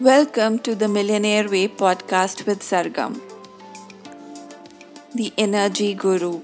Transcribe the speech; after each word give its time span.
Welcome 0.00 0.58
to 0.60 0.74
the 0.74 0.88
Millionaire 0.88 1.48
Way 1.48 1.68
podcast 1.68 2.46
with 2.46 2.62
Sargam, 2.62 3.20
the 5.14 5.32
Energy 5.38 5.94
Guru. 5.94 6.42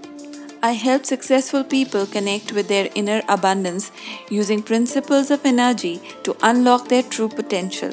I 0.62 0.71
help 0.71 1.04
successful 1.04 1.65
people 1.65 2.07
connect 2.07 2.53
with 2.53 2.69
their 2.69 2.89
inner 2.95 3.23
abundance 3.29 3.91
using 4.29 4.63
principles 4.63 5.33
of 5.33 5.45
energy 5.45 6.01
to 6.23 6.37
unlock 6.43 6.87
their 6.87 7.03
true 7.03 7.29
potential, 7.29 7.93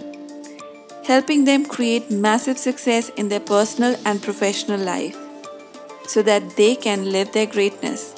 helping 1.06 1.46
them 1.46 1.66
create 1.66 2.12
massive 2.12 2.60
success 2.60 3.10
in 3.18 3.30
their 3.30 3.40
personal 3.40 3.96
and 4.06 4.22
professional 4.22 4.80
life 4.80 5.18
so 6.06 6.22
that 6.22 6.56
they 6.56 6.76
can 6.76 7.12
live 7.12 7.32
their 7.32 7.48
greatness. 7.48 8.14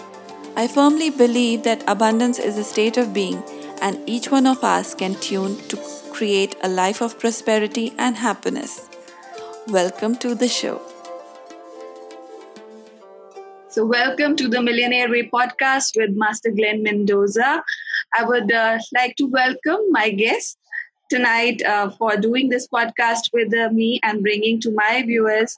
I 0.58 0.68
firmly 0.68 1.10
believe 1.10 1.64
that 1.64 1.86
abundance 1.88 2.38
is 2.38 2.58
a 2.58 2.66
state 2.66 2.98
of 2.98 3.14
being, 3.14 3.42
and 3.82 3.98
each 4.08 4.32
one 4.32 4.46
of 4.46 4.64
us 4.64 4.94
can 4.94 5.16
tune 5.16 5.58
to 5.68 5.78
create 6.12 6.56
a 6.62 6.70
life 6.70 7.02
of 7.02 7.20
prosperity 7.20 7.94
and 7.98 8.18
happiness. 8.18 8.88
Welcome 9.68 10.16
to 10.18 10.36
the 10.36 10.48
show. 10.48 10.82
So, 13.70 13.86
welcome 13.86 14.36
to 14.36 14.48
the 14.48 14.62
Millionaire 14.62 15.10
Way 15.10 15.30
podcast 15.30 15.96
with 15.96 16.12
Master 16.16 16.52
Glenn 16.52 16.82
Mendoza. 16.84 17.64
I 18.18 18.24
would 18.24 18.52
uh, 18.52 18.80
like 18.94 19.16
to 19.18 19.28
welcome 19.28 19.80
my 19.92 20.10
guest 20.10 20.58
tonight 21.10 21.62
uh, 21.64 21.90
for 21.90 22.18
doing 22.18 22.50
this 22.50 22.68
podcast 22.68 23.30
with 23.32 23.54
uh, 23.54 23.70
me 23.72 24.00
and 24.04 24.22
bringing 24.22 24.60
to 24.62 24.72
my 24.72 25.04
viewers 25.06 25.56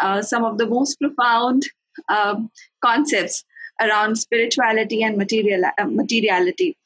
uh, 0.00 0.22
some 0.22 0.44
of 0.44 0.58
the 0.58 0.66
most 0.66 0.98
profound 0.98 1.64
um, 2.08 2.50
concepts 2.82 3.44
around 3.80 4.16
spirituality 4.16 5.02
and 5.02 5.16
material, 5.16 5.62
uh, 5.78 5.84
materiality. 5.84 6.76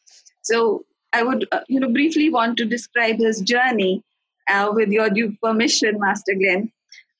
So 0.50 0.86
I 1.12 1.22
would, 1.22 1.46
uh, 1.52 1.60
you 1.68 1.78
know, 1.78 1.90
briefly 1.90 2.30
want 2.30 2.56
to 2.58 2.64
describe 2.64 3.18
his 3.18 3.40
journey 3.40 4.02
uh, 4.48 4.70
with 4.72 4.88
your 4.88 5.10
due 5.10 5.36
permission, 5.42 6.00
Master 6.00 6.34
Glenn. 6.34 6.72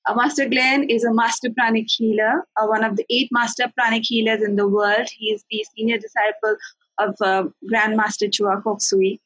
Uh, 0.06 0.14
master 0.14 0.48
Glenn 0.48 0.84
is 0.84 1.04
a 1.04 1.12
master 1.12 1.50
pranic 1.50 1.86
healer, 1.88 2.46
uh, 2.56 2.66
one 2.66 2.84
of 2.84 2.96
the 2.96 3.04
eight 3.10 3.28
master 3.30 3.70
pranic 3.76 4.04
healers 4.04 4.42
in 4.42 4.56
the 4.56 4.66
world. 4.66 5.06
He 5.14 5.26
is 5.26 5.44
the 5.50 5.62
senior 5.76 5.98
disciple 5.98 6.56
of 6.98 7.14
uh, 7.20 7.48
Grandmaster 7.70 8.30
Choa 8.30 8.62
Kok 8.62 8.80
Sui. 8.80 9.20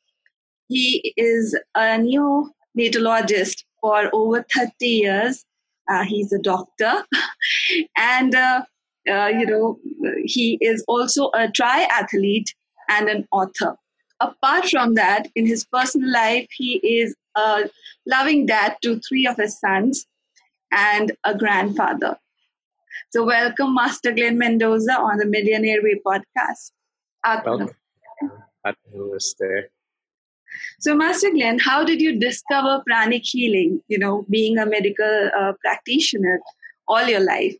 He 0.68 1.14
is 1.16 1.56
a 1.76 1.98
neonatologist 2.06 3.62
for 3.80 4.10
over 4.12 4.44
30 4.52 4.86
years. 4.86 5.44
he's 6.06 6.32
a 6.32 6.38
doctor 6.40 7.04
and 7.96 8.34
uh, 8.34 8.62
you 9.06 9.46
know, 9.46 9.78
he 10.24 10.58
is 10.60 10.84
also 10.88 11.26
a 11.28 11.46
triathlete 11.48 12.50
and 12.88 13.08
an 13.08 13.26
author. 13.32 13.76
Apart 14.22 14.68
from 14.68 14.94
that, 14.94 15.28
in 15.34 15.46
his 15.46 15.64
personal 15.64 16.12
life, 16.12 16.46
he 16.52 16.74
is 16.76 17.16
a 17.36 17.68
loving 18.06 18.46
dad 18.46 18.76
to 18.82 19.00
three 19.00 19.26
of 19.26 19.36
his 19.36 19.58
sons 19.58 20.06
and 20.70 21.10
a 21.24 21.36
grandfather. 21.36 22.16
So, 23.10 23.24
welcome, 23.24 23.74
Master 23.74 24.12
Glenn 24.12 24.38
Mendoza, 24.38 24.92
on 24.92 25.18
the 25.18 25.26
Millionaire 25.26 25.82
Way 25.82 26.00
podcast. 26.06 26.70
Welcome. 27.24 27.70
Namaste. 28.64 29.64
So, 30.78 30.94
Master 30.94 31.30
Glenn, 31.30 31.58
how 31.58 31.84
did 31.84 32.00
you 32.00 32.20
discover 32.20 32.80
pranic 32.86 33.22
healing? 33.24 33.82
You 33.88 33.98
know, 33.98 34.24
being 34.30 34.56
a 34.56 34.66
medical 34.66 35.30
uh, 35.36 35.54
practitioner 35.64 36.40
all 36.86 37.04
your 37.08 37.20
life. 37.20 37.56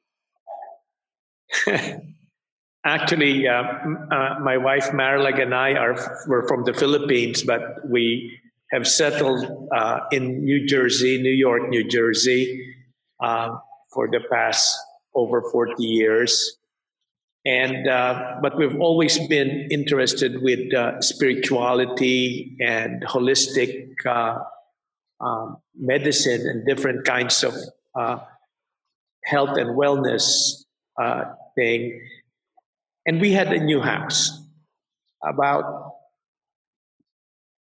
Actually, 2.85 3.47
uh, 3.47 3.63
uh, 4.11 4.39
my 4.43 4.57
wife 4.57 4.91
Marilag 4.91 5.41
and 5.41 5.55
I 5.55 5.75
are 5.75 5.95
were 6.27 6.49
from 6.49 6.65
the 6.65 6.75
Philippines, 6.75 7.45
but 7.45 7.89
we 7.89 8.41
have 8.73 8.89
settled 8.89 9.69
uh, 9.73 10.01
in 10.11 10.45
New 10.45 10.67
Jersey, 10.67 11.23
New 11.23 11.31
York, 11.31 11.69
New 11.69 11.87
Jersey, 11.89 12.75
uh, 13.21 13.57
for 13.93 14.09
the 14.11 14.19
past 14.33 14.77
over 15.15 15.43
forty 15.53 15.85
years. 15.85 16.59
And 17.47 17.87
uh, 17.87 18.39
but 18.43 18.59
we've 18.59 18.81
always 18.81 19.17
been 19.29 19.69
interested 19.71 20.43
with 20.43 20.75
uh, 20.75 21.01
spirituality 21.01 22.57
and 22.61 23.05
holistic 23.05 23.95
um, 25.21 25.57
medicine 25.79 26.49
and 26.49 26.67
different 26.67 27.05
kinds 27.05 27.45
of 27.45 27.55
health 29.25 29.57
and 29.57 29.79
wellness 29.79 30.65
thing. 31.55 32.01
And 33.07 33.21
we 33.21 33.33
had 33.33 33.53
a 33.53 33.59
new 33.59 33.81
house 33.81 34.41
about 35.25 35.93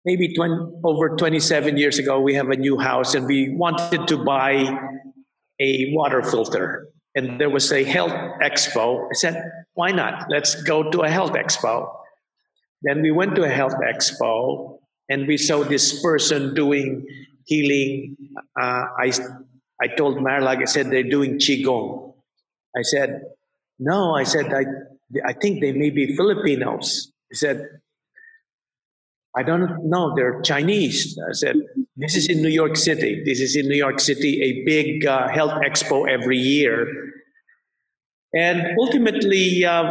maybe 0.04 0.34
20, 0.34 0.80
over 0.84 1.16
27 1.16 1.76
years 1.76 1.98
ago. 1.98 2.20
We 2.20 2.34
have 2.34 2.50
a 2.50 2.56
new 2.56 2.78
house 2.78 3.14
and 3.14 3.26
we 3.26 3.54
wanted 3.54 4.08
to 4.08 4.16
buy 4.16 4.78
a 5.60 5.92
water 5.92 6.22
filter. 6.22 6.88
And 7.14 7.40
there 7.40 7.50
was 7.50 7.70
a 7.72 7.84
health 7.84 8.12
expo. 8.42 9.06
I 9.06 9.14
said, 9.14 9.50
why 9.74 9.92
not? 9.92 10.26
Let's 10.28 10.62
go 10.62 10.90
to 10.90 11.00
a 11.02 11.10
health 11.10 11.32
expo. 11.32 11.90
Then 12.82 13.02
we 13.02 13.10
went 13.10 13.36
to 13.36 13.44
a 13.44 13.48
health 13.48 13.74
expo 13.74 14.78
and 15.08 15.26
we 15.26 15.36
saw 15.36 15.62
this 15.62 16.02
person 16.02 16.54
doing 16.54 17.06
healing. 17.46 18.16
Uh, 18.60 18.86
I, 18.98 19.12
I 19.80 19.88
told 19.96 20.18
Marilag, 20.18 20.62
I 20.62 20.64
said, 20.64 20.90
they're 20.90 21.02
doing 21.02 21.38
Qigong. 21.38 22.14
I 22.76 22.82
said, 22.82 23.22
no, 23.78 24.14
I 24.14 24.24
said, 24.24 24.52
I, 24.52 24.64
I 25.24 25.32
think 25.32 25.60
they 25.60 25.72
may 25.72 25.90
be 25.90 26.16
Filipinos. 26.16 27.12
He 27.30 27.36
said, 27.36 27.66
I 29.36 29.42
don't 29.42 29.88
know, 29.88 30.14
they're 30.14 30.42
Chinese. 30.42 31.18
I 31.26 31.32
said, 31.32 31.56
this 31.96 32.14
is 32.14 32.28
in 32.28 32.42
New 32.42 32.50
York 32.50 32.76
City. 32.76 33.22
This 33.24 33.40
is 33.40 33.56
in 33.56 33.66
New 33.66 33.76
York 33.76 33.98
City, 33.98 34.42
a 34.42 34.64
big 34.64 35.06
uh, 35.06 35.28
health 35.28 35.62
expo 35.64 36.08
every 36.08 36.36
year. 36.36 36.86
And 38.34 38.76
ultimately, 38.78 39.64
uh, 39.64 39.84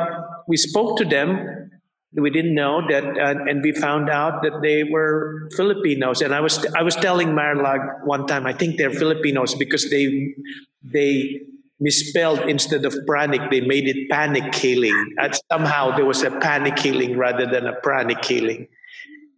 we 0.47 0.57
spoke 0.57 0.97
to 0.97 1.05
them. 1.05 1.71
We 2.13 2.29
didn't 2.29 2.53
know 2.53 2.81
that, 2.89 3.03
uh, 3.03 3.49
and 3.49 3.63
we 3.63 3.71
found 3.71 4.09
out 4.09 4.43
that 4.43 4.61
they 4.61 4.83
were 4.83 5.49
Filipinos. 5.55 6.21
And 6.21 6.35
I 6.35 6.41
was, 6.41 6.65
I 6.75 6.83
was 6.83 6.95
telling 6.95 7.29
Marilag 7.29 8.05
one 8.05 8.27
time, 8.27 8.45
I 8.45 8.53
think 8.53 8.77
they're 8.77 8.91
Filipinos 8.91 9.55
because 9.55 9.89
they, 9.89 10.35
they 10.83 11.39
misspelled 11.81 12.39
instead 12.47 12.85
of 12.85 12.95
pranic, 13.07 13.41
they 13.49 13.61
made 13.61 13.87
it 13.87 14.09
panic 14.09 14.51
killing 14.53 15.15
And 15.17 15.35
somehow 15.51 15.95
there 15.95 16.05
was 16.05 16.21
a 16.23 16.31
panic 16.31 16.79
healing 16.79 17.17
rather 17.17 17.45
than 17.45 17.65
a 17.65 17.73
pranic 17.81 18.23
healing. 18.23 18.67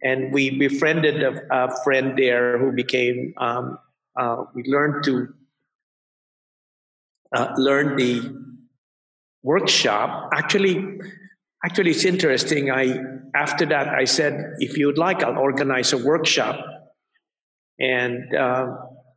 And 0.02 0.32
we 0.32 0.50
befriended 0.50 1.22
a, 1.22 1.40
a 1.50 1.82
friend 1.82 2.16
there 2.18 2.58
who 2.58 2.72
became, 2.72 3.32
um, 3.38 3.78
uh, 4.20 4.44
we 4.54 4.62
learned 4.64 5.02
to 5.04 5.28
uh, 7.34 7.54
learn 7.56 7.96
the 7.96 8.20
workshop. 9.42 10.30
Actually, 10.34 10.98
actually, 11.64 11.92
it's 11.92 12.04
interesting. 12.04 12.70
I 12.70 13.00
after 13.34 13.66
that 13.66 13.88
I 13.88 14.04
said, 14.04 14.54
if 14.58 14.78
you'd 14.78 14.98
like, 14.98 15.24
I'll 15.24 15.38
organize 15.38 15.92
a 15.92 15.98
workshop. 15.98 16.64
And 17.80 18.32
uh, 18.36 18.66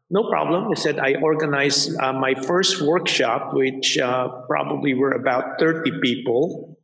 no 0.10 0.30
problem. 0.30 0.70
I 0.72 0.76
said 0.76 1.00
I 1.00 1.16
organized 1.16 1.96
uh, 2.00 2.14
my 2.14 2.34
first 2.34 2.82
workshop, 2.82 3.54
which 3.54 3.98
uh, 3.98 4.30
probably 4.48 4.94
were 4.94 5.12
about 5.12 5.60
30 5.60 6.00
people 6.02 6.78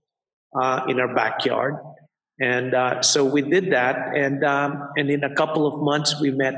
uh, 0.59 0.85
in 0.89 0.99
our 0.99 1.13
backyard. 1.15 1.75
And 2.39 2.73
uh, 2.73 3.01
so 3.01 3.23
we 3.23 3.41
did 3.41 3.71
that. 3.71 4.15
And, 4.15 4.43
um, 4.43 4.89
and 4.97 5.09
in 5.09 5.23
a 5.23 5.33
couple 5.35 5.65
of 5.67 5.81
months, 5.81 6.19
we 6.19 6.31
met 6.31 6.55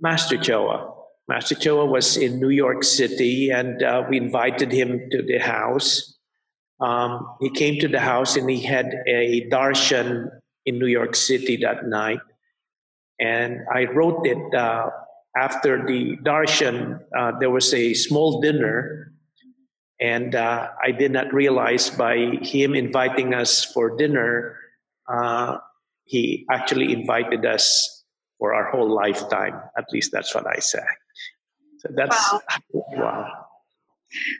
Master 0.00 0.36
Choa. 0.36 0.94
Master 1.28 1.54
Choa 1.54 1.88
was 1.88 2.16
in 2.16 2.40
New 2.40 2.48
York 2.48 2.82
City, 2.82 3.50
and 3.50 3.82
uh, 3.84 4.02
we 4.10 4.16
invited 4.16 4.72
him 4.72 5.10
to 5.12 5.22
the 5.22 5.38
house. 5.38 6.18
Um, 6.80 7.36
he 7.40 7.50
came 7.50 7.78
to 7.80 7.88
the 7.88 8.00
house 8.00 8.36
and 8.36 8.48
he 8.50 8.62
had 8.62 8.86
a 9.06 9.48
darshan 9.48 10.30
in 10.64 10.78
New 10.78 10.86
York 10.86 11.14
City 11.14 11.58
that 11.58 11.86
night. 11.86 12.20
And 13.20 13.60
I 13.72 13.84
wrote 13.84 14.26
it 14.26 14.54
uh, 14.54 14.88
after 15.36 15.86
the 15.86 16.16
darshan, 16.22 17.00
uh, 17.16 17.32
there 17.38 17.50
was 17.50 17.72
a 17.72 17.94
small 17.94 18.40
dinner, 18.40 19.12
and 20.00 20.34
uh, 20.34 20.68
I 20.82 20.90
did 20.92 21.12
not 21.12 21.32
realize 21.32 21.90
by 21.90 22.38
him 22.42 22.74
inviting 22.74 23.34
us 23.34 23.64
for 23.64 23.96
dinner, 23.96 24.56
uh, 25.08 25.58
he 26.04 26.46
actually 26.50 26.92
invited 26.92 27.46
us 27.46 28.04
for 28.38 28.54
our 28.54 28.70
whole 28.70 28.92
lifetime. 28.92 29.60
At 29.76 29.84
least 29.92 30.10
that's 30.12 30.34
what 30.34 30.46
I 30.46 30.58
say. 30.58 30.82
So 31.78 31.88
that's 31.94 32.32
wow. 32.32 32.40
wow. 32.92 33.46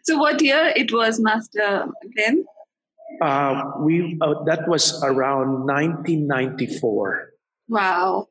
So 0.05 0.19
what 0.19 0.43
year 0.43 0.73
it 0.75 0.93
was, 0.93 1.21
Master 1.21 1.87
Glenn? 2.17 2.45
Uh, 3.23 3.73
we 3.81 4.19
uh, 4.21 4.43
that 4.45 4.69
was 4.69 5.03
around 5.05 5.67
1994. 5.67 7.31
Wow. 7.69 8.29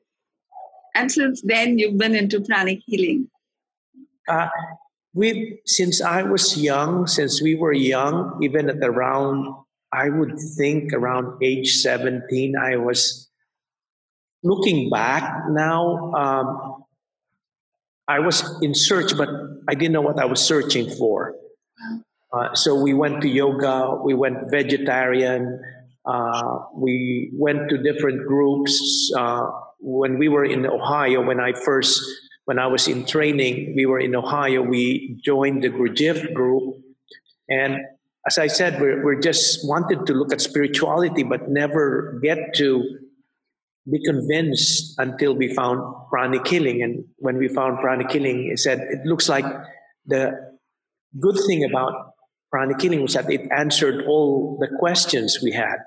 And 1.00 1.10
since 1.10 1.42
then, 1.46 1.80
you've 1.80 1.98
been 1.98 2.14
into 2.14 2.42
pranic 2.42 2.82
healing. 2.86 3.30
Uh, 4.28 4.50
we, 5.14 5.62
since 5.66 6.02
I 6.02 6.24
was 6.24 6.58
young, 6.58 7.08
since 7.08 7.42
we 7.42 7.56
were 7.56 7.72
young, 7.72 8.38
even 8.44 8.70
at 8.70 8.84
around, 8.84 9.48
I 9.94 10.10
would 10.10 10.38
think 10.58 10.92
around 10.92 11.42
age 11.42 11.78
17, 11.78 12.54
I 12.58 12.76
was 12.76 13.30
looking 14.44 14.90
back 14.90 15.46
now, 15.52 16.12
um, 16.14 16.84
I 18.10 18.20
was 18.20 18.62
in 18.62 18.76
search, 18.76 19.16
but 19.16 19.30
I 19.70 19.76
didn't 19.76 19.94
know 19.94 20.02
what 20.02 20.20
I 20.20 20.26
was 20.26 20.42
searching 20.42 20.90
for. 20.98 21.34
Uh, 22.34 22.54
so 22.56 22.76
we 22.76 22.94
went 22.94 23.22
to 23.22 23.30
yoga, 23.30 23.96
we 24.04 24.14
went 24.16 24.52
vegetarian, 24.52 25.62
uh, 26.06 26.60
we 26.76 27.32
went 27.34 27.70
to 27.70 27.78
different 27.78 28.28
groups. 28.28 29.14
Uh, 29.16 29.50
when 29.80 30.18
we 30.18 30.28
were 30.28 30.46
in 30.46 30.66
Ohio, 30.66 31.22
when 31.26 31.40
I 31.40 31.54
first, 31.54 32.02
when 32.46 32.60
I 32.60 32.68
was 32.68 32.88
in 32.88 33.06
training, 33.06 33.74
we 33.76 33.86
were 33.86 34.00
in 34.00 34.16
Ohio, 34.16 34.62
we 34.62 35.20
joined 35.24 35.64
the 35.64 35.70
Gurdjieff 35.70 36.34
group. 36.34 36.76
And 37.50 37.78
as 38.28 38.38
I 38.38 38.48
said, 38.48 38.80
we're, 38.82 39.04
we're 39.04 39.20
just 39.20 39.68
wanted 39.68 40.06
to 40.06 40.14
look 40.14 40.34
at 40.34 40.42
spirituality, 40.42 41.24
but 41.24 41.50
never 41.50 42.20
get 42.22 42.54
to 42.56 42.84
be 43.90 44.04
convinced 44.04 44.96
until 45.00 45.34
we 45.34 45.54
found 45.54 45.82
pranic 46.10 46.46
healing. 46.48 46.84
And 46.84 47.06
when 47.18 47.38
we 47.38 47.48
found 47.48 47.80
pranic 47.80 48.12
healing, 48.12 48.50
it 48.52 48.60
said 48.60 48.80
it 48.80 49.06
looks 49.06 49.30
like 49.30 49.46
the 50.06 50.58
good 51.20 51.38
thing 51.48 51.64
about 51.64 52.12
pranic 52.52 52.82
healing 52.82 53.02
was 53.02 53.14
that 53.14 53.32
it 53.32 53.48
answered 53.52 54.06
all 54.06 54.58
the 54.60 54.68
questions 54.78 55.40
we 55.42 55.52
had. 55.52 55.78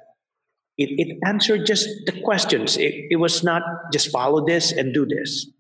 It, 0.79 0.89
it 0.99 1.19
answered 1.27 1.67
just 1.67 1.87
the 2.07 2.21
questions. 2.23 2.77
It, 2.77 2.95
it 3.11 3.17
was 3.17 3.45
not 3.45 3.63
just 3.93 4.11
follow 4.11 4.45
this 4.47 4.73
and 4.73 4.95
do 4.95 5.07
this. 5.07 5.51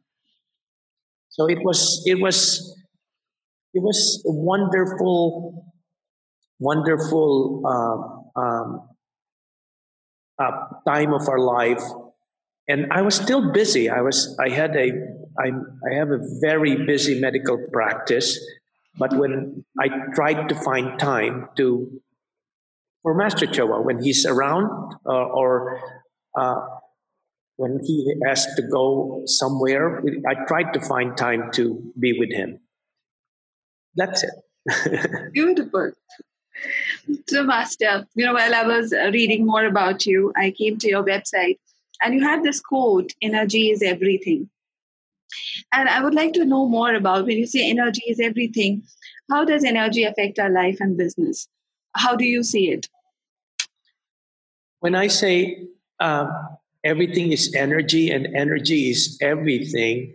So 1.28 1.48
it 1.48 1.58
was 1.62 2.02
it 2.06 2.20
was 2.20 2.76
it 3.74 3.82
was 3.82 4.22
a 4.26 4.32
wonderful, 4.32 5.72
wonderful 6.58 7.62
uh, 7.64 8.40
um, 8.40 8.88
uh, 10.38 10.50
time 10.86 11.14
of 11.14 11.28
our 11.28 11.38
life 11.38 11.82
and 12.68 12.92
I 12.92 13.02
was 13.02 13.14
still 13.14 13.52
busy. 13.52 13.90
I 13.90 14.00
was 14.00 14.36
I 14.40 14.48
had 14.48 14.76
a 14.76 14.90
I, 15.38 15.48
I 15.90 15.94
have 15.94 16.10
a 16.10 16.20
very 16.40 16.86
busy 16.86 17.20
medical 17.20 17.58
practice, 17.72 18.38
but 18.98 19.12
when 19.16 19.64
I 19.80 19.88
tried 20.14 20.48
to 20.48 20.54
find 20.54 20.98
time 20.98 21.48
to 21.56 22.00
for 23.02 23.14
Master 23.14 23.46
Choa 23.46 23.84
when 23.84 24.02
he's 24.02 24.24
around 24.26 24.94
uh, 25.06 25.12
or 25.12 25.80
uh, 26.38 26.60
when 27.56 27.80
he 27.84 28.14
has 28.26 28.46
to 28.56 28.62
go 28.62 29.22
somewhere, 29.26 30.02
I 30.28 30.34
tried 30.46 30.72
to 30.72 30.80
find 30.80 31.16
time 31.16 31.50
to 31.52 31.92
be 31.98 32.18
with 32.18 32.32
him. 32.32 32.60
That's 33.94 34.24
it. 34.24 35.32
Beautiful. 35.32 35.92
So, 37.28 37.42
Master, 37.42 38.06
you 38.14 38.24
know, 38.24 38.34
while 38.34 38.54
I 38.54 38.66
was 38.66 38.92
reading 39.12 39.46
more 39.46 39.66
about 39.66 40.06
you, 40.06 40.32
I 40.36 40.52
came 40.52 40.78
to 40.78 40.88
your 40.88 41.04
website 41.04 41.58
and 42.00 42.14
you 42.14 42.22
had 42.22 42.42
this 42.42 42.60
quote 42.60 43.12
energy 43.20 43.70
is 43.70 43.82
everything. 43.82 44.48
And 45.72 45.88
I 45.88 46.02
would 46.02 46.14
like 46.14 46.32
to 46.34 46.44
know 46.44 46.68
more 46.68 46.94
about 46.94 47.26
when 47.26 47.38
you 47.38 47.46
say 47.46 47.68
energy 47.68 48.02
is 48.06 48.20
everything, 48.20 48.82
how 49.30 49.44
does 49.44 49.64
energy 49.64 50.04
affect 50.04 50.38
our 50.38 50.50
life 50.50 50.78
and 50.80 50.96
business? 50.96 51.48
How 51.94 52.16
do 52.16 52.24
you 52.24 52.42
see 52.42 52.70
it? 52.70 52.88
When 54.80 54.94
I 54.94 55.06
say 55.06 55.68
uh, 56.00 56.26
everything 56.84 57.32
is 57.32 57.54
energy 57.54 58.10
and 58.10 58.26
energy 58.34 58.90
is 58.90 59.18
everything, 59.20 60.14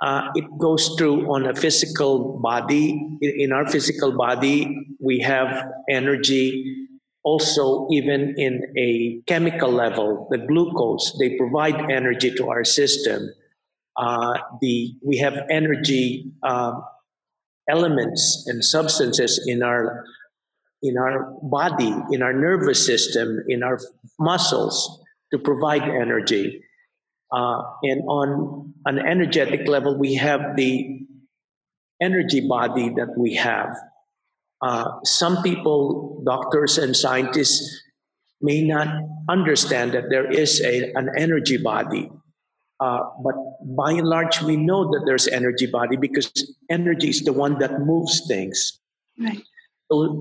uh, 0.00 0.28
it 0.34 0.44
goes 0.58 0.94
through 0.98 1.32
on 1.32 1.46
a 1.46 1.54
physical 1.54 2.40
body. 2.40 3.18
In 3.22 3.52
our 3.52 3.66
physical 3.68 4.12
body, 4.12 4.86
we 5.00 5.20
have 5.20 5.64
energy 5.88 6.82
also 7.24 7.86
even 7.90 8.34
in 8.36 8.62
a 8.76 9.20
chemical 9.26 9.70
level, 9.70 10.26
the 10.30 10.38
glucose, 10.38 11.16
they 11.18 11.36
provide 11.36 11.90
energy 11.90 12.34
to 12.34 12.48
our 12.48 12.64
system. 12.64 13.30
Uh, 13.96 14.34
the, 14.60 14.94
we 15.06 15.18
have 15.18 15.34
energy 15.50 16.32
um, 16.42 16.82
elements 17.68 18.44
and 18.48 18.64
substances 18.64 19.44
in 19.46 19.62
our, 19.62 20.04
in 20.82 20.98
our 20.98 21.34
body, 21.42 21.94
in 22.10 22.22
our 22.22 22.32
nervous 22.32 22.84
system, 22.84 23.38
in 23.48 23.62
our 23.62 23.78
muscles 24.18 25.00
to 25.32 25.38
provide 25.38 25.82
energy. 25.82 26.62
Uh, 27.32 27.62
and 27.82 28.02
on 28.08 28.74
an 28.84 28.98
energetic 28.98 29.66
level, 29.68 29.96
we 29.98 30.14
have 30.14 30.56
the 30.56 31.00
energy 32.00 32.46
body 32.46 32.90
that 32.90 33.14
we 33.16 33.34
have. 33.34 33.74
Uh, 34.60 35.00
some 35.04 35.42
people, 35.42 36.22
doctors 36.26 36.78
and 36.78 36.96
scientists, 36.96 37.82
may 38.40 38.62
not 38.62 38.88
understand 39.28 39.92
that 39.92 40.04
there 40.10 40.30
is 40.30 40.60
a, 40.60 40.92
an 40.94 41.10
energy 41.16 41.56
body. 41.56 42.10
Uh, 42.80 42.98
but 43.22 43.34
by 43.76 43.92
and 43.92 44.06
large, 44.06 44.42
we 44.42 44.56
know 44.56 44.90
that 44.90 45.04
there's 45.06 45.28
energy 45.28 45.66
body 45.66 45.96
because 45.96 46.56
energy 46.68 47.08
is 47.08 47.22
the 47.22 47.32
one 47.32 47.58
that 47.58 47.80
moves 47.80 48.26
things. 48.26 48.80
Right. 49.18 49.40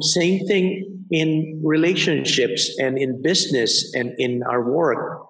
Same 0.02 0.46
thing 0.48 1.06
in 1.12 1.62
relationships 1.64 2.78
and 2.80 2.98
in 2.98 3.22
business 3.22 3.94
and 3.94 4.14
in 4.18 4.44
our 4.44 4.64
work. 4.64 5.28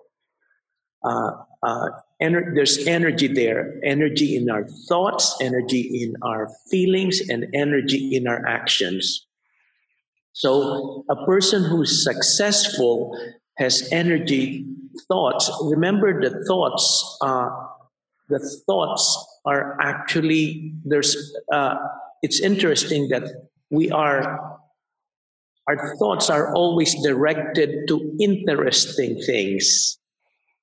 Uh, 1.04 1.32
uh, 1.64 1.90
ener- 2.22 2.54
there's 2.56 2.88
energy 2.88 3.28
there 3.28 3.80
energy 3.84 4.36
in 4.36 4.50
our 4.50 4.66
thoughts 4.88 5.36
energy 5.42 5.82
in 6.04 6.16
our 6.22 6.50
feelings 6.70 7.22
and 7.30 7.48
energy 7.54 8.16
in 8.16 8.28
our 8.28 8.46
actions 8.48 9.26
so 10.34 11.04
a 11.10 11.26
person 11.26 11.64
who's 11.64 12.04
successful 12.04 13.18
has 13.58 13.88
energy 13.92 14.66
thoughts 15.08 15.52
remember 15.64 16.22
the 16.22 16.44
thoughts 16.46 17.18
uh, 17.22 17.50
the 18.30 18.40
thoughts 18.66 19.04
are 19.46 19.78
actually 19.82 20.74
there's 20.86 21.36
uh, 21.52 21.76
it's 22.22 22.40
interesting 22.40 23.10
that 23.10 23.24
we 23.72 23.90
are 23.92 24.60
our 25.68 25.96
thoughts 25.98 26.30
are 26.30 26.54
always 26.56 26.96
directed 27.04 27.88
to 27.88 28.16
interesting 28.20 29.22
things 29.26 30.00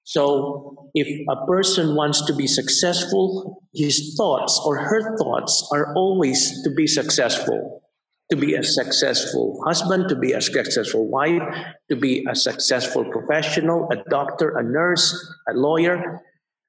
so 0.09 0.89
if 0.95 1.07
a 1.29 1.45
person 1.45 1.95
wants 1.95 2.25
to 2.25 2.33
be 2.33 2.47
successful, 2.47 3.63
his 3.75 4.15
thoughts 4.17 4.59
or 4.65 4.79
her 4.79 5.19
thoughts 5.19 5.69
are 5.71 5.95
always 5.95 6.63
to 6.63 6.71
be 6.71 6.87
successful, 6.87 7.83
to 8.31 8.37
be 8.39 8.55
a 8.55 8.65
successful 8.65 9.61
husband, 9.67 10.09
to 10.09 10.17
be 10.17 10.33
a 10.33 10.41
successful 10.41 11.07
wife, 11.07 11.43
to 11.91 11.97
be 11.97 12.25
a 12.27 12.35
successful 12.35 13.05
professional, 13.05 13.87
a 13.93 13.97
doctor, 14.09 14.57
a 14.57 14.63
nurse, 14.63 15.13
a 15.47 15.53
lawyer. 15.53 16.23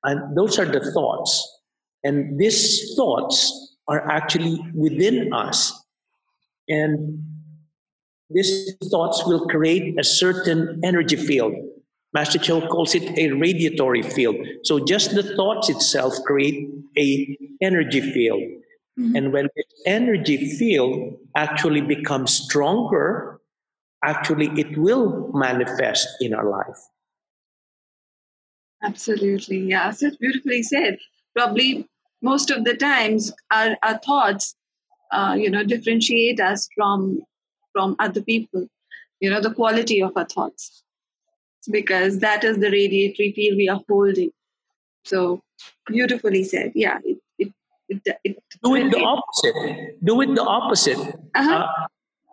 And 0.04 0.36
those 0.36 0.60
are 0.60 0.66
the 0.66 0.92
thoughts. 0.92 1.32
And 2.04 2.38
these 2.38 2.94
thoughts 2.98 3.78
are 3.88 4.06
actually 4.12 4.60
within 4.76 5.32
us. 5.32 5.72
And 6.70 7.24
these 8.30 8.76
thoughts 8.90 9.26
will 9.26 9.48
create 9.48 10.00
a 10.00 10.04
certain 10.04 10.80
energy 10.84 11.16
field 11.16 11.54
Master 12.14 12.40
Choa 12.40 12.68
calls 12.70 12.96
it 12.96 13.04
a 13.18 13.30
radiatory 13.30 14.04
field. 14.04 14.36
So 14.64 14.84
just 14.84 15.14
the 15.14 15.24
thoughts 15.36 15.70
itself 15.70 16.16
create 16.26 16.68
a 16.98 17.38
energy 17.62 18.02
field. 18.02 18.42
Mm-hmm. 19.00 19.16
And 19.16 19.34
when 19.34 19.48
the 19.56 19.64
energy 19.86 20.58
field 20.58 21.18
actually 21.36 21.82
becomes 21.82 22.34
stronger, 22.34 23.40
actually 24.04 24.48
it 24.60 24.78
will 24.78 25.32
manifest 25.34 26.08
in 26.20 26.34
our 26.34 26.50
life. 26.50 26.80
Absolutely. 28.82 29.60
Yeah, 29.60 29.92
so 29.92 30.10
beautifully 30.20 30.64
said. 30.64 30.98
Probably 31.36 31.88
most 32.24 32.50
of 32.50 32.64
the 32.64 32.76
times 32.76 33.32
our, 33.52 33.78
our 33.84 34.00
thoughts, 34.00 34.56
uh, 35.12 35.36
you 35.38 35.50
know, 35.50 35.64
differentiate 35.64 36.40
us 36.40 36.68
from 36.76 37.22
from 37.74 37.96
other 38.00 38.22
people. 38.22 38.68
You 39.20 39.30
know, 39.30 39.42
the 39.42 39.54
quality 39.54 40.02
of 40.02 40.14
our 40.16 40.26
thoughts 40.26 40.84
because 41.70 42.20
that 42.20 42.44
is 42.44 42.58
the 42.58 42.68
radiatory 42.68 43.34
field 43.36 43.58
we 43.58 43.70
are 43.70 43.82
holding. 43.88 44.32
So 45.04 45.42
beautifully 45.88 46.44
said. 46.44 46.72
Yeah. 46.76 47.00
It, 47.04 47.18
it, 47.38 47.54
it, 47.90 48.20
it 48.24 48.44
Do 48.64 48.76
it 48.76 48.92
the 48.92 49.02
opposite. 49.02 50.04
Do 50.04 50.22
it 50.22 50.36
the 50.36 50.44
opposite. 50.44 50.98
Uh-huh. 50.98 51.52
Uh, 51.52 51.68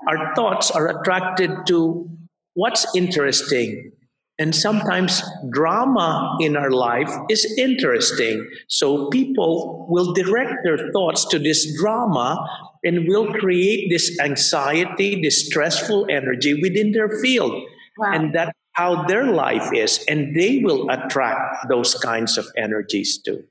our 0.08 0.34
thoughts 0.34 0.70
are 0.70 1.00
attracted 1.00 1.50
to 1.66 2.08
what's 2.54 2.86
interesting. 2.94 3.92
And 4.38 4.54
sometimes 4.54 5.22
drama 5.50 6.36
in 6.40 6.56
our 6.56 6.70
life 6.70 7.10
is 7.30 7.44
interesting. 7.56 8.46
So 8.68 9.08
people 9.08 9.86
will 9.88 10.12
direct 10.12 10.62
their 10.62 10.90
thoughts 10.92 11.24
to 11.28 11.38
this 11.38 11.78
drama 11.80 12.46
and 12.84 13.08
will 13.08 13.32
create 13.32 13.88
this 13.90 14.18
anxiety, 14.20 15.22
this 15.22 15.46
stressful 15.46 16.06
energy 16.10 16.60
within 16.60 16.92
their 16.92 17.08
field. 17.20 17.62
Wow. 17.98 18.12
And 18.12 18.34
that 18.34 18.54
how 18.72 19.06
their 19.06 19.24
life 19.24 19.72
is, 19.72 20.04
and 20.06 20.36
they 20.36 20.58
will 20.58 20.90
attract 20.90 21.66
those 21.70 21.94
kinds 21.94 22.36
of 22.36 22.46
energies 22.58 23.16
too. 23.16 23.42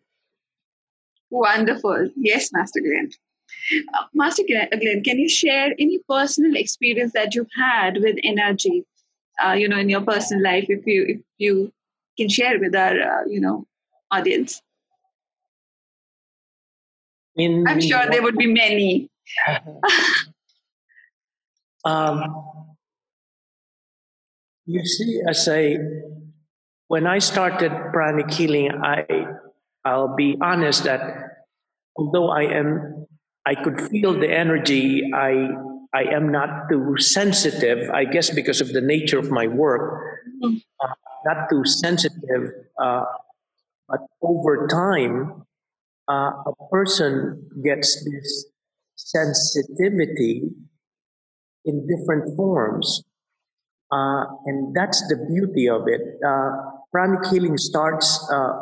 Wonderful. 1.32 2.10
Yes, 2.16 2.52
Master 2.54 2.80
Glenn. 2.80 3.10
Uh, 3.96 4.04
Master 4.14 4.44
Glenn, 4.48 5.02
can 5.04 5.18
you 5.18 5.28
share 5.28 5.74
any 5.80 6.00
personal 6.08 6.56
experience 6.56 7.14
that 7.14 7.34
you've 7.34 7.50
had 7.58 7.98
with 7.98 8.18
energy? 8.24 8.86
Uh, 9.44 9.54
you 9.54 9.68
know, 9.68 9.78
in 9.78 9.90
your 9.90 10.02
personal 10.02 10.44
life, 10.44 10.66
if 10.70 10.86
you 10.86 11.06
if 11.08 11.22
you 11.38 11.72
can 12.18 12.30
share 12.30 12.60
with 12.60 12.76
our 12.76 13.00
uh, 13.00 13.26
you 13.28 13.42
know 13.42 13.66
audience? 14.12 14.62
In, 17.36 17.68
I'm 17.68 17.82
sure 17.82 18.06
there 18.10 18.24
would 18.24 18.38
be 18.38 18.48
many. 18.48 19.10
um, 21.86 22.24
you 24.66 24.86
see, 24.86 25.22
I 25.28 25.34
say, 25.34 25.78
when 26.88 27.06
I 27.06 27.20
started 27.20 27.72
pranic 27.92 28.32
healing, 28.32 28.72
I, 28.72 29.26
I'll 29.84 30.16
be 30.16 30.38
honest 30.42 30.86
that 30.86 31.02
although 31.96 32.30
I 32.30 32.44
am, 32.44 33.06
I 33.46 33.56
could 33.56 33.82
feel 33.90 34.18
the 34.18 34.32
energy. 34.32 35.12
I, 35.14 35.50
I 35.96 36.04
am 36.14 36.30
not 36.30 36.68
too 36.70 36.98
sensitive. 36.98 37.90
I 37.90 38.04
guess 38.04 38.30
because 38.30 38.60
of 38.60 38.74
the 38.74 38.82
nature 38.82 39.18
of 39.18 39.32
my 39.32 39.48
work, 39.48 40.20
uh, 40.44 40.88
not 41.24 41.50
too 41.50 41.64
sensitive. 41.64 42.52
Uh, 42.78 43.06
but 43.88 44.02
over 44.22 44.68
time, 44.68 45.46
uh, 46.10 46.32
a 46.52 46.54
person 46.70 47.50
gets 47.64 48.04
this 48.04 48.46
sensitivity 48.96 50.52
in 51.64 51.88
different 51.88 52.36
forms. 52.36 53.02
Uh, 53.90 54.26
and 54.48 54.76
that's 54.76 55.00
the 55.08 55.16
beauty 55.32 55.70
of 55.70 55.88
it. 55.88 56.02
Uh, 56.26 56.50
pranic 56.92 57.26
healing 57.32 57.58
starts 57.58 58.20
uh, 58.34 58.60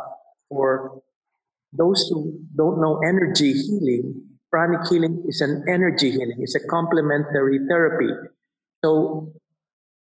for 0.50 1.02
those 1.72 2.08
who 2.10 2.40
don't 2.56 2.80
know 2.80 3.00
energy 3.00 3.54
healing. 3.54 4.33
Pranic 4.54 4.86
healing 4.88 5.24
is 5.28 5.42
an 5.42 5.66
energy 5.68 6.12
healing, 6.12 6.38
it's 6.38 6.54
a 6.54 6.62
complementary 6.68 7.58
therapy. 7.68 8.14
So, 8.86 9.34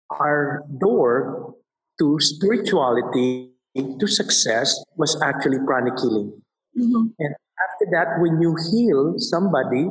our 0.09 0.65
door 0.81 1.55
to 2.01 2.19
spirituality, 2.19 3.53
to 3.77 4.07
success, 4.07 4.83
was 4.97 5.21
actually 5.21 5.59
pranic 5.67 6.01
healing. 6.01 6.33
Mm-hmm. 6.73 7.13
And 7.19 7.35
after 7.61 7.87
that, 7.93 8.25
when 8.25 8.41
you 8.41 8.57
heal 8.73 9.17
somebody, 9.19 9.91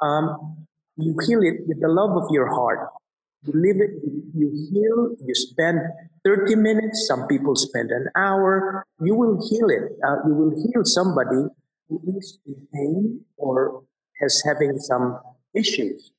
um, 0.00 0.64
you 0.96 1.14
heal 1.26 1.42
it 1.42 1.68
with 1.68 1.82
the 1.82 1.88
love 1.88 2.16
of 2.16 2.24
your 2.30 2.48
heart. 2.48 2.88
You 3.42 3.52
live 3.52 3.84
it, 3.84 4.00
you 4.32 4.48
heal, 4.72 5.14
you 5.20 5.34
spend 5.34 5.80
30 6.24 6.54
minutes, 6.56 7.06
some 7.06 7.26
people 7.26 7.54
spend 7.54 7.90
an 7.90 8.08
hour. 8.16 8.82
You 9.02 9.14
will 9.14 9.46
heal 9.46 9.68
it. 9.68 9.92
Uh, 10.00 10.16
you 10.26 10.32
will 10.32 10.56
heal 10.56 10.84
somebody 10.84 11.52
who 11.90 12.00
is 12.16 12.38
in 12.46 12.56
pain 12.72 13.20
or 13.36 13.82
has 14.20 14.42
having 14.46 14.78
some 14.78 15.18
issues. 15.54 16.12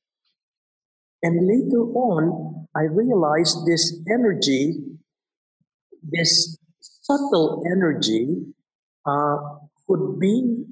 And 1.22 1.46
later 1.46 1.82
on, 1.94 2.66
I 2.74 2.82
realized 2.82 3.66
this 3.66 4.00
energy, 4.10 4.74
this 6.02 6.58
subtle 6.80 7.62
energy, 7.70 8.36
uh, 9.06 9.36
could 9.86 10.18
be 10.18 10.64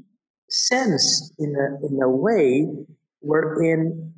sensed 0.49 1.32
in 1.38 1.54
a, 1.54 1.87
in 1.87 2.02
a 2.02 2.08
way 2.08 2.66
wherein 3.20 4.12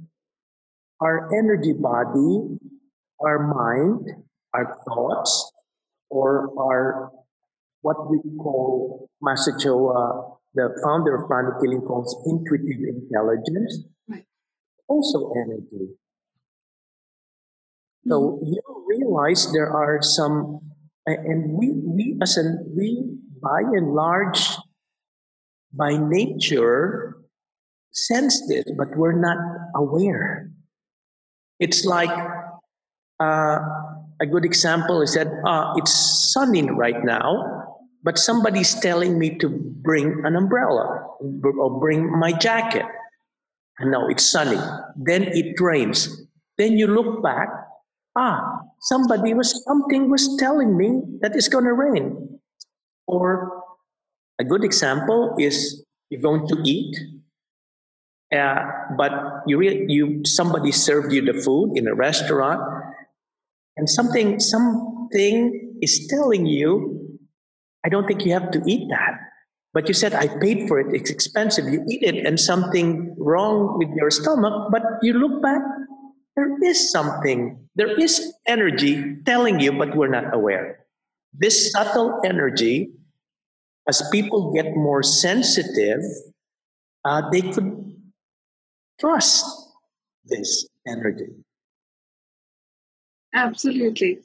our 1.00 1.28
energy 1.37 1.73
body, 1.73 2.59
our 3.21 3.38
mind, 3.52 4.09
our 4.54 4.78
thoughts, 4.87 5.52
or 6.09 6.50
our 6.59 7.11
what 7.83 8.09
we 8.11 8.19
call 8.38 9.09
Master 9.21 9.52
Choa, 9.52 10.37
the 10.54 10.68
founder 10.85 11.14
of 11.14 11.28
Healing, 11.61 11.82
calls 11.82 12.14
intuitive 12.26 12.82
intelligence, 12.85 13.85
right. 14.09 14.25
also 14.88 15.32
energy. 15.37 15.94
So 18.06 18.40
you 18.44 18.61
realize 18.88 19.52
there 19.52 19.71
are 19.71 20.02
some, 20.02 20.61
and 21.06 21.52
we, 21.52 21.71
we 21.71 22.18
as 22.21 22.37
an, 22.37 22.75
we 22.76 23.18
by 23.42 23.61
and 23.61 23.94
large 23.94 24.56
by 25.73 25.97
nature 25.97 27.16
sense 27.92 28.47
this, 28.49 28.64
but 28.76 28.97
we're 28.97 29.18
not 29.18 29.38
aware. 29.75 30.50
It's 31.59 31.85
like 31.85 32.11
uh, 33.21 33.59
a 34.21 34.26
good 34.26 34.44
example 34.44 35.02
is 35.02 35.14
that 35.14 35.28
uh, 35.47 35.75
it's 35.76 36.32
sunny 36.32 36.68
right 36.71 37.04
now, 37.04 37.72
but 38.02 38.18
somebody's 38.18 38.75
telling 38.80 39.18
me 39.18 39.38
to 39.38 39.49
bring 39.49 40.23
an 40.25 40.37
umbrella 40.37 41.06
or 41.21 41.80
bring 41.80 42.11
my 42.18 42.32
jacket. 42.32 42.87
And 43.78 43.90
no, 43.90 44.09
it's 44.09 44.26
sunny. 44.26 44.61
Then 44.97 45.25
it 45.25 45.61
rains. 45.61 46.23
Then 46.59 46.76
you 46.76 46.87
look 46.87 47.23
back. 47.23 47.49
Ah, 48.16 48.61
somebody 48.80 49.32
was 49.35 49.64
something 49.64 50.11
was 50.11 50.37
telling 50.38 50.76
me 50.76 51.00
that 51.21 51.35
it's 51.35 51.49
going 51.49 51.64
to 51.64 51.73
rain. 51.73 52.38
Or 53.06 53.62
a 54.38 54.44
good 54.44 54.64
example 54.64 55.35
is 55.38 55.85
you're 56.11 56.21
going 56.21 56.47
to 56.49 56.56
eat, 56.64 56.94
uh, 58.37 58.64
but 58.99 59.12
you 59.47 59.56
re- 59.56 59.87
you 59.88 60.25
somebody 60.25 60.73
served 60.73 61.12
you 61.12 61.23
the 61.25 61.40
food 61.40 61.73
in 61.76 61.88
a 61.88 61.94
restaurant, 61.94 62.61
and 63.76 63.88
something 63.88 64.38
something 64.40 65.78
is 65.80 66.06
telling 66.09 66.44
you, 66.47 67.01
I 67.85 67.89
don't 67.89 68.07
think 68.07 68.25
you 68.25 68.33
have 68.33 68.51
to 68.53 68.62
eat 68.67 68.89
that. 68.91 69.19
But 69.75 69.89
you 69.89 69.95
said 69.95 70.12
I 70.12 70.29
paid 70.39 70.69
for 70.69 70.79
it; 70.79 70.95
it's 70.95 71.11
expensive. 71.11 71.67
You 71.67 71.85
eat 71.89 72.03
it, 72.03 72.27
and 72.27 72.39
something 72.39 73.15
wrong 73.19 73.79
with 73.79 73.89
your 73.97 74.11
stomach. 74.11 74.71
But 74.71 74.83
you 75.01 75.15
look 75.15 75.43
back, 75.43 75.62
there 76.37 76.53
is 76.62 76.91
something. 76.91 77.59
There 77.75 77.99
is 77.99 78.35
energy 78.47 79.17
telling 79.25 79.61
you, 79.61 79.73
but 79.73 79.97
we're 79.97 80.12
not 80.12 80.35
aware. 80.35 80.85
This 81.33 81.73
subtle 81.73 82.21
energy 82.25 82.93
as 83.89 84.03
people 84.12 84.53
get 84.53 84.77
more 84.77 85.03
sensitive, 85.03 86.01
uh, 87.05 87.29
they 87.31 87.41
could 87.41 87.97
trust 89.01 89.45
this 90.25 90.67
energy. 90.87 91.29
Absolutely. 93.35 94.21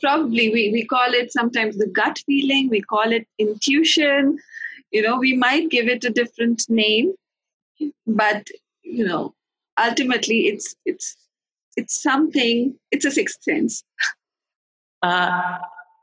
Probably 0.00 0.50
we, 0.50 0.70
we 0.70 0.84
call 0.84 1.12
it 1.12 1.32
sometimes 1.32 1.76
the 1.76 1.86
gut 1.86 2.18
feeling, 2.26 2.68
we 2.68 2.80
call 2.80 3.12
it 3.12 3.26
intuition. 3.38 4.38
You 4.90 5.02
know, 5.02 5.18
we 5.18 5.36
might 5.36 5.70
give 5.70 5.88
it 5.88 6.04
a 6.04 6.10
different 6.10 6.62
name, 6.68 7.14
but 8.06 8.46
you 8.82 9.04
know, 9.04 9.34
ultimately 9.82 10.46
it's 10.48 10.74
it's 10.84 11.16
it's 11.76 12.02
something, 12.02 12.74
it's 12.90 13.04
a 13.04 13.10
sixth 13.10 13.42
sense. 13.42 13.82
Uh, 15.02 15.58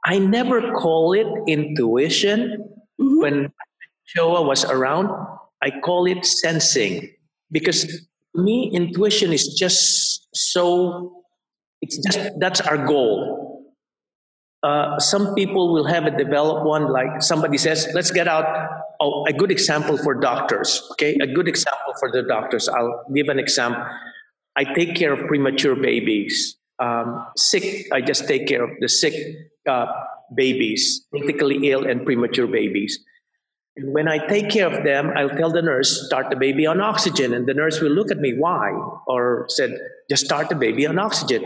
I 0.05 0.17
never 0.17 0.73
call 0.73 1.13
it 1.13 1.27
intuition 1.47 2.69
Mm-hmm. 2.99 3.19
When 3.21 3.51
Choa 4.15 4.45
was 4.45 4.65
around, 4.65 5.09
I 5.63 5.71
call 5.83 6.05
it 6.05 6.25
sensing 6.25 7.09
because 7.51 7.85
to 7.85 8.41
me, 8.41 8.71
intuition 8.73 9.31
is 9.31 9.47
just 9.55 10.27
so, 10.35 11.23
it's 11.81 11.97
just, 11.97 12.31
that's 12.39 12.61
our 12.61 12.85
goal. 12.85 13.48
Uh, 14.61 14.99
some 14.99 15.33
people 15.35 15.71
will 15.71 15.85
have 15.85 16.05
a 16.05 16.11
developed 16.11 16.65
one, 16.65 16.91
like 16.91 17.21
somebody 17.21 17.57
says, 17.57 17.87
let's 17.93 18.11
get 18.11 18.27
out. 18.27 18.45
Oh, 18.99 19.25
a 19.25 19.31
good 19.31 19.51
example 19.51 19.97
for 19.97 20.13
doctors, 20.15 20.85
okay? 20.91 21.15
A 21.21 21.27
good 21.27 21.47
example 21.47 21.93
for 21.99 22.11
the 22.11 22.23
doctors. 22.23 22.67
I'll 22.67 23.05
give 23.15 23.29
an 23.29 23.39
example. 23.39 23.81
I 24.57 24.65
take 24.73 24.95
care 24.95 25.13
of 25.13 25.25
premature 25.27 25.75
babies. 25.75 26.57
Um, 26.79 27.25
sick, 27.37 27.87
I 27.93 28.01
just 28.01 28.27
take 28.27 28.47
care 28.47 28.63
of 28.63 28.71
the 28.81 28.89
sick 28.89 29.13
uh, 29.69 29.85
babies, 30.35 31.05
critically 31.11 31.71
ill 31.71 31.85
and 31.85 32.05
premature 32.05 32.47
babies. 32.47 32.99
And 33.77 33.93
when 33.93 34.09
I 34.09 34.17
take 34.27 34.49
care 34.49 34.67
of 34.67 34.83
them, 34.83 35.11
I'll 35.15 35.29
tell 35.29 35.51
the 35.51 35.61
nurse, 35.61 36.05
start 36.07 36.29
the 36.29 36.35
baby 36.35 36.65
on 36.65 36.81
oxygen. 36.81 37.33
And 37.33 37.47
the 37.47 37.53
nurse 37.53 37.79
will 37.79 37.91
look 37.91 38.11
at 38.11 38.17
me, 38.17 38.33
why? 38.37 38.71
Or 39.07 39.45
said, 39.47 39.77
just 40.09 40.25
start 40.25 40.49
the 40.49 40.55
baby 40.55 40.85
on 40.85 40.99
oxygen. 40.99 41.45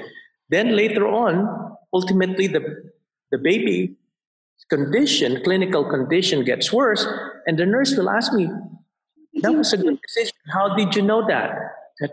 Then 0.50 0.76
later 0.76 1.08
on, 1.08 1.76
ultimately, 1.94 2.48
the, 2.48 2.92
the 3.34 3.40
baby 3.40 3.98
condition, 4.70 5.42
clinical 5.44 5.84
condition 5.90 6.46
gets 6.46 6.72
worse. 6.72 7.06
And 7.48 7.58
the 7.58 7.66
nurse 7.66 7.98
will 7.98 8.10
ask 8.10 8.32
me, 8.32 8.48
that 9.42 9.54
was 9.54 9.74
a 9.74 9.78
good 9.78 9.98
decision. 10.08 10.38
How 10.54 10.76
did 10.76 10.96
you 10.96 11.02
know 11.02 11.26
that? 11.28 11.50
I, 12.02 12.06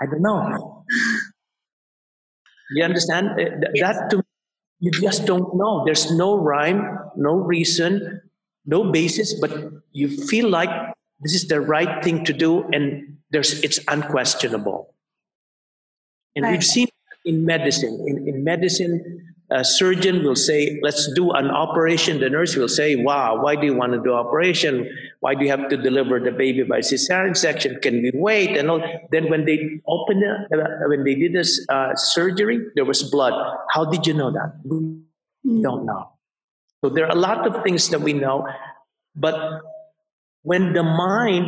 I 0.00 0.06
don't 0.06 0.22
know. 0.22 0.84
You 2.70 2.84
understand? 2.84 3.38
Eh, 3.38 3.50
that 3.80 4.10
to 4.10 4.22
you 4.78 4.90
just 4.90 5.26
don't 5.26 5.54
know. 5.56 5.82
There's 5.84 6.10
no 6.10 6.36
rhyme, 6.36 6.98
no 7.16 7.34
reason, 7.34 8.20
no 8.64 8.90
basis, 8.90 9.34
but 9.38 9.52
you 9.92 10.08
feel 10.08 10.48
like 10.48 10.70
this 11.20 11.34
is 11.34 11.46
the 11.48 11.60
right 11.60 12.02
thing 12.02 12.24
to 12.24 12.32
do, 12.32 12.64
and 12.72 13.18
there's 13.30 13.62
it's 13.62 13.78
unquestionable. 13.88 14.94
And 16.34 16.44
right. 16.44 16.52
we've 16.52 16.64
seen 16.64 16.88
in 17.24 17.44
medicine. 17.44 18.04
In, 18.08 18.26
in 18.26 18.42
medicine, 18.42 19.31
a 19.52 19.64
surgeon 19.64 20.24
will 20.24 20.36
say, 20.36 20.80
let's 20.82 21.12
do 21.12 21.30
an 21.32 21.50
operation. 21.50 22.20
The 22.20 22.30
nurse 22.30 22.56
will 22.56 22.68
say, 22.68 22.96
wow, 22.96 23.42
why 23.42 23.56
do 23.56 23.66
you 23.66 23.74
want 23.74 23.92
to 23.92 24.02
do 24.02 24.12
operation? 24.12 24.88
Why 25.20 25.34
do 25.34 25.44
you 25.44 25.50
have 25.50 25.68
to 25.68 25.76
deliver 25.76 26.18
the 26.18 26.32
baby 26.32 26.62
by 26.62 26.80
cesarean 26.80 27.36
section? 27.36 27.78
Can 27.80 28.02
we 28.02 28.10
wait? 28.14 28.56
And 28.56 28.70
all. 28.70 28.82
Then 29.10 29.28
when 29.30 29.44
they 29.44 29.80
opened 29.86 30.22
it, 30.22 30.58
uh, 30.58 30.88
when 30.88 31.04
they 31.04 31.14
did 31.14 31.34
this 31.34 31.64
uh, 31.68 31.94
surgery, 31.94 32.60
there 32.74 32.84
was 32.84 33.02
blood. 33.02 33.34
How 33.70 33.84
did 33.84 34.06
you 34.06 34.14
know 34.14 34.32
that? 34.32 34.58
We 34.64 35.60
don't 35.62 35.86
know. 35.86 36.12
So 36.82 36.90
there 36.90 37.06
are 37.06 37.12
a 37.12 37.20
lot 37.20 37.46
of 37.46 37.62
things 37.62 37.90
that 37.90 38.00
we 38.00 38.12
know, 38.12 38.48
but 39.14 39.60
when 40.42 40.72
the 40.72 40.82
mind 40.82 41.46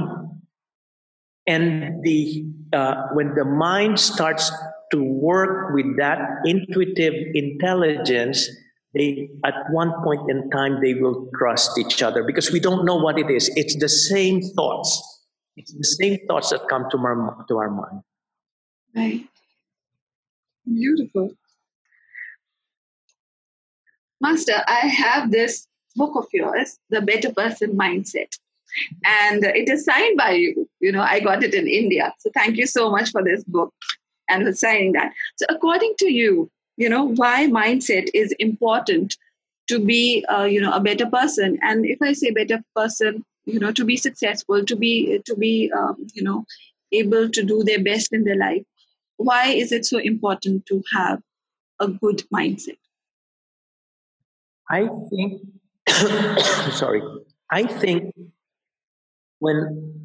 and 1.47 2.03
the 2.03 2.47
uh, 2.73 3.09
when 3.13 3.35
the 3.35 3.45
mind 3.45 3.99
starts 3.99 4.51
to 4.93 5.03
work 5.03 5.75
with 5.75 5.97
that 5.99 6.19
intuitive 6.45 7.14
intelligence, 7.35 8.49
they 8.95 9.29
at 9.45 9.55
one 9.71 9.93
point 10.05 10.31
in 10.31 10.50
time 10.50 10.81
they 10.81 10.95
will 10.95 11.29
trust 11.37 11.79
each 11.79 12.03
other 12.03 12.23
because 12.23 12.53
we 12.53 12.61
don't 12.61 12.85
know 12.85 12.97
what 12.97 13.19
it 13.19 13.31
is. 13.31 13.50
It's 13.57 13.76
the 13.76 13.88
same 13.88 14.41
thoughts. 14.41 15.21
It's 15.57 15.73
the 15.73 15.85
same 15.85 16.19
thoughts 16.29 16.50
that 16.50 16.69
come 16.69 16.87
to 16.91 16.99
our 16.99 17.45
to 17.49 17.59
our 17.59 17.71
mind. 17.71 18.03
Right. 18.95 19.26
Beautiful. 20.64 21.31
Master, 24.21 24.62
I 24.67 24.87
have 24.87 25.31
this 25.31 25.67
book 25.97 26.17
of 26.17 26.26
yours, 26.33 26.79
The 26.91 27.03
Better 27.03 27.33
Person 27.33 27.76
Mindset. 27.76 28.38
And 29.05 29.45
it 29.45 29.69
is 29.69 29.85
signed 29.85 30.17
by 30.17 30.31
you. 30.31 30.69
You 30.81 30.93
know, 30.93 31.03
I 31.03 31.21
got 31.21 31.43
it 31.43 31.55
in 31.55 31.67
India. 31.69 32.12
So 32.19 32.31
thank 32.35 32.57
you 32.57 32.67
so 32.67 32.91
much 32.91 33.11
for 33.11 33.23
this 33.23 33.45
book 33.45 33.73
and 34.28 34.45
for 34.45 34.52
signing 34.52 34.93
that. 34.93 35.12
So, 35.37 35.47
according 35.49 35.95
to 35.99 36.12
you, 36.12 36.50
you 36.76 36.88
know, 36.88 37.04
why 37.04 37.47
mindset 37.47 38.09
is 38.14 38.35
important 38.38 39.16
to 39.69 39.78
be, 39.78 40.25
uh, 40.28 40.45
you 40.45 40.61
know, 40.61 40.73
a 40.73 40.81
better 40.81 41.07
person. 41.07 41.59
And 41.62 41.87
if 41.87 42.00
I 42.02 42.12
say 42.12 42.31
better 42.31 42.62
person, 42.75 43.25
you 43.47 43.59
know, 43.59 43.73
to 43.73 43.85
be 43.85 43.97
successful, 43.97 44.64
to 44.64 44.76
be, 44.76 45.21
to 45.25 45.37
be, 45.37 45.71
um, 45.76 46.07
you 46.14 46.23
know, 46.23 46.45
able 46.93 47.28
to 47.28 47.43
do 47.43 47.62
their 47.64 47.83
best 47.83 48.12
in 48.12 48.25
their 48.25 48.37
life. 48.37 48.62
Why 49.16 49.49
is 49.49 49.73
it 49.73 49.87
so 49.87 49.99
important 49.99 50.66
to 50.66 50.83
have 50.95 51.21
a 51.81 51.88
good 51.88 52.23
mindset? 52.33 52.78
I 54.69 54.88
think, 55.11 55.43
sorry, 56.73 57.02
I 57.50 57.64
think 57.64 58.14
when 59.38 60.00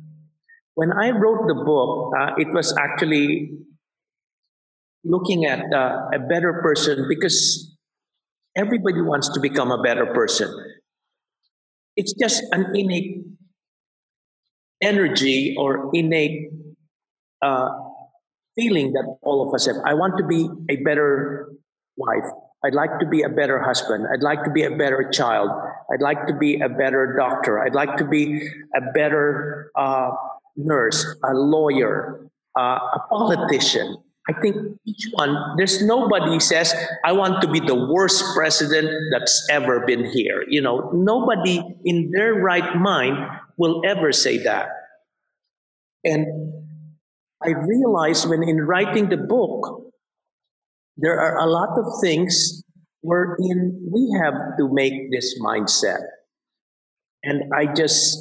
when 0.76 0.94
I 0.94 1.12
wrote 1.12 1.48
the 1.48 1.56
book, 1.56 2.14
uh, 2.18 2.36
it 2.38 2.54
was 2.54 2.76
actually 2.78 3.52
looking 5.04 5.46
at 5.46 5.74
uh, 5.74 6.08
a 6.14 6.20
better 6.20 6.60
person 6.62 7.06
because 7.08 7.76
everybody 8.56 9.02
wants 9.02 9.30
to 9.34 9.40
become 9.40 9.72
a 9.72 9.82
better 9.82 10.06
person. 10.08 10.50
It's 11.96 12.14
just 12.14 12.44
an 12.52 12.76
innate 12.76 13.26
energy 14.82 15.56
or 15.58 15.90
innate 15.94 16.50
uh, 17.42 17.70
feeling 18.56 18.94
that 18.94 19.18
all 19.22 19.48
of 19.48 19.54
us 19.54 19.66
have. 19.66 19.78
I 19.86 19.94
want 19.94 20.18
to 20.18 20.26
be 20.26 20.50
a 20.70 20.78
better 20.84 21.50
wife. 21.98 22.30
I'd 22.64 22.74
like 22.74 23.00
to 23.00 23.06
be 23.06 23.22
a 23.22 23.30
better 23.30 23.62
husband. 23.62 24.06
I'd 24.14 24.22
like 24.22 24.44
to 24.44 24.52
be 24.52 24.64
a 24.64 24.72
better 24.72 25.10
child. 25.12 25.50
I'd 25.94 26.02
like 26.02 26.28
to 26.28 26.34
be 26.34 26.60
a 26.60 26.68
better 26.68 27.16
doctor. 27.18 27.60
I'd 27.60 27.74
like 27.74 27.96
to 27.98 28.06
be 28.06 28.50
a 28.76 28.82
better 28.94 29.72
uh, 29.76 30.12
nurse, 30.58 31.06
a 31.24 31.34
lawyer, 31.34 32.28
uh, 32.58 32.80
a 32.96 33.00
politician. 33.10 33.98
I 34.30 34.34
think 34.42 34.56
each 34.86 35.10
one, 35.14 35.36
there's 35.58 35.82
nobody 35.82 36.40
says, 36.40 36.76
I 37.04 37.14
want 37.14 37.42
to 37.42 37.50
be 37.50 37.60
the 37.60 37.74
worst 37.74 38.24
president 38.36 38.88
that's 39.12 39.48
ever 39.50 39.88
been 39.88 40.06
here. 40.06 40.46
You 40.48 40.62
know, 40.62 40.92
nobody 40.94 41.60
in 41.84 42.12
their 42.14 42.36
right 42.36 42.76
mind 42.76 43.18
will 43.58 43.82
ever 43.88 44.12
say 44.12 44.38
that. 44.44 44.68
And 46.04 46.28
I 47.44 47.54
realized 47.58 48.30
when 48.30 48.44
in 48.44 48.62
writing 48.62 49.10
the 49.10 49.18
book, 49.18 49.94
there 50.98 51.20
are 51.20 51.40
a 51.40 51.50
lot 51.50 51.80
of 51.80 51.86
things 52.00 52.62
wherein 53.02 53.82
we 53.92 54.16
have 54.22 54.58
to 54.60 54.70
make 54.72 55.10
this 55.12 55.42
mindset. 55.42 56.04
And 57.24 57.52
I 57.52 57.74
just 57.74 58.16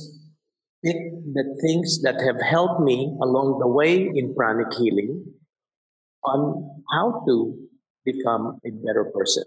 pick 0.83 0.97
the 0.97 1.59
things 1.61 2.01
that 2.03 2.23
have 2.23 2.41
helped 2.41 2.81
me 2.81 3.15
along 3.23 3.59
the 3.61 3.69
way 3.69 4.09
in 4.15 4.35
pranic 4.35 4.73
healing 4.73 5.35
on 6.25 6.83
how 6.93 7.23
to 7.27 7.69
become 8.05 8.59
a 8.65 8.71
better 8.71 9.11
person. 9.15 9.45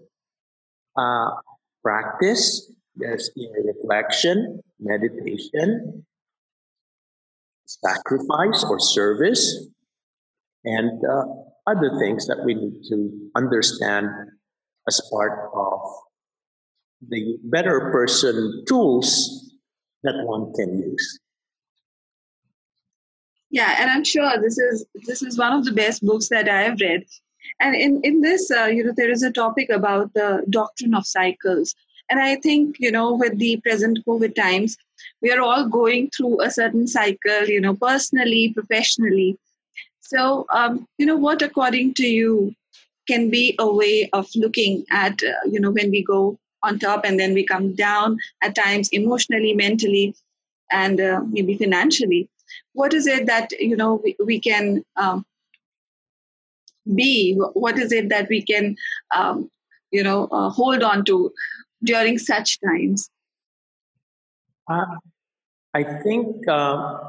Uh, 0.97 1.31
practice, 1.84 2.71
there's 2.95 3.31
reflection, 3.65 4.62
meditation, 4.79 6.05
sacrifice 7.65 8.63
or 8.63 8.79
service, 8.79 9.67
and 10.65 11.01
uh, 11.05 11.23
other 11.67 11.97
things 11.99 12.27
that 12.27 12.43
we 12.45 12.53
need 12.53 12.84
to 12.89 13.29
understand 13.36 14.07
as 14.88 15.01
part 15.12 15.49
of 15.53 15.79
the 17.10 17.38
better 17.43 17.91
person 17.91 18.63
tools 18.67 19.51
that 20.03 20.15
one 20.25 20.53
can 20.53 20.77
use 20.77 21.19
yeah 23.52 23.76
and 23.80 23.90
i'm 23.92 24.04
sure 24.04 24.32
this 24.42 24.58
is 24.58 24.86
this 25.08 25.22
is 25.22 25.38
one 25.38 25.54
of 25.54 25.66
the 25.66 25.72
best 25.72 26.04
books 26.06 26.30
that 26.30 26.50
i 26.50 26.62
have 26.64 26.80
read. 26.82 27.06
And 27.60 27.76
in 27.76 28.02
in 28.08 28.22
this 28.22 28.50
uh, 28.52 28.70
you 28.76 28.84
know 28.84 28.94
there 28.96 29.12
is 29.12 29.24
a 29.24 29.32
topic 29.32 29.70
about 29.70 30.14
the 30.14 30.44
doctrine 30.50 30.94
of 30.94 31.06
cycles. 31.06 31.74
And 32.10 32.20
i 32.20 32.36
think 32.36 32.78
you 32.80 32.92
know 32.92 33.08
with 33.22 33.38
the 33.40 33.52
present 33.66 34.00
covid 34.08 34.36
times 34.36 34.78
we 35.22 35.32
are 35.32 35.42
all 35.42 35.68
going 35.68 36.10
through 36.16 36.42
a 36.42 36.52
certain 36.52 36.88
cycle 36.88 37.50
you 37.56 37.62
know 37.62 37.76
personally 37.76 38.44
professionally. 38.58 39.30
So, 40.12 40.46
um, 40.54 40.86
you 40.98 41.06
know, 41.06 41.16
what 41.16 41.42
according 41.42 41.94
to 41.96 42.06
you 42.06 42.54
can 43.08 43.30
be 43.30 43.56
a 43.60 43.74
way 43.74 44.10
of 44.12 44.28
looking 44.36 44.84
at, 44.92 45.24
uh, 45.24 45.44
you 45.50 45.60
know, 45.60 45.72
when 45.72 45.90
we 45.90 46.04
go 46.04 46.38
on 46.64 46.80
top 46.80 47.06
and 47.06 47.18
then 47.20 47.34
we 47.34 47.46
come 47.46 47.74
down 47.76 48.18
at 48.44 48.56
times 48.56 48.90
emotionally, 48.90 49.54
mentally, 49.54 50.14
and 50.70 51.00
uh, 51.00 51.22
maybe 51.30 51.58
financially? 51.58 52.30
What 52.74 52.94
is 52.94 53.08
it 53.08 53.26
that, 53.28 53.52
you 53.60 53.76
know, 53.76 54.02
we, 54.04 54.16
we 54.24 54.40
can 54.40 54.84
um, 54.96 55.26
be? 56.94 57.36
What 57.54 57.78
is 57.78 57.92
it 57.92 58.10
that 58.10 58.28
we 58.30 58.42
can, 58.42 58.76
um, 59.16 59.50
you 59.92 60.04
know, 60.04 60.28
uh, 60.32 60.50
hold 60.50 60.84
on 60.84 61.06
to 61.06 61.32
during 61.84 62.18
such 62.18 62.60
times? 62.62 63.10
Uh, 64.70 64.86
I 65.74 65.84
think, 65.84 66.48
uh, 66.48 67.00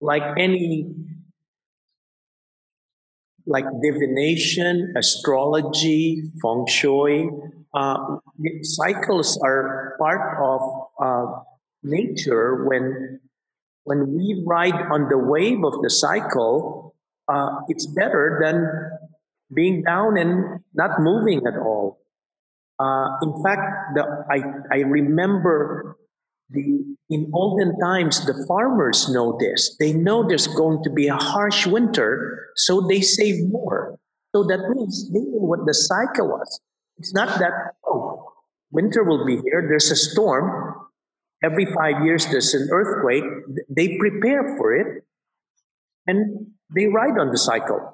like 0.00 0.22
any 0.38 0.94
like 3.46 3.64
divination, 3.80 4.92
astrology, 4.96 6.30
feng 6.42 6.66
shui. 6.66 7.30
Uh, 7.72 8.18
cycles 8.62 9.38
are 9.42 9.94
part 9.98 10.38
of 10.42 10.60
uh, 11.00 11.40
nature. 11.82 12.66
When 12.66 13.20
when 13.86 14.12
we 14.12 14.42
ride 14.44 14.74
on 14.90 15.08
the 15.08 15.16
wave 15.16 15.62
of 15.64 15.80
the 15.80 15.90
cycle, 15.90 16.92
uh, 17.28 17.62
it's 17.68 17.86
better 17.86 18.42
than 18.42 18.66
being 19.54 19.82
down 19.84 20.18
and 20.18 20.60
not 20.74 21.00
moving 21.00 21.40
at 21.46 21.56
all. 21.56 22.02
Uh, 22.80 23.06
in 23.22 23.32
fact, 23.44 23.94
the, 23.94 24.02
I 24.28 24.42
I 24.74 24.80
remember 24.82 25.96
the, 26.50 26.82
in 27.10 27.30
olden 27.32 27.78
times, 27.78 28.26
the 28.26 28.44
farmers 28.48 29.08
know 29.08 29.38
this. 29.38 29.76
They 29.78 29.92
know 29.92 30.26
there's 30.26 30.48
going 30.48 30.82
to 30.82 30.90
be 30.90 31.06
a 31.06 31.16
harsh 31.16 31.66
winter, 31.66 32.50
so 32.56 32.86
they 32.88 33.00
save 33.00 33.48
more. 33.48 33.98
So 34.34 34.42
that 34.44 34.68
means 34.74 35.10
they 35.12 35.20
know 35.20 35.46
what 35.46 35.64
the 35.64 35.74
cycle 35.74 36.28
was. 36.28 36.60
It's 36.98 37.14
not 37.14 37.38
that, 37.38 37.52
oh, 37.86 38.32
winter 38.72 39.04
will 39.04 39.24
be 39.24 39.36
here, 39.36 39.64
there's 39.68 39.90
a 39.90 39.96
storm, 39.96 40.74
every 41.42 41.66
five 41.66 42.04
years 42.04 42.26
there's 42.26 42.54
an 42.54 42.68
earthquake. 42.70 43.24
They 43.68 43.96
prepare 43.98 44.56
for 44.56 44.74
it 44.74 45.04
and 46.06 46.46
they 46.74 46.86
ride 46.86 47.18
on 47.18 47.30
the 47.30 47.38
cycle. 47.38 47.92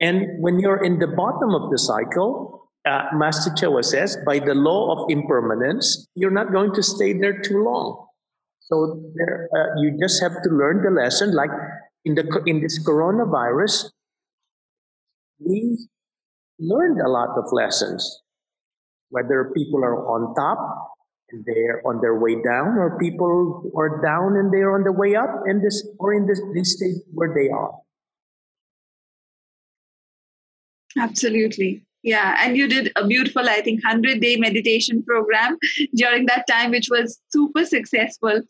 And 0.00 0.42
when 0.42 0.58
you're 0.58 0.82
in 0.82 0.98
the 0.98 1.06
bottom 1.06 1.54
of 1.54 1.70
the 1.70 1.78
cycle, 1.78 2.70
uh, 2.86 3.04
Master 3.14 3.50
Choa 3.50 3.84
says, 3.84 4.18
by 4.26 4.38
the 4.38 4.54
law 4.54 4.92
of 4.92 5.10
impermanence, 5.10 6.08
you're 6.14 6.30
not 6.30 6.52
going 6.52 6.74
to 6.74 6.82
stay 6.82 7.12
there 7.12 7.40
too 7.40 7.62
long. 7.64 8.06
So 8.60 9.10
there, 9.14 9.48
uh, 9.54 9.80
you 9.80 9.96
just 10.00 10.22
have 10.22 10.32
to 10.32 10.50
learn 10.50 10.82
the 10.82 10.90
lesson. 10.90 11.34
Like 11.34 11.50
in 12.04 12.14
the 12.14 12.24
in 12.46 12.60
this 12.60 12.82
coronavirus, 12.82 13.90
we 15.38 15.86
learned 16.58 17.00
a 17.00 17.08
lot 17.08 17.36
of 17.36 17.44
lessons. 17.52 18.22
Whether 19.10 19.52
people 19.54 19.84
are 19.84 20.08
on 20.08 20.34
top 20.34 20.93
and 21.30 21.44
they're 21.44 21.82
on 21.86 22.00
their 22.00 22.18
way 22.18 22.34
down, 22.42 22.78
or 22.78 22.98
people 22.98 23.70
are 23.76 24.02
down 24.02 24.36
and 24.36 24.52
they're 24.52 24.74
on 24.74 24.84
the 24.84 24.92
way 24.92 25.14
up, 25.16 25.42
and 25.46 25.64
this 25.64 25.86
or 25.98 26.14
in 26.14 26.26
this, 26.26 26.40
this 26.54 26.76
state 26.76 27.02
where 27.12 27.34
they 27.34 27.48
are. 27.48 27.72
Absolutely. 30.98 31.84
Yeah, 32.02 32.36
and 32.38 32.54
you 32.56 32.68
did 32.68 32.92
a 32.96 33.06
beautiful, 33.06 33.48
I 33.48 33.62
think, 33.62 33.82
100 33.82 34.20
day 34.20 34.36
meditation 34.36 35.02
program 35.02 35.56
during 35.94 36.26
that 36.26 36.46
time, 36.46 36.70
which 36.70 36.88
was 36.90 37.18
super 37.30 37.64
successful. 37.64 38.42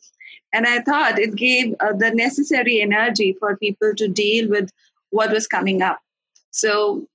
And 0.53 0.67
I 0.67 0.81
thought 0.81 1.19
it 1.19 1.37
gave 1.37 1.75
uh, 1.81 1.93
the 1.93 2.11
necessary 2.11 2.81
energy 2.81 3.37
for 3.39 3.57
people 3.57 3.95
to 3.97 4.09
deal 4.09 4.49
with 4.49 4.71
what 5.11 5.31
was 5.31 5.47
coming 5.47 5.83
up. 5.83 6.01
So, 6.51 7.07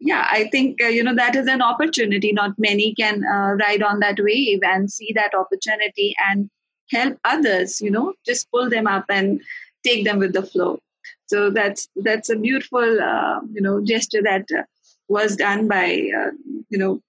yeah, 0.00 0.26
I 0.30 0.48
think 0.50 0.82
uh, 0.82 0.86
you 0.86 1.02
know 1.02 1.14
that 1.14 1.34
is 1.34 1.46
an 1.46 1.60
opportunity. 1.60 2.32
Not 2.32 2.58
many 2.58 2.94
can 2.94 3.24
uh, 3.24 3.54
ride 3.54 3.82
on 3.82 4.00
that 4.00 4.18
wave 4.20 4.60
and 4.62 4.90
see 4.90 5.12
that 5.14 5.34
opportunity 5.34 6.14
and 6.28 6.48
help 6.90 7.18
others. 7.24 7.80
You 7.80 7.90
know, 7.90 8.14
just 8.24 8.50
pull 8.50 8.70
them 8.70 8.86
up 8.86 9.06
and 9.08 9.40
take 9.84 10.04
them 10.04 10.18
with 10.18 10.32
the 10.32 10.42
flow. 10.42 10.78
So 11.26 11.50
that's 11.50 11.88
that's 11.96 12.30
a 12.30 12.36
beautiful 12.36 13.00
uh, 13.00 13.40
you 13.52 13.60
know 13.60 13.84
gesture 13.84 14.22
that 14.22 14.46
uh, 14.56 14.62
was 15.08 15.36
done 15.36 15.66
by 15.66 16.08
uh, 16.16 16.30
you 16.68 16.78
know 16.78 17.00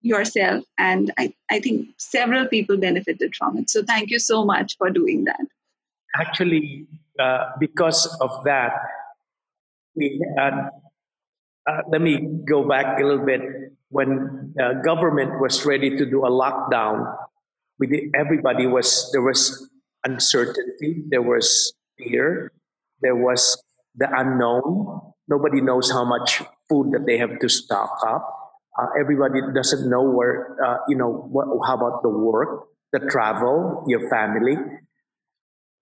yourself, 0.00 0.64
and 0.78 1.12
I 1.18 1.34
I 1.50 1.60
think 1.60 1.88
several 1.98 2.46
people 2.46 2.78
benefited 2.78 3.36
from 3.36 3.58
it. 3.58 3.68
So 3.68 3.82
thank 3.82 4.10
you 4.10 4.18
so 4.18 4.44
much 4.44 4.76
for 4.78 4.88
doing 4.90 5.24
that. 5.24 5.40
Actually, 6.16 6.86
uh, 7.18 7.50
because 7.60 8.06
of 8.20 8.42
that, 8.44 8.72
we 9.94 10.24
uh, 11.68 11.82
let 11.88 12.00
me 12.00 12.18
go 12.48 12.68
back 12.68 13.00
a 13.00 13.04
little 13.04 13.24
bit. 13.24 13.40
When 13.88 14.54
uh, 14.60 14.80
government 14.82 15.40
was 15.40 15.64
ready 15.66 15.96
to 15.96 16.06
do 16.06 16.24
a 16.24 16.30
lockdown, 16.30 17.14
we 17.78 17.86
did, 17.86 18.04
everybody 18.14 18.66
was 18.66 19.10
there 19.12 19.22
was 19.22 19.68
uncertainty, 20.04 21.04
there 21.08 21.22
was 21.22 21.72
fear, 21.98 22.52
there 23.00 23.16
was 23.16 23.62
the 23.94 24.08
unknown. 24.16 25.12
Nobody 25.28 25.60
knows 25.60 25.90
how 25.90 26.04
much 26.04 26.42
food 26.68 26.92
that 26.92 27.06
they 27.06 27.18
have 27.18 27.38
to 27.38 27.48
stock 27.48 27.98
up. 28.06 28.26
Uh, 28.80 28.86
everybody 28.98 29.40
doesn't 29.54 29.88
know 29.88 30.02
where 30.02 30.56
uh, 30.64 30.78
you 30.88 30.96
know 30.96 31.28
what, 31.30 31.46
how 31.66 31.76
about 31.76 32.02
the 32.02 32.08
work, 32.08 32.68
the 32.92 33.00
travel, 33.00 33.84
your 33.86 34.08
family. 34.08 34.56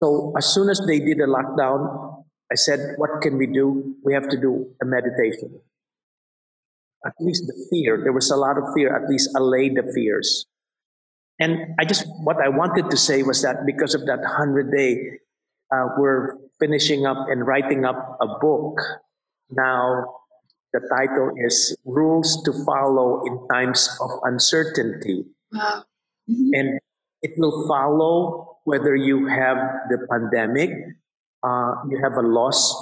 So 0.04 0.34
as 0.38 0.46
soon 0.54 0.70
as 0.70 0.82
they 0.86 1.00
did 1.00 1.20
a 1.22 1.28
lockdown, 1.28 2.12
I 2.51 2.56
said, 2.56 2.95
what 2.97 3.21
can 3.21 3.38
we 3.38 3.47
do? 3.47 3.95
We 4.03 4.13
have 4.13 4.29
to 4.29 4.38
do 4.39 4.73
a 4.82 4.86
meditation. 4.86 5.60
At 7.06 7.13
least 7.19 7.43
the 7.47 7.67
fear, 7.69 7.99
there 8.01 8.13
was 8.13 8.32
a 8.32 8.36
lot 8.36 8.58
of 8.58 8.63
fear, 8.75 8.95
at 8.95 9.10
least 9.10 9.29
allay 9.36 9.69
the 9.69 9.84
fears. 9.93 10.45
And 11.39 11.75
I 11.79 11.86
just, 11.86 12.06
what 12.23 12.38
I 12.38 12.49
wanted 12.49 12.89
to 12.91 12.97
say 12.97 13.23
was 13.23 13.41
that 13.41 13.65
because 13.65 13.95
of 13.95 14.06
that 14.06 14.19
100 14.19 14.71
day, 14.71 15.19
uh, 15.73 15.88
we're 15.97 16.38
finishing 16.60 17.06
up 17.06 17.17
and 17.29 17.45
writing 17.45 17.86
up 17.86 18.17
a 18.21 18.27
book. 18.39 18.79
Now, 19.49 20.06
the 20.71 20.82
title 20.89 21.32
is 21.45 21.75
Rules 21.86 22.41
to 22.43 22.53
Follow 22.65 23.23
in 23.25 23.47
Times 23.51 23.89
of 24.01 24.12
Uncertainty. 24.23 25.25
Wow. 25.51 25.84
Mm-hmm. 26.29 26.49
And 26.53 26.79
it 27.21 27.32
will 27.38 27.67
follow 27.67 28.60
whether 28.63 28.95
you 28.95 29.27
have 29.27 29.58
the 29.89 30.08
pandemic, 30.10 30.71
uh, 31.43 31.75
you 31.89 31.99
have 32.01 32.13
a 32.13 32.25
loss 32.25 32.73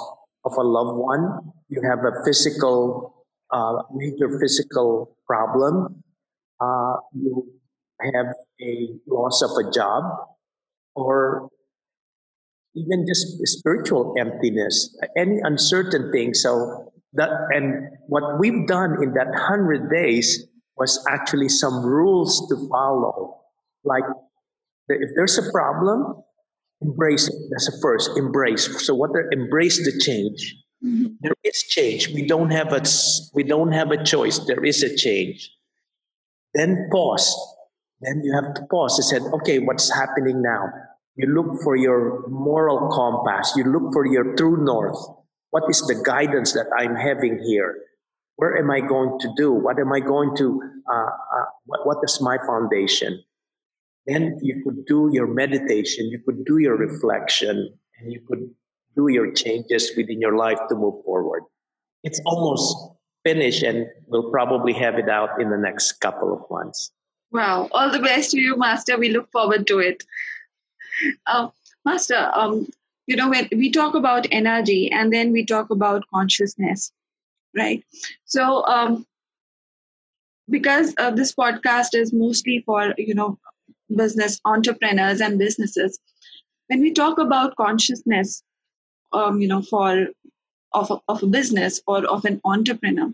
of 0.44 0.52
a 0.56 0.62
loved 0.62 0.98
one, 0.98 1.52
you 1.68 1.82
have 1.82 1.98
a 2.00 2.24
physical, 2.24 3.14
uh, 3.50 3.82
major 3.92 4.38
physical 4.40 5.16
problem, 5.26 6.02
uh, 6.60 6.94
you 7.14 7.46
have 8.14 8.26
a 8.60 8.88
loss 9.06 9.42
of 9.42 9.50
a 9.66 9.70
job, 9.70 10.04
or 10.94 11.48
even 12.74 13.06
just 13.06 13.26
spiritual 13.46 14.14
emptiness, 14.18 14.96
any 15.16 15.38
uncertain 15.42 16.10
thing. 16.12 16.34
So 16.34 16.92
that, 17.14 17.30
and 17.50 17.88
what 18.06 18.38
we've 18.38 18.66
done 18.66 19.02
in 19.02 19.12
that 19.14 19.28
hundred 19.34 19.90
days 19.90 20.46
was 20.76 21.04
actually 21.08 21.48
some 21.48 21.84
rules 21.84 22.48
to 22.48 22.68
follow. 22.68 23.40
Like, 23.84 24.04
if 24.88 25.10
there's 25.16 25.38
a 25.38 25.50
problem, 25.52 26.22
Embrace 26.82 27.28
it. 27.28 27.34
That's 27.50 27.70
the 27.70 27.78
first. 27.80 28.10
Embrace. 28.16 28.86
So 28.86 28.94
what? 28.94 29.10
Embrace 29.30 29.78
the 29.84 29.98
change. 30.04 30.56
Mm-hmm. 30.84 31.14
There 31.20 31.34
is 31.44 31.62
change. 31.68 32.08
We 32.08 32.26
don't 32.26 32.50
have 32.50 32.72
a 32.72 32.82
we 33.34 33.44
don't 33.44 33.72
have 33.72 33.90
a 33.90 34.02
choice. 34.02 34.38
There 34.40 34.64
is 34.64 34.82
a 34.82 34.94
change. 34.96 35.50
Then 36.54 36.88
pause. 36.92 37.34
Then 38.00 38.20
you 38.24 38.34
have 38.34 38.54
to 38.54 38.62
pause 38.70 38.98
and 38.98 39.06
said, 39.06 39.22
okay, 39.40 39.60
what's 39.60 39.94
happening 39.94 40.42
now? 40.42 40.66
You 41.14 41.28
look 41.28 41.62
for 41.62 41.76
your 41.76 42.26
moral 42.28 42.90
compass. 42.90 43.52
You 43.56 43.64
look 43.64 43.92
for 43.92 44.06
your 44.06 44.34
true 44.34 44.64
north. 44.64 44.98
What 45.50 45.64
is 45.68 45.80
the 45.82 46.02
guidance 46.04 46.52
that 46.54 46.66
I'm 46.76 46.96
having 46.96 47.38
here? 47.38 47.76
Where 48.36 48.56
am 48.56 48.70
I 48.70 48.80
going 48.80 49.20
to 49.20 49.28
do? 49.36 49.52
What 49.52 49.78
am 49.78 49.92
I 49.92 50.00
going 50.00 50.34
to? 50.36 50.60
Uh, 50.90 50.94
uh, 50.94 51.44
what, 51.66 51.86
what 51.86 51.98
is 52.02 52.20
my 52.20 52.38
foundation? 52.44 53.22
Then 54.06 54.38
you 54.42 54.62
could 54.64 54.84
do 54.86 55.10
your 55.12 55.26
meditation, 55.26 56.06
you 56.08 56.20
could 56.24 56.44
do 56.44 56.58
your 56.58 56.76
reflection, 56.76 57.72
and 57.98 58.12
you 58.12 58.20
could 58.26 58.50
do 58.96 59.08
your 59.08 59.32
changes 59.32 59.92
within 59.96 60.20
your 60.20 60.36
life 60.36 60.58
to 60.68 60.74
move 60.74 61.04
forward. 61.04 61.44
It's 62.02 62.20
almost 62.26 62.76
finished, 63.24 63.62
and 63.62 63.86
we'll 64.06 64.30
probably 64.30 64.72
have 64.72 64.98
it 64.98 65.08
out 65.08 65.40
in 65.40 65.50
the 65.50 65.56
next 65.56 65.92
couple 66.00 66.32
of 66.32 66.40
months. 66.50 66.90
Wow. 67.30 67.68
All 67.72 67.90
the 67.90 68.00
best 68.00 68.32
to 68.32 68.40
you, 68.40 68.56
Master. 68.56 68.98
We 68.98 69.08
look 69.08 69.30
forward 69.30 69.66
to 69.68 69.78
it. 69.78 70.04
Uh, 71.26 71.48
Master, 71.84 72.30
um, 72.34 72.68
you 73.06 73.16
know, 73.16 73.30
when 73.30 73.48
we 73.52 73.70
talk 73.70 73.94
about 73.94 74.26
energy 74.30 74.90
and 74.90 75.12
then 75.12 75.32
we 75.32 75.44
talk 75.44 75.70
about 75.70 76.04
consciousness, 76.12 76.92
right? 77.56 77.82
So, 78.26 78.64
um, 78.66 79.06
because 80.50 80.94
uh, 80.98 81.10
this 81.10 81.34
podcast 81.34 81.94
is 81.94 82.12
mostly 82.12 82.62
for, 82.66 82.94
you 82.98 83.14
know, 83.14 83.38
business 83.94 84.40
entrepreneurs 84.44 85.20
and 85.20 85.38
businesses. 85.38 85.98
When 86.68 86.80
we 86.80 86.92
talk 86.92 87.18
about 87.18 87.56
consciousness 87.56 88.42
um, 89.12 89.40
you 89.40 89.48
know 89.48 89.62
for 89.62 90.08
of 90.72 90.90
a, 90.90 90.98
of 91.08 91.22
a 91.22 91.26
business 91.26 91.80
or 91.86 92.04
of 92.06 92.24
an 92.24 92.40
entrepreneur 92.44 93.12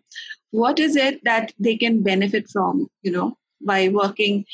what 0.51 0.79
is 0.79 0.97
it 0.97 1.23
that 1.25 1.53
they 1.59 1.77
can 1.77 2.03
benefit 2.03 2.49
from 2.51 2.89
you 3.03 3.11
know 3.11 3.37
by 3.61 3.89
working 3.89 4.45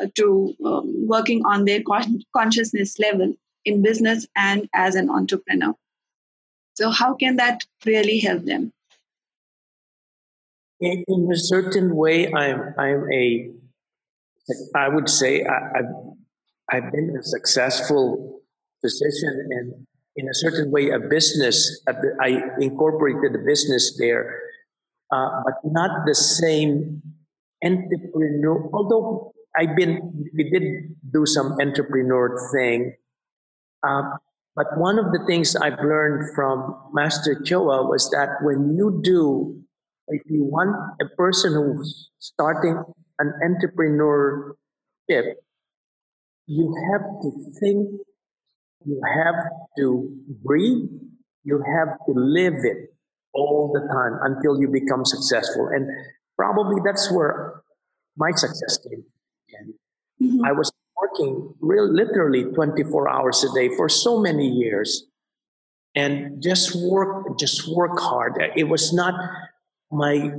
uh, 0.00 0.06
to 0.14 0.54
um, 0.64 1.06
working 1.06 1.44
on 1.44 1.64
their 1.64 1.82
con- 1.82 2.22
consciousness 2.36 2.98
level 2.98 3.34
in 3.64 3.82
business 3.82 4.26
and 4.36 4.68
as 4.74 4.94
an 4.94 5.10
entrepreneur? 5.10 5.74
So 6.74 6.90
how 6.90 7.14
can 7.14 7.36
that 7.36 7.64
really 7.86 8.18
help 8.18 8.44
them? 8.44 8.72
In, 10.80 11.04
in 11.06 11.28
a 11.32 11.36
certain 11.36 11.94
way 11.94 12.32
i'm 12.32 12.74
i'm 12.78 13.12
a 13.12 13.50
I 14.74 14.88
would 14.88 15.08
say 15.08 15.44
I, 15.44 15.60
have 15.76 15.92
I've 16.70 16.92
been 16.92 17.16
a 17.18 17.22
successful 17.22 18.42
physician 18.80 19.48
and 19.50 19.86
in 20.16 20.28
a 20.28 20.34
certain 20.34 20.70
way 20.70 20.90
a 20.90 20.98
business. 20.98 21.82
I 22.20 22.42
incorporated 22.60 23.34
a 23.34 23.44
business 23.44 23.96
there, 23.98 24.40
uh, 25.10 25.42
but 25.44 25.54
not 25.64 26.06
the 26.06 26.14
same 26.14 27.02
entrepreneur. 27.64 28.70
Although 28.72 29.32
I've 29.56 29.74
been, 29.76 30.30
we 30.34 30.50
did 30.50 30.94
do 31.12 31.26
some 31.26 31.56
entrepreneur 31.60 32.50
thing. 32.52 32.94
Uh, 33.86 34.02
but 34.56 34.66
one 34.78 34.98
of 34.98 35.06
the 35.06 35.24
things 35.26 35.56
I've 35.56 35.78
learned 35.80 36.34
from 36.34 36.76
Master 36.92 37.34
Choa 37.34 37.88
was 37.88 38.08
that 38.10 38.38
when 38.42 38.76
you 38.76 39.00
do, 39.02 39.60
if 40.08 40.22
you 40.26 40.44
want 40.44 40.76
a 41.00 41.06
person 41.16 41.54
who's 41.54 42.10
starting 42.18 42.82
an 43.18 43.32
entrepreneur, 43.44 44.56
entrepreneurship, 45.10 45.34
you 46.46 46.74
have 46.92 47.02
to 47.22 47.30
think, 47.60 47.88
you 48.84 49.00
have 49.24 49.34
to 49.78 50.14
breathe, 50.42 50.90
you 51.44 51.62
have 51.78 51.96
to 52.06 52.12
live 52.14 52.54
it 52.64 52.94
all 53.32 53.72
the 53.72 53.80
time 53.92 54.18
until 54.22 54.60
you 54.60 54.68
become 54.68 55.04
successful. 55.04 55.68
And 55.68 55.88
probably 56.36 56.80
that's 56.84 57.10
where 57.10 57.62
my 58.16 58.30
success 58.32 58.78
came. 58.78 59.04
Mm-hmm. 60.22 60.44
I 60.44 60.52
was 60.52 60.70
working 61.00 61.54
real 61.60 61.92
literally 61.92 62.44
24 62.44 63.08
hours 63.08 63.44
a 63.44 63.52
day 63.54 63.74
for 63.76 63.88
so 63.88 64.20
many 64.20 64.48
years 64.48 65.06
and 65.96 66.42
just 66.42 66.74
work 66.74 67.38
just 67.38 67.68
work 67.68 67.98
hard 67.98 68.32
it 68.56 68.64
was 68.64 68.92
not 68.92 69.14
my 69.90 70.30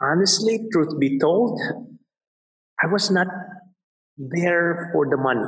honestly, 0.00 0.68
truth 0.72 0.98
be 0.98 1.18
told, 1.18 1.60
I 2.82 2.86
was 2.86 3.10
not 3.10 3.26
there 4.16 4.90
for 4.92 5.08
the 5.08 5.16
money. 5.16 5.46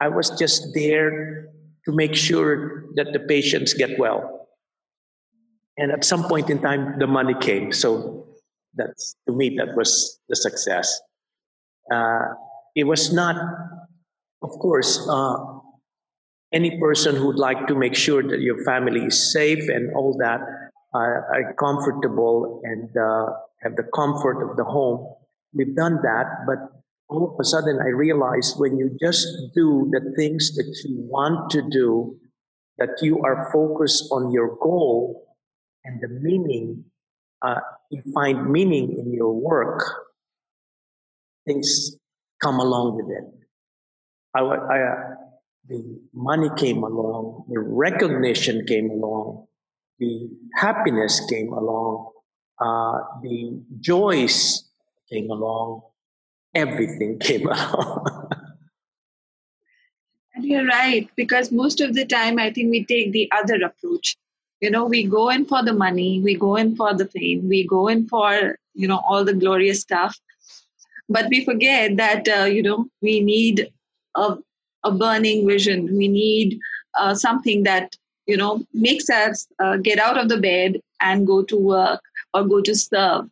I 0.00 0.08
was 0.08 0.30
just 0.30 0.74
there 0.74 1.46
to 1.84 1.92
make 1.92 2.14
sure 2.14 2.84
that 2.96 3.12
the 3.12 3.20
patients 3.20 3.74
get 3.74 3.98
well. 3.98 4.48
And 5.76 5.90
at 5.90 6.04
some 6.04 6.24
point 6.24 6.50
in 6.50 6.60
time, 6.60 6.98
the 6.98 7.06
money 7.06 7.34
came. 7.40 7.72
So 7.72 8.26
that's 8.74 9.16
to 9.28 9.34
me 9.34 9.56
that 9.58 9.76
was 9.76 10.20
the 10.28 10.36
success. 10.36 11.00
Uh, 11.92 12.34
it 12.74 12.84
was 12.84 13.12
not, 13.12 13.36
of 14.42 14.50
course, 14.60 15.06
uh, 15.08 15.36
any 16.52 16.78
person 16.78 17.16
who'd 17.16 17.38
like 17.38 17.66
to 17.66 17.74
make 17.74 17.94
sure 17.94 18.22
that 18.22 18.40
your 18.40 18.62
family 18.64 19.06
is 19.06 19.32
safe 19.32 19.68
and 19.68 19.94
all 19.94 20.16
that 20.18 20.40
are, 20.94 21.26
are 21.34 21.54
comfortable 21.54 22.60
and 22.64 22.88
uh, 22.96 23.26
have 23.62 23.76
the 23.76 23.84
comfort 23.94 24.42
of 24.42 24.56
the 24.56 24.64
home. 24.64 25.14
We've 25.54 25.74
done 25.74 26.00
that, 26.02 26.44
but 26.46 26.58
all 27.08 27.32
of 27.32 27.40
a 27.40 27.44
sudden 27.44 27.78
I 27.80 27.88
realized 27.88 28.58
when 28.58 28.78
you 28.78 28.96
just 29.00 29.26
do 29.54 29.88
the 29.90 30.12
things 30.16 30.54
that 30.56 30.68
you 30.84 30.96
want 30.98 31.50
to 31.50 31.62
do, 31.70 32.16
that 32.78 33.00
you 33.02 33.20
are 33.22 33.50
focused 33.52 34.08
on 34.10 34.32
your 34.32 34.56
goal, 34.56 35.26
and 35.84 36.00
the 36.00 36.08
meaning, 36.08 36.84
uh, 37.42 37.60
you 37.90 38.02
find 38.14 38.50
meaning 38.50 38.96
in 38.98 39.12
your 39.12 39.32
work, 39.32 39.82
things 41.46 41.96
come 42.40 42.58
along 42.60 42.96
with 42.96 43.10
it. 43.10 43.24
I, 44.34 44.40
I, 44.40 44.82
uh, 44.82 45.14
the 45.68 46.00
money 46.14 46.48
came 46.56 46.82
along, 46.82 47.44
the 47.48 47.60
recognition 47.60 48.64
came 48.66 48.90
along, 48.90 49.46
the 50.02 50.28
happiness 50.54 51.20
came 51.30 51.52
along, 51.52 52.10
uh, 52.60 52.98
the 53.22 53.62
joys 53.80 54.64
came 55.10 55.30
along, 55.30 55.82
everything 56.54 57.18
came 57.20 57.46
along. 57.46 58.28
and 60.34 60.44
you're 60.44 60.66
right, 60.66 61.08
because 61.16 61.52
most 61.52 61.80
of 61.80 61.94
the 61.94 62.04
time 62.04 62.38
I 62.38 62.50
think 62.50 62.70
we 62.70 62.84
take 62.84 63.12
the 63.12 63.30
other 63.32 63.56
approach. 63.62 64.16
You 64.60 64.70
know, 64.70 64.84
we 64.84 65.04
go 65.04 65.28
in 65.30 65.44
for 65.46 65.62
the 65.64 65.72
money, 65.72 66.20
we 66.20 66.34
go 66.36 66.56
in 66.56 66.76
for 66.76 66.94
the 66.94 67.06
fame, 67.06 67.48
we 67.48 67.66
go 67.66 67.88
in 67.88 68.08
for, 68.08 68.56
you 68.74 68.88
know, 68.88 69.00
all 69.08 69.24
the 69.24 69.34
glorious 69.34 69.80
stuff. 69.80 70.16
But 71.08 71.26
we 71.30 71.44
forget 71.44 71.96
that, 71.96 72.28
uh, 72.28 72.44
you 72.44 72.62
know, 72.62 72.86
we 73.00 73.20
need 73.20 73.72
a, 74.16 74.36
a 74.84 74.92
burning 74.92 75.46
vision. 75.46 75.96
We 75.96 76.06
need 76.08 76.60
uh, 76.98 77.14
something 77.14 77.64
that, 77.64 77.96
you 78.26 78.36
know, 78.36 78.64
makes 78.72 79.10
us 79.10 79.46
uh, 79.58 79.76
get 79.76 79.98
out 79.98 80.18
of 80.18 80.28
the 80.28 80.38
bed 80.38 80.80
and 81.00 81.26
go 81.26 81.42
to 81.42 81.56
work 81.56 82.00
or 82.34 82.44
go 82.44 82.60
to 82.60 82.74
serve. 82.74 83.28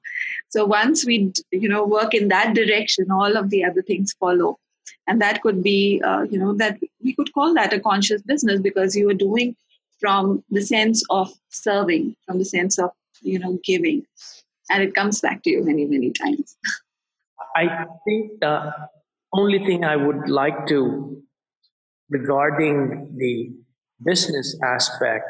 So 0.48 0.66
once 0.66 1.06
we, 1.06 1.32
you 1.52 1.68
know, 1.68 1.84
work 1.84 2.14
in 2.14 2.28
that 2.28 2.54
direction, 2.54 3.10
all 3.10 3.36
of 3.36 3.50
the 3.50 3.64
other 3.64 3.82
things 3.82 4.12
follow. 4.18 4.58
And 5.06 5.20
that 5.20 5.42
could 5.42 5.62
be, 5.62 6.00
uh, 6.04 6.22
you 6.22 6.38
know, 6.38 6.54
that 6.54 6.78
we 7.02 7.14
could 7.14 7.32
call 7.32 7.54
that 7.54 7.72
a 7.72 7.80
conscious 7.80 8.22
business 8.22 8.60
because 8.60 8.96
you 8.96 9.08
are 9.10 9.14
doing 9.14 9.56
from 9.98 10.42
the 10.50 10.62
sense 10.62 11.04
of 11.10 11.30
serving, 11.50 12.16
from 12.26 12.38
the 12.38 12.44
sense 12.44 12.78
of, 12.78 12.90
you 13.22 13.38
know, 13.38 13.58
giving. 13.64 14.04
And 14.70 14.82
it 14.82 14.94
comes 14.94 15.20
back 15.20 15.42
to 15.42 15.50
you 15.50 15.64
many, 15.64 15.84
many 15.84 16.12
times. 16.12 16.56
I 17.56 17.86
think 18.04 18.40
the 18.40 18.72
only 19.32 19.58
thing 19.58 19.84
I 19.84 19.96
would 19.96 20.28
like 20.28 20.66
to, 20.68 21.22
regarding 22.08 23.16
the 23.16 23.52
business 24.02 24.58
aspect, 24.64 25.24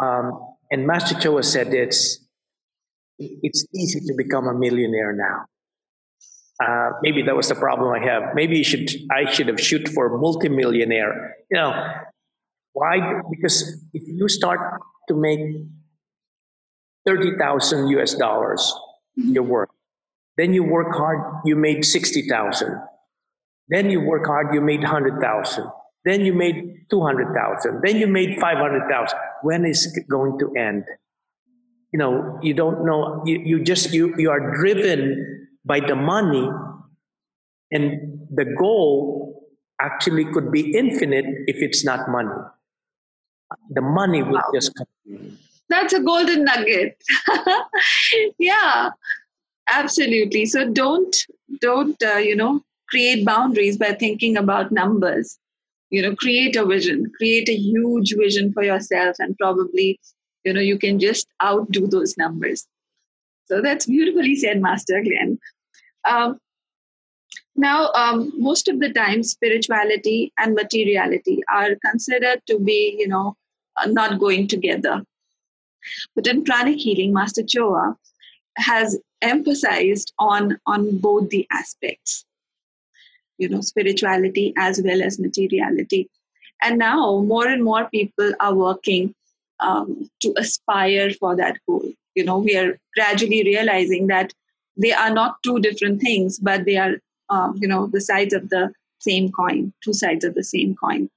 um, 0.00 0.32
and 0.70 0.86
Master 0.86 1.14
Choa 1.14 1.44
said 1.44 1.74
it's 1.74 2.24
it's 3.18 3.66
easy 3.74 4.00
to 4.00 4.14
become 4.16 4.46
a 4.46 4.54
millionaire 4.54 5.12
now. 5.12 5.46
Uh, 6.60 6.90
maybe 7.02 7.22
that 7.22 7.36
was 7.36 7.48
the 7.48 7.54
problem 7.54 7.92
I 7.94 8.04
have. 8.04 8.34
Maybe 8.34 8.58
you 8.58 8.64
should 8.64 8.90
I 9.10 9.30
should 9.30 9.48
have 9.48 9.60
shoot 9.60 9.88
for 9.88 10.18
multimillionaire. 10.18 11.36
You 11.50 11.56
know, 11.60 11.92
why? 12.72 13.20
Because 13.30 13.84
if 13.92 14.02
you 14.06 14.28
start 14.28 14.58
to 15.08 15.14
make 15.14 15.40
thirty 17.06 17.36
thousand 17.38 17.88
U.S. 17.88 18.14
dollars 18.14 18.74
your 19.14 19.44
work, 19.44 19.70
then 20.36 20.52
you 20.52 20.64
work 20.64 20.94
hard, 20.96 21.42
you 21.44 21.54
made 21.54 21.84
sixty 21.84 22.28
thousand. 22.28 22.80
Then 23.68 23.90
you 23.90 24.00
work 24.00 24.26
hard, 24.26 24.54
you 24.54 24.60
made 24.60 24.82
hundred 24.82 25.20
thousand. 25.20 25.66
Then 26.08 26.24
you 26.28 26.32
made 26.32 26.86
two 26.90 27.02
hundred 27.02 27.34
thousand. 27.34 27.82
Then 27.84 27.96
you 28.02 28.06
made 28.06 28.40
five 28.40 28.58
hundred 28.64 28.88
thousand. 28.90 29.18
When 29.42 29.66
is 29.66 29.84
it 29.94 30.08
going 30.08 30.38
to 30.40 30.52
end? 30.68 30.84
you 31.92 31.98
know 31.98 32.38
you 32.42 32.54
don't 32.54 32.84
know 32.84 33.22
you, 33.24 33.38
you 33.44 33.64
just 33.64 33.92
you 33.92 34.14
you 34.18 34.30
are 34.30 34.54
driven 34.54 35.48
by 35.64 35.80
the 35.80 35.94
money 35.94 36.48
and 37.70 38.20
the 38.34 38.44
goal 38.58 39.50
actually 39.80 40.24
could 40.32 40.50
be 40.52 40.76
infinite 40.76 41.24
if 41.46 41.56
it's 41.56 41.84
not 41.84 42.10
money 42.10 42.42
the 43.70 43.80
money 43.80 44.22
will 44.22 44.34
wow. 44.34 44.50
just 44.54 44.72
come 44.74 45.38
that's 45.68 45.92
a 45.92 46.00
golden 46.00 46.44
nugget 46.44 47.02
yeah 48.38 48.90
absolutely 49.68 50.44
so 50.44 50.70
don't 50.70 51.16
don't 51.60 52.02
uh, 52.02 52.16
you 52.16 52.36
know 52.36 52.62
create 52.88 53.24
boundaries 53.24 53.76
by 53.76 53.92
thinking 53.92 54.36
about 54.36 54.72
numbers 54.72 55.38
you 55.90 56.02
know 56.02 56.14
create 56.16 56.56
a 56.56 56.64
vision 56.64 57.10
create 57.16 57.48
a 57.48 57.56
huge 57.56 58.14
vision 58.18 58.52
for 58.52 58.62
yourself 58.62 59.16
and 59.18 59.36
probably 59.38 59.98
you 60.44 60.52
know 60.52 60.60
you 60.60 60.78
can 60.78 60.98
just 60.98 61.26
outdo 61.42 61.86
those 61.86 62.16
numbers. 62.16 62.66
So 63.46 63.62
that's 63.62 63.86
beautifully 63.86 64.36
said 64.36 64.60
master 64.60 65.02
glenn. 65.02 65.38
Um, 66.08 66.38
now 67.56 67.90
um, 67.94 68.32
most 68.36 68.68
of 68.68 68.78
the 68.80 68.92
time 68.92 69.22
spirituality 69.22 70.32
and 70.38 70.54
materiality 70.54 71.40
are 71.52 71.70
considered 71.84 72.40
to 72.46 72.58
be 72.58 72.96
you 72.98 73.08
know 73.08 73.36
uh, 73.76 73.86
not 73.86 74.18
going 74.18 74.46
together. 74.48 75.02
But 76.14 76.26
in 76.26 76.44
pranic 76.44 76.76
healing 76.76 77.12
master 77.12 77.42
choa 77.42 77.96
has 78.56 78.98
emphasized 79.22 80.12
on 80.18 80.58
on 80.66 80.98
both 80.98 81.30
the 81.30 81.46
aspects 81.52 82.24
you 83.38 83.48
know 83.48 83.60
spirituality 83.60 84.52
as 84.56 84.80
well 84.84 85.02
as 85.02 85.18
materiality 85.18 86.08
and 86.62 86.78
now 86.78 87.20
more 87.20 87.46
and 87.46 87.64
more 87.64 87.88
people 87.90 88.32
are 88.40 88.54
working 88.54 89.14
um, 89.60 90.08
to 90.22 90.34
aspire 90.36 91.10
for 91.10 91.36
that 91.36 91.58
goal. 91.66 91.92
You 92.14 92.24
know, 92.24 92.38
we 92.38 92.56
are 92.56 92.78
gradually 92.94 93.42
realizing 93.44 94.08
that 94.08 94.32
they 94.76 94.92
are 94.92 95.10
not 95.10 95.36
two 95.42 95.58
different 95.60 96.00
things, 96.00 96.38
but 96.38 96.64
they 96.64 96.76
are, 96.76 96.96
um, 97.30 97.56
you 97.60 97.68
know, 97.68 97.86
the 97.86 98.00
sides 98.00 98.32
of 98.32 98.48
the 98.48 98.72
same 99.00 99.30
coin, 99.30 99.72
two 99.82 99.92
sides 99.92 100.24
of 100.24 100.34
the 100.34 100.44
same 100.44 100.74
coin. 100.74 101.08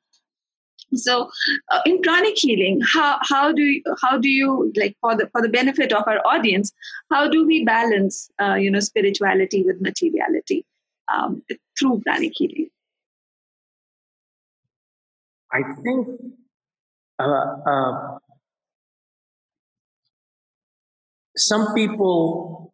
So, 0.94 1.30
uh, 1.72 1.80
in 1.86 2.02
pranic 2.02 2.38
healing, 2.38 2.82
how 2.82 3.18
how 3.22 3.54
do 3.54 3.62
you, 3.62 3.82
how 4.02 4.18
do 4.18 4.28
you 4.28 4.74
like 4.76 4.98
for 5.00 5.16
the 5.16 5.28
for 5.30 5.42
the 5.42 5.48
benefit 5.48 5.94
of 5.94 6.04
our 6.06 6.20
audience, 6.28 6.74
how 7.10 7.30
do 7.30 7.46
we 7.48 7.64
balance, 7.64 8.30
uh, 8.42 8.56
you 8.56 8.70
know, 8.70 8.82
spirituality 8.82 9.64
with 9.64 9.80
materiality 9.80 10.66
um, 11.14 11.44
through 11.78 12.02
pranic 12.02 12.34
healing? 12.36 12.70
I 15.52 15.62
think 15.84 16.08
uh, 17.20 17.46
uh 17.68 18.18
some 21.38 21.74
people 21.74 22.74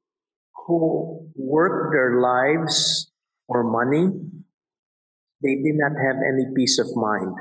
who 0.65 1.29
work 1.35 1.93
their 1.93 2.19
lives 2.19 3.09
for 3.47 3.63
money, 3.63 4.11
they 5.41 5.55
did 5.55 5.75
not 5.75 5.93
have 5.93 6.17
any 6.17 6.53
peace 6.55 6.79
of 6.79 6.87
mind. 6.95 7.35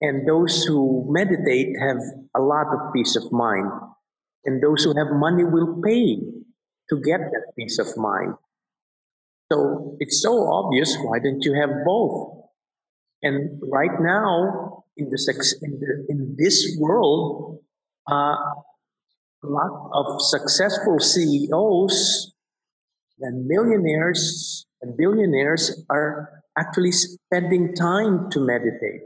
And 0.00 0.28
those 0.28 0.64
who 0.64 1.06
meditate 1.08 1.74
have 1.80 1.98
a 2.36 2.40
lot 2.40 2.66
of 2.72 2.92
peace 2.92 3.16
of 3.16 3.32
mind. 3.32 3.70
And 4.44 4.62
those 4.62 4.84
who 4.84 4.94
have 4.96 5.08
money 5.10 5.44
will 5.44 5.80
pay 5.82 6.20
to 6.90 7.00
get 7.02 7.20
that 7.20 7.52
peace 7.56 7.78
of 7.78 7.88
mind. 7.96 8.34
So 9.50 9.96
it's 10.00 10.22
so 10.22 10.46
obvious. 10.52 10.96
Why 10.96 11.18
don't 11.18 11.42
you 11.42 11.54
have 11.54 11.70
both? 11.84 12.44
And 13.22 13.60
right 13.62 14.00
now, 14.00 14.84
in, 14.96 15.10
the, 15.10 15.58
in, 15.62 15.80
the, 15.80 16.06
in 16.08 16.36
this 16.38 16.76
world, 16.78 17.60
uh, 18.10 18.36
a 19.42 19.46
lot 19.46 19.90
of 19.94 20.20
successful 20.20 20.98
CEOs 20.98 22.32
and 23.20 23.46
millionaires 23.46 24.66
and 24.82 24.96
billionaires 24.96 25.84
are 25.90 26.42
actually 26.56 26.92
spending 26.92 27.74
time 27.74 28.30
to 28.30 28.40
meditate, 28.40 29.02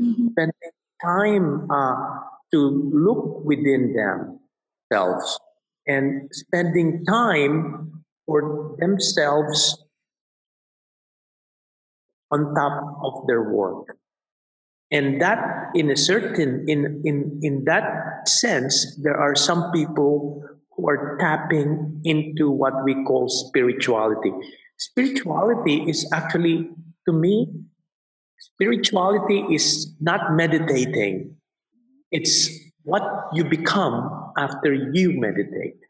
mm-hmm. 0.00 0.28
spending 0.28 0.70
time 1.02 1.70
uh, 1.70 2.20
to 2.52 2.90
look 2.92 3.44
within 3.44 3.94
themselves 3.94 5.38
and 5.86 6.28
spending 6.32 7.04
time 7.04 8.02
for 8.26 8.76
themselves 8.78 9.84
on 12.30 12.54
top 12.54 12.98
of 13.02 13.26
their 13.26 13.50
work. 13.52 13.96
And 14.90 15.20
that 15.20 15.38
in 15.74 15.90
a 15.90 15.96
certain 15.96 16.64
in 16.68 17.02
in 17.04 17.40
in 17.42 17.64
that 17.64 18.28
sense 18.28 18.96
there 19.02 19.16
are 19.16 19.34
some 19.34 19.72
people 19.72 20.42
who 20.70 20.88
are 20.88 21.18
tapping 21.18 22.00
into 22.04 22.50
what 22.50 22.84
we 22.84 22.94
call 23.04 23.28
spirituality. 23.28 24.30
Spirituality 24.78 25.82
is 25.90 26.08
actually 26.12 26.70
to 27.06 27.12
me 27.12 27.50
spirituality 28.38 29.42
is 29.50 29.94
not 30.00 30.34
meditating. 30.34 31.34
It's 32.12 32.48
what 32.84 33.02
you 33.32 33.44
become 33.44 34.32
after 34.38 34.72
you 34.72 35.18
meditate. 35.18 35.82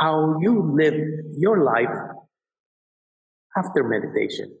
How 0.00 0.38
you 0.40 0.72
live 0.72 0.96
your 1.36 1.62
life 1.62 1.92
after 3.56 3.84
meditation 3.84 4.56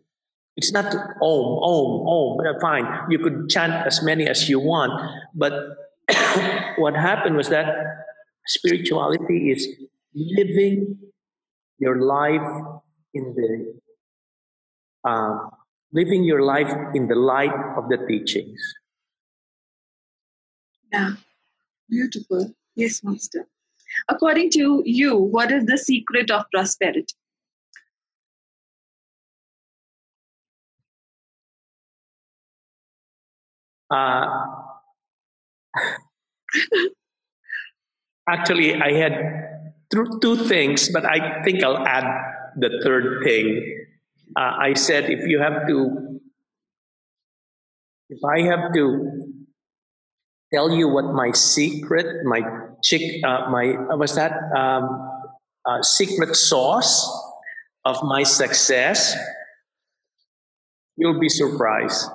it's 0.58 0.72
not 0.72 0.92
om, 1.22 1.46
om, 1.72 1.90
om. 2.06 2.60
Fine, 2.60 2.86
you 3.08 3.18
could 3.18 3.48
chant 3.48 3.72
as 3.86 4.02
many 4.02 4.26
as 4.26 4.48
you 4.48 4.58
want, 4.58 4.92
but 5.34 5.52
what 6.78 6.94
happened 6.94 7.36
was 7.36 7.48
that 7.48 7.68
spirituality 8.46 9.52
is 9.52 9.68
living 10.14 10.98
your 11.78 12.02
life 12.02 12.48
in 13.14 13.34
the 13.38 13.50
uh, 15.08 15.38
living 15.92 16.24
your 16.24 16.42
life 16.42 16.72
in 16.94 17.06
the 17.06 17.14
light 17.14 17.54
of 17.76 17.88
the 17.88 17.98
teachings. 18.08 18.60
Yeah, 20.92 21.12
Beautiful. 21.88 22.52
Yes, 22.74 23.02
Master. 23.02 23.46
According 24.08 24.50
to 24.50 24.82
you, 24.84 25.16
what 25.16 25.50
is 25.50 25.64
the 25.64 25.78
secret 25.78 26.30
of 26.30 26.44
prosperity? 26.52 27.14
Uh, 33.90 34.44
actually, 38.28 38.74
I 38.74 38.92
had 38.92 39.48
two 39.90 40.36
things, 40.48 40.90
but 40.92 41.04
I 41.04 41.42
think 41.42 41.62
I'll 41.62 41.86
add 41.86 42.04
the 42.56 42.80
third 42.82 43.22
thing. 43.24 43.86
Uh, 44.36 44.52
I 44.60 44.74
said 44.74 45.10
if 45.10 45.26
you 45.26 45.40
have 45.40 45.66
to, 45.68 46.20
if 48.10 48.20
I 48.24 48.42
have 48.42 48.72
to 48.74 49.38
tell 50.52 50.70
you 50.70 50.88
what 50.88 51.14
my 51.14 51.32
secret, 51.32 52.24
my 52.24 52.40
chick, 52.82 53.24
uh, 53.24 53.50
my 53.50 53.74
uh, 53.90 53.96
was 53.96 54.14
that 54.16 54.32
um, 54.56 54.88
uh, 55.64 55.82
secret 55.82 56.36
sauce 56.36 57.08
of 57.84 58.02
my 58.02 58.22
success, 58.22 59.16
you'll 60.96 61.20
be 61.20 61.28
surprised. 61.28 62.10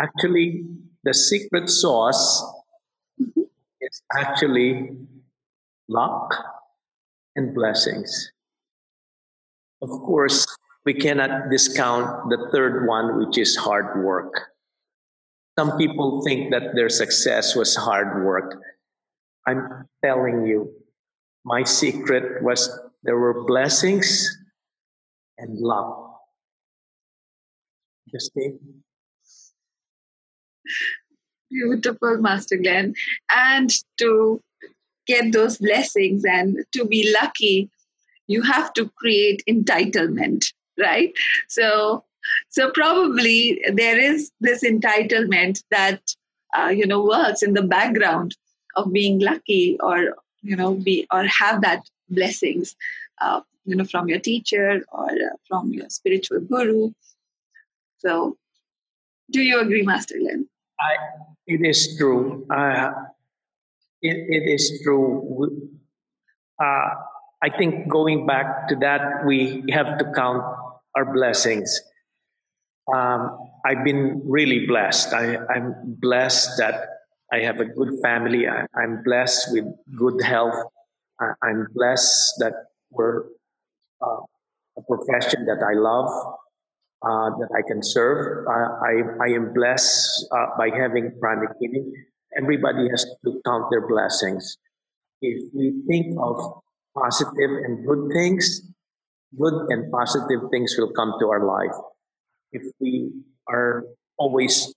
Actually, 0.00 0.64
the 1.04 1.12
secret 1.12 1.68
sauce 1.68 2.42
is 3.80 4.02
actually 4.16 4.96
luck 5.88 6.34
and 7.36 7.54
blessings. 7.54 8.32
Of 9.82 9.90
course, 9.90 10.46
we 10.86 10.94
cannot 10.94 11.50
discount 11.50 12.30
the 12.30 12.48
third 12.50 12.86
one, 12.88 13.18
which 13.18 13.36
is 13.36 13.56
hard 13.56 14.02
work. 14.02 14.32
Some 15.58 15.76
people 15.76 16.22
think 16.24 16.50
that 16.52 16.74
their 16.74 16.88
success 16.88 17.54
was 17.54 17.76
hard 17.76 18.24
work. 18.24 18.56
I'm 19.46 19.84
telling 20.02 20.46
you, 20.46 20.72
my 21.44 21.62
secret 21.64 22.42
was 22.42 22.70
there 23.02 23.18
were 23.18 23.44
blessings 23.44 24.30
and 25.36 25.58
luck. 25.58 26.20
Just 28.10 28.32
Beautiful, 31.50 32.18
Master 32.18 32.56
Glenn. 32.56 32.94
And 33.34 33.70
to 33.98 34.40
get 35.06 35.32
those 35.32 35.58
blessings 35.58 36.24
and 36.24 36.58
to 36.72 36.84
be 36.84 37.14
lucky, 37.20 37.70
you 38.26 38.42
have 38.42 38.72
to 38.74 38.88
create 38.96 39.42
entitlement, 39.48 40.52
right? 40.78 41.12
So, 41.48 42.04
so 42.48 42.70
probably 42.70 43.60
there 43.72 43.98
is 43.98 44.30
this 44.40 44.62
entitlement 44.62 45.62
that 45.70 46.00
uh, 46.56 46.68
you 46.68 46.86
know 46.86 47.04
works 47.04 47.42
in 47.42 47.54
the 47.54 47.62
background 47.62 48.36
of 48.76 48.92
being 48.92 49.18
lucky, 49.18 49.76
or 49.80 50.14
you 50.42 50.56
know, 50.56 50.74
be 50.74 51.06
or 51.12 51.24
have 51.24 51.62
that 51.62 51.88
blessings, 52.08 52.76
uh, 53.20 53.40
you 53.64 53.76
know, 53.76 53.84
from 53.84 54.08
your 54.08 54.20
teacher 54.20 54.82
or 54.92 55.10
uh, 55.10 55.36
from 55.48 55.72
your 55.72 55.88
spiritual 55.90 56.40
guru. 56.40 56.92
So, 57.98 58.36
do 59.30 59.40
you 59.40 59.60
agree, 59.60 59.82
Master 59.82 60.16
Glenn? 60.18 60.48
I, 60.80 60.92
it 61.46 61.60
is 61.66 61.96
true. 61.98 62.46
It, 64.02 64.16
it 64.16 64.44
is 64.48 64.80
true. 64.82 65.68
Uh, 66.58 66.88
I 67.42 67.50
think 67.56 67.88
going 67.88 68.26
back 68.26 68.68
to 68.68 68.76
that, 68.76 69.24
we 69.26 69.64
have 69.70 69.98
to 69.98 70.12
count 70.14 70.42
our 70.94 71.12
blessings. 71.12 71.80
Um, 72.94 73.38
I've 73.64 73.84
been 73.84 74.22
really 74.24 74.66
blessed. 74.66 75.12
I, 75.12 75.36
am 75.54 75.74
blessed 76.00 76.50
that 76.58 76.88
I 77.32 77.40
have 77.40 77.60
a 77.60 77.64
good 77.64 78.00
family. 78.02 78.46
I, 78.48 78.64
am 78.82 79.02
blessed 79.04 79.52
with 79.52 79.64
good 79.96 80.22
health. 80.22 80.56
I, 81.20 81.32
am 81.48 81.66
blessed 81.74 82.34
that 82.38 82.54
we're 82.90 83.24
uh, 84.02 84.20
a 84.76 84.82
profession 84.88 85.46
that 85.46 85.62
I 85.62 85.74
love 85.74 86.10
uh, 87.02 87.30
that 87.38 87.48
I 87.56 87.62
can 87.66 87.82
serve. 87.82 88.46
Uh, 88.46 88.76
I, 88.84 88.92
I 89.24 89.28
am 89.34 89.52
blessed 89.54 90.26
uh, 90.32 90.46
by 90.58 90.70
having 90.70 91.12
pranic 91.20 91.50
healing. 91.60 91.92
Everybody 92.36 92.88
has 92.90 93.04
to 93.24 93.40
count 93.46 93.66
their 93.70 93.86
blessings. 93.88 94.56
If 95.20 95.52
we 95.54 95.82
think 95.88 96.16
of 96.20 96.62
positive 96.96 97.50
and 97.64 97.86
good 97.86 98.10
things, 98.12 98.62
good 99.38 99.54
and 99.68 99.90
positive 99.92 100.48
things 100.50 100.74
will 100.78 100.92
come 100.92 101.14
to 101.20 101.28
our 101.28 101.44
life. 101.44 101.76
If 102.52 102.62
we 102.80 103.10
are 103.48 103.84
always 104.18 104.72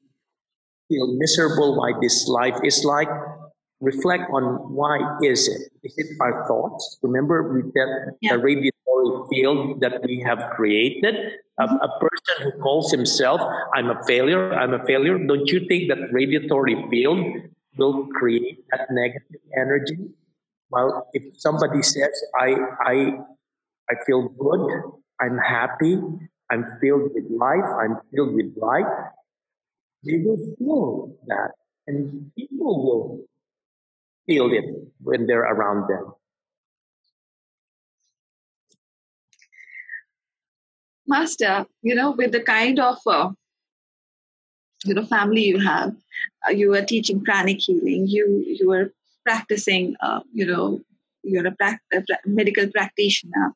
feel 0.90 1.16
miserable 1.18 1.78
why 1.78 1.94
this 2.02 2.28
life 2.28 2.60
is 2.64 2.84
like, 2.84 3.10
reflect 3.82 4.24
on 4.32 4.74
why 4.74 5.00
is 5.22 5.48
it? 5.48 5.62
Is 5.84 5.94
it 5.98 6.08
our 6.22 6.48
thoughts? 6.48 7.00
Remember 7.02 7.62
that 7.74 8.16
yeah. 8.22 8.36
the 8.36 8.40
field 9.30 9.82
that 9.82 10.02
we 10.04 10.20
have 10.26 10.52
created? 10.56 11.16
A, 11.60 11.64
a, 11.64 11.90
person 12.00 12.36
who 12.44 12.52
calls 12.62 12.92
himself, 12.92 13.40
I'm 13.76 13.90
a 13.90 14.04
failure, 14.06 14.54
I'm 14.54 14.74
a 14.74 14.84
failure, 14.86 15.18
don't 15.18 15.48
you 15.48 15.68
think 15.68 15.90
that 15.90 16.00
radiatory 16.12 16.90
field 16.90 17.20
will 17.78 18.08
create 18.08 18.66
that 18.72 18.88
negative 18.90 19.42
energy? 19.56 19.98
Well, 20.72 21.08
if 21.14 21.24
somebody 21.38 21.84
says, 21.84 22.14
I, 22.40 22.56
I, 22.82 22.96
I 23.90 23.96
feel 24.06 24.30
good, 24.30 24.64
I'm 25.22 25.38
happy, 25.38 26.00
I'm 26.50 26.66
filled 26.82 27.12
with 27.14 27.26
life, 27.30 27.70
I'm 27.82 27.98
filled 28.14 28.34
with 28.34 28.58
light, 28.58 28.90
they 30.04 30.18
will 30.26 30.42
feel 30.58 31.16
that. 31.28 31.52
And 31.88 32.32
people 32.38 32.84
will 32.86 33.26
feel 34.26 34.52
it 34.52 34.66
when 35.02 35.28
they're 35.28 35.44
around 35.54 35.88
them. 35.90 36.14
Master, 41.08 41.66
you 41.82 41.96
know, 41.96 42.12
with 42.12 42.34
the 42.34 42.42
kind 42.42 42.78
of 42.80 42.98
uh, 43.08 43.32
you 44.86 44.94
know 44.94 45.06
family 45.06 45.42
you 45.44 45.60
have, 45.60 45.94
uh, 46.48 46.52
you 46.52 46.74
are 46.74 46.82
teaching 46.86 47.24
pranic 47.24 47.60
healing. 47.60 48.06
You 48.08 48.44
you 48.46 48.72
are 48.72 48.92
practicing, 49.26 49.96
uh, 50.02 50.20
you 50.34 50.46
know, 50.46 50.82
you're 51.24 51.48
a, 51.48 51.52
pra- 51.52 51.80
a 51.94 52.02
pra- 52.02 52.20
medical 52.26 52.68
practitioner. 52.70 53.54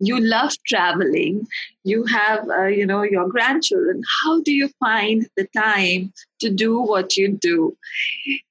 You 0.00 0.20
love 0.20 0.52
traveling. 0.66 1.46
You 1.84 2.04
have 2.06 2.48
uh, 2.48 2.66
you 2.66 2.86
know 2.86 3.02
your 3.02 3.28
grandchildren. 3.28 4.02
How 4.22 4.42
do 4.42 4.52
you 4.52 4.68
find 4.80 5.26
the 5.36 5.46
time 5.56 6.12
to 6.40 6.50
do 6.50 6.80
what 6.80 7.16
you 7.16 7.28
do? 7.40 7.76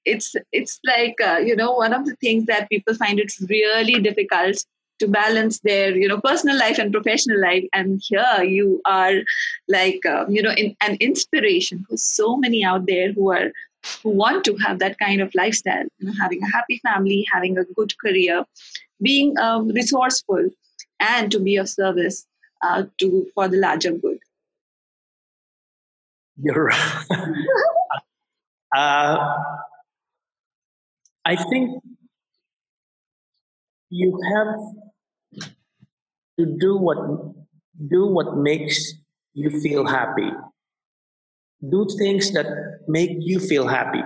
It's 0.05 0.35
it's 0.51 0.79
like 0.85 1.15
uh, 1.23 1.37
you 1.37 1.55
know 1.55 1.73
one 1.73 1.93
of 1.93 2.05
the 2.05 2.15
things 2.21 2.45
that 2.47 2.69
people 2.69 2.95
find 2.95 3.19
it 3.19 3.31
really 3.49 3.99
difficult 4.01 4.57
to 4.99 5.07
balance 5.07 5.59
their 5.61 5.95
you 5.95 6.07
know 6.07 6.19
personal 6.21 6.57
life 6.57 6.77
and 6.77 6.93
professional 6.93 7.39
life 7.41 7.65
and 7.73 8.01
here 8.07 8.43
you 8.43 8.81
are 8.85 9.15
like 9.67 10.05
uh, 10.05 10.25
you 10.29 10.41
know 10.41 10.51
in, 10.51 10.75
an 10.81 10.95
inspiration 10.99 11.85
for 11.89 11.97
so 11.97 12.37
many 12.37 12.63
out 12.63 12.85
there 12.85 13.11
who 13.13 13.31
are 13.31 13.51
who 14.01 14.09
want 14.09 14.45
to 14.45 14.55
have 14.57 14.79
that 14.79 14.97
kind 14.99 15.21
of 15.21 15.33
lifestyle, 15.35 15.83
you 15.99 16.07
know, 16.07 16.13
having 16.19 16.41
a 16.41 16.49
happy 16.51 16.79
family, 16.83 17.25
having 17.31 17.57
a 17.57 17.65
good 17.75 17.93
career, 17.97 18.45
being 19.01 19.37
um, 19.39 19.67
resourceful, 19.69 20.49
and 20.99 21.31
to 21.31 21.39
be 21.39 21.57
of 21.57 21.69
service 21.69 22.25
uh, 22.61 22.83
to 22.99 23.27
for 23.35 23.47
the 23.47 23.57
larger 23.57 23.91
good. 23.91 24.19
You're 26.41 26.65
right. 26.65 27.05
uh, 28.75 29.33
I 31.25 31.35
think 31.35 31.83
you 33.93 34.19
have 34.33 34.55
to 36.39 36.45
do 36.59 36.77
what 36.77 36.97
do 37.93 38.07
what 38.07 38.37
makes 38.37 38.93
you 39.33 39.49
feel 39.61 39.85
happy 39.85 40.31
do 41.69 41.87
things 41.97 42.31
that 42.33 42.47
make 42.87 43.11
you 43.19 43.39
feel 43.39 43.67
happy. 43.67 44.01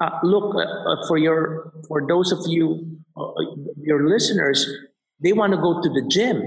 Uh, 0.00 0.10
look 0.22 0.54
uh, 0.54 0.60
uh, 0.60 1.06
for 1.08 1.16
your 1.16 1.72
for 1.88 2.06
those 2.06 2.32
of 2.32 2.40
you 2.46 2.98
uh, 3.16 3.32
your 3.80 4.08
listeners, 4.08 4.66
they 5.22 5.32
want 5.32 5.52
to 5.52 5.58
go 5.58 5.80
to 5.80 5.88
the 5.88 6.04
gym, 6.08 6.42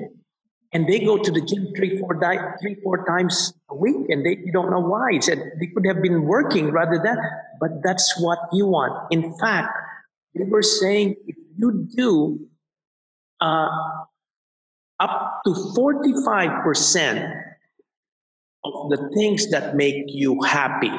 and 0.73 0.87
they 0.87 0.99
go 0.99 1.17
to 1.17 1.31
the 1.31 1.41
gym 1.41 1.67
three 1.75 1.97
four 1.97 2.13
di- 2.13 2.53
three 2.61 2.75
four 2.83 3.05
times 3.05 3.53
a 3.69 3.75
week, 3.75 4.09
and 4.09 4.25
they 4.25 4.37
you 4.45 4.51
don't 4.51 4.69
know 4.69 4.81
why. 4.81 5.17
Said 5.19 5.39
they 5.59 5.67
could 5.67 5.85
have 5.87 6.01
been 6.01 6.23
working 6.23 6.71
rather 6.71 6.99
than, 7.03 7.17
but 7.59 7.71
that's 7.83 8.19
what 8.21 8.37
you 8.51 8.67
want. 8.67 9.11
In 9.11 9.33
fact, 9.39 9.73
they 10.35 10.43
were 10.43 10.61
saying 10.61 11.15
if 11.25 11.37
you 11.57 11.87
do 11.95 12.48
uh, 13.41 13.67
up 14.99 15.41
to 15.45 15.55
forty 15.75 16.13
five 16.25 16.63
percent 16.63 17.25
of 18.63 18.89
the 18.89 19.09
things 19.15 19.49
that 19.51 19.75
make 19.75 20.03
you 20.07 20.41
happy, 20.41 20.91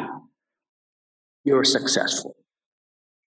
you're 1.45 1.65
successful. 1.65 2.35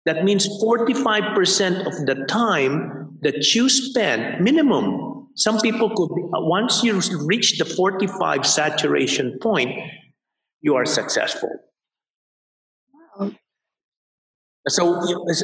That 0.05 0.23
means 0.23 0.47
45% 0.47 1.85
of 1.85 2.05
the 2.07 2.25
time 2.27 3.17
that 3.21 3.53
you 3.53 3.69
spend, 3.69 4.43
minimum, 4.43 5.29
some 5.35 5.59
people 5.59 5.89
could, 5.95 6.13
be, 6.15 6.21
once 6.33 6.83
you 6.83 6.99
reach 7.25 7.57
the 7.57 7.65
45 7.65 8.45
saturation 8.45 9.37
point, 9.41 9.79
you 10.61 10.75
are 10.75 10.85
successful. 10.85 11.49
So 14.67 15.01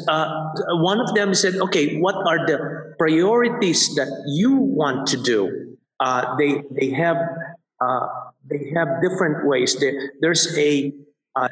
uh, 0.07 0.51
one 0.77 0.99
of 0.99 1.13
them 1.15 1.33
said, 1.33 1.55
okay, 1.55 1.97
what 1.99 2.15
are 2.15 2.45
the 2.45 2.95
priorities 2.99 3.95
that 3.95 4.09
you 4.27 4.53
want 4.55 5.07
to 5.07 5.17
do? 5.17 5.77
Uh, 5.99 6.35
they, 6.37 6.61
they, 6.71 6.91
have, 6.91 7.17
uh, 7.81 8.07
they 8.49 8.71
have 8.75 9.01
different 9.01 9.47
ways. 9.47 9.75
There, 9.79 10.11
there's 10.21 10.55
a 10.57 10.93
uh, 11.35 11.47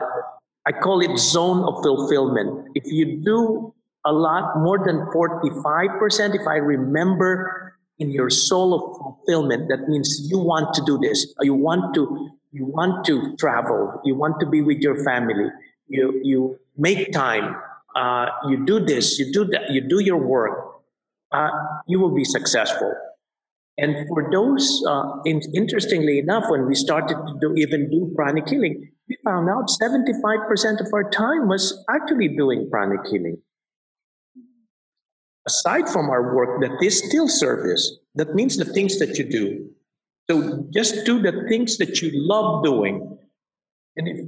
I 0.66 0.72
call 0.72 1.01
it 1.01 1.18
zone 1.18 1.63
of 1.63 1.84
fulfillment. 1.84 2.70
If 2.74 2.86
you 2.88 3.22
do 3.24 3.74
a 4.03 4.11
lot 4.11 4.57
more 4.57 4.80
than 4.84 5.05
45%, 5.13 6.36
if 6.36 6.47
I 6.47 6.55
remember 6.55 7.78
in 7.99 8.09
your 8.09 8.30
soul 8.30 8.74
of 8.74 8.97
fulfillment, 8.97 9.70
that 9.70 9.88
means 9.88 10.28
you 10.30 10.39
want 10.39 10.74
to 10.74 10.82
do 10.86 10.97
this. 10.97 11.34
You 11.41 11.53
want 11.53 11.93
to 11.95 12.30
you 12.51 12.66
want 12.66 13.05
to 13.05 13.36
travel. 13.36 14.01
You 14.05 14.16
want 14.16 14.39
to 14.39 14.45
be 14.45 14.61
with 14.61 14.80
your 14.80 15.03
family. 15.03 15.49
You 15.88 16.20
you 16.24 16.59
make 16.78 17.11
time. 17.11 17.55
Uh, 17.95 18.28
you 18.49 18.65
do 18.65 18.80
this. 18.80 19.17
You 19.19 19.32
do 19.32 19.45
that. 19.45 19.71
You 19.71 19.88
do 19.88 19.99
your 19.99 20.17
work. 20.17 20.82
Uh, 21.32 21.49
you 21.88 21.99
will 21.99 22.13
be 22.13 22.23
successful. 22.23 22.93
And 23.78 24.07
for 24.07 24.30
those, 24.32 24.84
uh, 24.88 25.21
in, 25.26 25.41
interestingly 25.53 26.19
enough, 26.19 26.45
when 26.49 26.65
we 26.65 26.76
started 26.76 27.15
to 27.15 27.34
do, 27.41 27.53
even 27.55 27.89
do 27.89 28.13
pranic 28.15 28.47
healing, 28.47 28.89
we 29.09 29.17
found 29.23 29.49
out 29.49 29.69
75% 29.69 30.80
of 30.80 30.88
our 30.93 31.09
time 31.09 31.47
was 31.47 31.84
actually 31.89 32.30
doing 32.30 32.69
pranic 32.71 33.05
healing. 33.09 33.38
Aside 35.47 35.89
from 35.89 36.09
our 36.09 36.36
work, 36.36 36.61
that 36.61 36.84
is 36.84 37.03
still 37.05 37.28
service. 37.28 37.99
That 38.15 38.34
means 38.34 38.57
the 38.57 38.65
things 38.65 38.97
that 38.99 39.17
you 39.17 39.26
do. 39.26 39.69
So 40.30 40.67
just 40.73 41.05
do 41.05 41.21
the 41.21 41.45
things 41.49 41.78
that 41.78 42.01
you 42.01 42.09
love 42.13 42.63
doing. 42.63 43.17
And 43.97 44.07
if, 44.07 44.26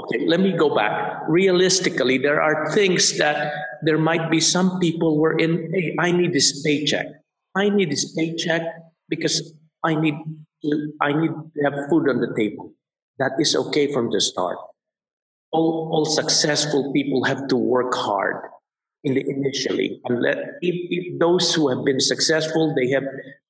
okay, 0.00 0.26
let 0.26 0.40
me 0.40 0.52
go 0.52 0.74
back. 0.74 1.22
Realistically, 1.28 2.18
there 2.18 2.40
are 2.40 2.72
things 2.72 3.18
that 3.18 3.52
there 3.82 3.98
might 3.98 4.30
be 4.30 4.40
some 4.40 4.78
people 4.80 5.18
were 5.18 5.38
in, 5.38 5.70
hey, 5.74 5.96
I 5.98 6.12
need 6.12 6.32
this 6.32 6.62
paycheck. 6.62 7.06
I 7.54 7.68
need 7.68 7.90
this 7.90 8.14
paycheck 8.14 8.62
because 9.08 9.52
I 9.84 9.94
need 9.94 10.14
to, 10.64 10.92
I 11.00 11.12
need 11.12 11.30
to 11.30 11.64
have 11.64 11.88
food 11.88 12.08
on 12.08 12.20
the 12.20 12.32
table. 12.36 12.72
That 13.18 13.32
is 13.38 13.54
okay 13.56 13.92
from 13.92 14.10
the 14.10 14.20
start. 14.20 14.58
All, 15.52 15.90
all 15.92 16.04
successful 16.04 16.92
people 16.92 17.24
have 17.24 17.48
to 17.48 17.56
work 17.56 17.94
hard 17.94 18.44
in 19.04 19.14
the 19.14 19.24
initially. 19.28 20.00
And 20.04 20.22
let, 20.22 20.38
if, 20.60 20.74
if 20.90 21.18
those 21.18 21.54
who 21.54 21.68
have 21.68 21.84
been 21.84 22.00
successful, 22.00 22.74
they 22.74 22.90
have 22.90 23.04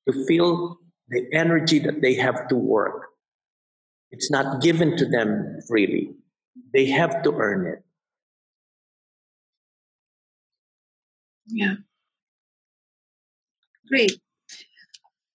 to 0.09 0.25
feel 0.25 0.77
the 1.09 1.25
energy 1.33 1.79
that 1.79 2.01
they 2.01 2.15
have 2.15 2.47
to 2.47 2.55
work. 2.55 3.10
It's 4.11 4.29
not 4.29 4.61
given 4.61 4.97
to 4.97 5.05
them 5.05 5.59
freely. 5.67 6.13
They 6.73 6.85
have 6.87 7.23
to 7.23 7.33
earn 7.33 7.65
it. 7.65 7.83
Yeah. 11.47 11.75
Great. 13.87 14.19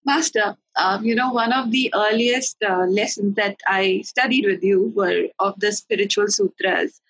Master, 0.05 0.57
um, 0.77 1.05
you 1.05 1.15
know, 1.15 1.33
one 1.33 1.53
of 1.53 1.71
the 1.73 1.93
earliest 1.95 2.57
uh, 2.63 2.85
lessons 2.85 3.35
that 3.35 3.57
I 3.67 4.03
studied 4.05 4.47
with 4.47 4.63
you 4.63 4.93
were 4.95 5.27
of 5.41 5.59
the 5.59 5.73
spiritual 5.73 6.29
sutras, 6.29 7.01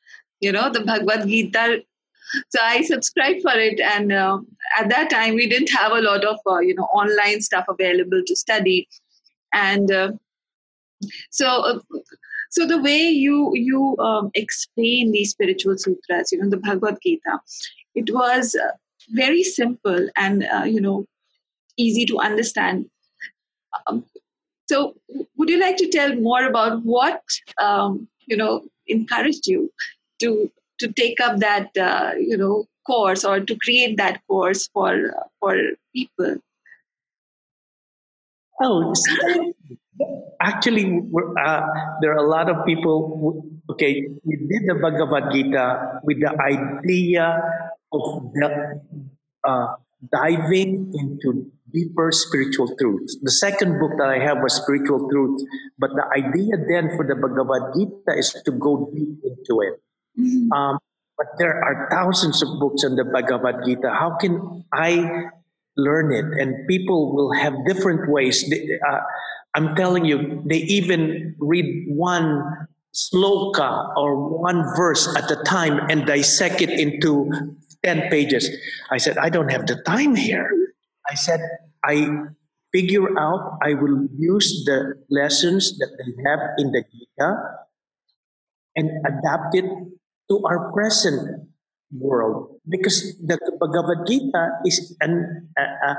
you 0.40 0.50
know, 0.50 0.70
the 0.70 0.80
Bhagavad 0.80 1.28
Gita. 1.28 1.82
So 2.48 2.58
I 2.62 2.82
subscribed 2.82 3.42
for 3.42 3.52
it, 3.52 3.78
and 3.80 4.12
uh, 4.12 4.38
at 4.78 4.88
that 4.88 5.10
time 5.10 5.34
we 5.34 5.48
didn't 5.48 5.70
have 5.70 5.92
a 5.92 6.00
lot 6.00 6.24
of, 6.24 6.38
uh, 6.46 6.58
you 6.58 6.74
know, 6.74 6.84
online 6.84 7.40
stuff 7.42 7.66
available 7.68 8.22
to 8.26 8.34
study, 8.34 8.88
and 9.52 9.92
uh, 9.92 10.12
so. 11.30 11.46
Uh, 11.46 11.78
so 12.48 12.64
the 12.64 12.80
way 12.80 13.08
you 13.08 13.50
you 13.54 13.96
um, 13.98 14.30
explain 14.34 15.10
these 15.10 15.30
spiritual 15.30 15.76
sutras, 15.76 16.30
you 16.30 16.38
know, 16.38 16.48
the 16.48 16.56
Bhagavad 16.56 16.96
Gita, 17.02 17.40
it 17.96 18.08
was 18.14 18.54
uh, 18.54 18.70
very 19.10 19.42
simple 19.42 20.08
and 20.16 20.46
you 20.64 20.80
know 20.80 21.06
easy 21.76 22.06
to 22.06 22.18
understand. 22.18 22.86
Um, 23.86 24.04
so, 24.68 24.96
would 25.36 25.48
you 25.48 25.60
like 25.60 25.76
to 25.76 25.88
tell 25.88 26.14
more 26.16 26.44
about 26.44 26.82
what 26.84 27.22
um, 27.60 28.08
you 28.26 28.36
know 28.36 28.64
encouraged 28.86 29.46
you 29.46 29.72
to 30.20 30.50
to 30.80 30.92
take 30.92 31.20
up 31.20 31.38
that 31.38 31.76
uh, 31.76 32.12
you 32.18 32.36
know 32.36 32.66
course 32.86 33.24
or 33.24 33.40
to 33.40 33.56
create 33.56 33.96
that 33.96 34.20
course 34.26 34.68
for 34.68 35.14
for 35.40 35.56
people? 35.94 36.36
Oh, 38.60 38.94
actually, 40.40 41.00
uh, 41.44 41.60
there 42.00 42.12
are 42.12 42.22
a 42.24 42.28
lot 42.28 42.50
of 42.50 42.64
people. 42.66 43.18
Who, 43.20 43.72
okay, 43.72 44.04
we 44.24 44.36
did 44.36 44.68
the 44.68 44.76
Bhagavad 44.80 45.32
Gita 45.32 46.00
with 46.04 46.20
the 46.20 46.32
idea 46.40 47.40
of 47.92 48.32
the, 48.34 48.80
uh, 49.44 49.66
diving 50.12 50.92
into 50.94 51.50
deeper 51.72 52.10
spiritual 52.12 52.74
truths. 52.76 53.18
The 53.22 53.30
second 53.30 53.78
book 53.80 53.92
that 53.98 54.08
I 54.08 54.18
have 54.18 54.38
was 54.38 54.54
Spiritual 54.54 55.08
Truth, 55.10 55.42
but 55.78 55.90
the 55.90 56.06
idea 56.14 56.56
then 56.68 56.96
for 56.96 57.04
the 57.04 57.16
Bhagavad 57.16 57.74
Gita 57.74 58.16
is 58.16 58.32
to 58.44 58.52
go 58.52 58.90
deep 58.94 59.18
into 59.24 59.54
it. 59.60 59.82
Mm-hmm. 60.18 60.52
Um, 60.52 60.78
but 61.16 61.26
there 61.38 61.62
are 61.64 61.88
thousands 61.90 62.42
of 62.42 62.48
books 62.60 62.84
on 62.84 62.96
the 62.96 63.04
Bhagavad 63.04 63.64
Gita. 63.64 63.90
How 63.90 64.16
can 64.16 64.64
I 64.72 65.28
learn 65.76 66.12
it? 66.12 66.24
And 66.40 66.68
people 66.68 67.14
will 67.14 67.32
have 67.32 67.54
different 67.66 68.10
ways. 68.10 68.44
Uh, 68.44 69.00
I'm 69.56 69.74
telling 69.74 70.04
you, 70.04 70.44
they 70.44 70.68
even 70.68 71.34
read 71.40 71.88
one 71.88 72.68
sloka 72.92 73.96
or 73.96 74.28
one 74.38 74.62
verse 74.76 75.08
at 75.16 75.30
a 75.30 75.42
time 75.44 75.80
and 75.88 76.04
dissect 76.04 76.60
it 76.60 76.70
into 76.70 77.32
10 77.82 78.10
pages. 78.10 78.48
I 78.90 78.98
said, 78.98 79.16
I 79.16 79.30
don't 79.30 79.50
have 79.50 79.66
the 79.66 79.80
time 79.82 80.14
here. 80.14 80.52
I 81.08 81.14
said, 81.14 81.40
I 81.82 82.28
figure 82.72 83.18
out, 83.18 83.56
I 83.62 83.72
will 83.72 84.08
use 84.18 84.64
the 84.66 85.00
lessons 85.08 85.78
that 85.78 85.88
they 85.96 86.12
have 86.28 86.40
in 86.58 86.72
the 86.72 86.84
Gita 86.92 87.30
and 88.76 88.90
adapt 89.06 89.54
it 89.54 89.64
to 90.28 90.44
our 90.44 90.70
present 90.72 91.48
world 91.96 92.60
because 92.68 93.16
the 93.24 93.40
Bhagavad 93.58 94.06
Gita 94.06 94.60
is 94.66 94.94
an, 95.00 95.48
uh, 95.56 95.94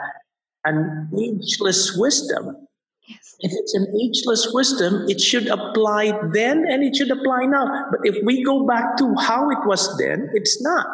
an 0.65 1.09
ageless 1.17 1.97
wisdom. 1.97 2.66
Yes. 3.07 3.35
If 3.39 3.51
it's 3.53 3.73
an 3.73 3.87
ageless 4.01 4.51
wisdom, 4.53 5.05
it 5.07 5.21
should 5.21 5.47
apply 5.47 6.11
then 6.33 6.65
and 6.67 6.83
it 6.83 6.95
should 6.95 7.11
apply 7.11 7.45
now. 7.45 7.87
But 7.89 8.01
if 8.03 8.17
we 8.23 8.43
go 8.43 8.67
back 8.67 8.97
to 8.97 9.15
how 9.15 9.49
it 9.49 9.59
was 9.65 9.97
then, 9.97 10.29
it's 10.33 10.61
not. 10.61 10.85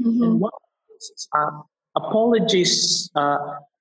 Mm-hmm. 0.00 0.22
And 0.22 0.40
what, 0.40 0.54
uh, 1.36 1.50
apologies 1.94 3.10
uh, 3.14 3.38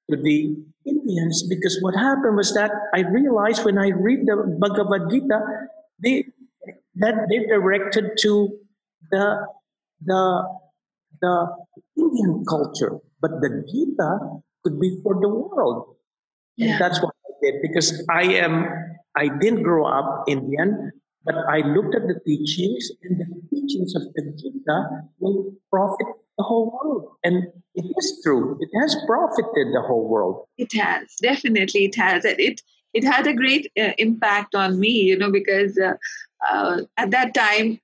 to 0.09 0.17
the 0.17 0.55
Indians 0.85 1.43
because 1.47 1.77
what 1.81 1.95
happened 1.95 2.35
was 2.35 2.53
that 2.53 2.71
I 2.93 3.01
realized 3.01 3.63
when 3.63 3.77
I 3.77 3.89
read 3.89 4.25
the 4.25 4.57
Bhagavad 4.59 5.09
Gita, 5.09 5.39
they 6.01 6.25
that 6.95 7.27
they 7.29 7.45
directed 7.45 8.17
to 8.21 8.57
the 9.11 9.47
the 10.03 10.43
the 11.21 11.35
Indian 11.97 12.43
culture, 12.49 12.97
but 13.21 13.31
the 13.41 13.63
Gita 13.69 14.41
could 14.63 14.79
be 14.79 14.99
for 15.03 15.21
the 15.21 15.29
world. 15.29 15.95
Yeah. 16.57 16.73
And 16.73 16.81
that's 16.81 17.01
what 17.01 17.13
did 17.13 17.20
because 17.61 18.05
I 18.09 18.23
am 18.23 18.65
I 19.15 19.27
didn't 19.39 19.63
grow 19.63 19.85
up 19.85 20.23
Indian, 20.27 20.91
but 21.25 21.35
I 21.35 21.59
looked 21.59 21.95
at 21.95 22.07
the 22.07 22.19
teachings, 22.25 22.91
and 23.03 23.19
the 23.19 23.25
teachings 23.49 23.95
of 23.95 24.03
the 24.15 24.33
Gita 24.37 25.03
will 25.19 25.53
profit 25.69 26.07
the 26.37 26.43
whole 26.43 26.71
world. 26.71 27.11
And 27.23 27.47
it 27.75 27.85
is 27.97 28.21
true. 28.23 28.57
It 28.59 28.69
has 28.81 28.95
profited 29.05 29.73
the 29.73 29.83
whole 29.85 30.07
world. 30.07 30.45
It 30.57 30.73
has. 30.73 31.15
Definitely 31.21 31.85
it 31.85 31.95
has. 31.95 32.25
And 32.25 32.39
it, 32.39 32.61
it 32.93 33.03
had 33.03 33.27
a 33.27 33.33
great 33.33 33.71
uh, 33.79 33.91
impact 33.97 34.55
on 34.55 34.79
me, 34.79 34.89
you 34.89 35.17
know, 35.17 35.31
because 35.31 35.77
uh, 35.77 35.93
uh, 36.49 36.81
at 36.97 37.11
that 37.11 37.33
time, 37.33 37.79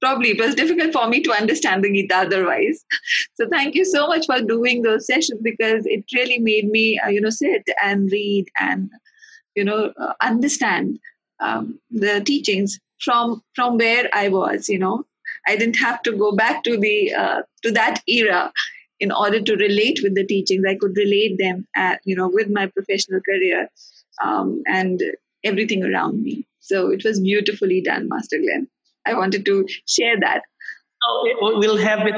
probably 0.00 0.30
it 0.30 0.40
was 0.40 0.54
difficult 0.54 0.92
for 0.92 1.08
me 1.08 1.20
to 1.22 1.32
understand 1.32 1.82
the 1.82 1.92
Gita 1.92 2.16
otherwise. 2.16 2.84
So 3.34 3.48
thank 3.48 3.74
you 3.74 3.84
so 3.84 4.06
much 4.06 4.26
for 4.26 4.40
doing 4.40 4.82
those 4.82 5.06
sessions 5.06 5.40
because 5.42 5.84
it 5.86 6.04
really 6.14 6.38
made 6.38 6.68
me, 6.68 7.00
uh, 7.04 7.08
you 7.08 7.20
know, 7.20 7.30
sit 7.30 7.66
and 7.82 8.10
read 8.12 8.46
and, 8.58 8.90
you 9.56 9.64
know, 9.64 9.92
uh, 10.00 10.12
understand 10.20 10.98
um, 11.40 11.78
the 11.90 12.20
teachings 12.20 12.78
from 13.00 13.42
from 13.54 13.78
where 13.78 14.08
I 14.12 14.28
was, 14.28 14.68
you 14.68 14.78
know. 14.78 15.04
I 15.46 15.56
didn't 15.56 15.76
have 15.76 16.02
to 16.02 16.12
go 16.12 16.32
back 16.36 16.62
to 16.64 16.76
the 16.76 17.14
uh, 17.14 17.42
to 17.62 17.72
that 17.72 18.00
era 18.06 18.52
in 19.00 19.10
order 19.10 19.40
to 19.40 19.56
relate 19.56 19.98
with 20.02 20.14
the 20.14 20.24
teachings. 20.24 20.64
I 20.68 20.76
could 20.76 20.96
relate 20.96 21.36
them, 21.38 21.66
at, 21.74 22.00
you 22.04 22.14
know, 22.14 22.28
with 22.28 22.48
my 22.48 22.66
professional 22.66 23.20
career 23.20 23.68
um, 24.22 24.62
and 24.66 25.02
everything 25.42 25.82
around 25.82 26.22
me. 26.22 26.46
So 26.60 26.90
it 26.90 27.02
was 27.04 27.18
beautifully 27.18 27.80
done, 27.80 28.08
Master 28.08 28.38
Glenn. 28.38 28.68
I 29.06 29.14
wanted 29.14 29.44
to 29.44 29.66
share 29.86 30.18
that. 30.20 30.42
Oh, 31.04 31.58
we'll 31.58 31.78
have 31.78 32.06
it. 32.06 32.14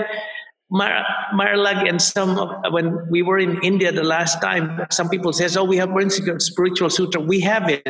Mar- 0.70 1.04
Marilag 1.34 1.88
and 1.88 2.00
some 2.00 2.38
of, 2.38 2.50
when 2.72 3.08
we 3.10 3.22
were 3.22 3.38
in 3.38 3.62
India 3.62 3.92
the 3.92 4.02
last 4.02 4.40
time, 4.40 4.84
some 4.90 5.08
people 5.08 5.32
says, 5.32 5.56
"Oh, 5.56 5.64
we 5.64 5.76
have 5.76 5.90
spiritual 6.38 6.90
sutra. 6.90 7.20
We 7.20 7.40
have 7.40 7.68
it." 7.68 7.82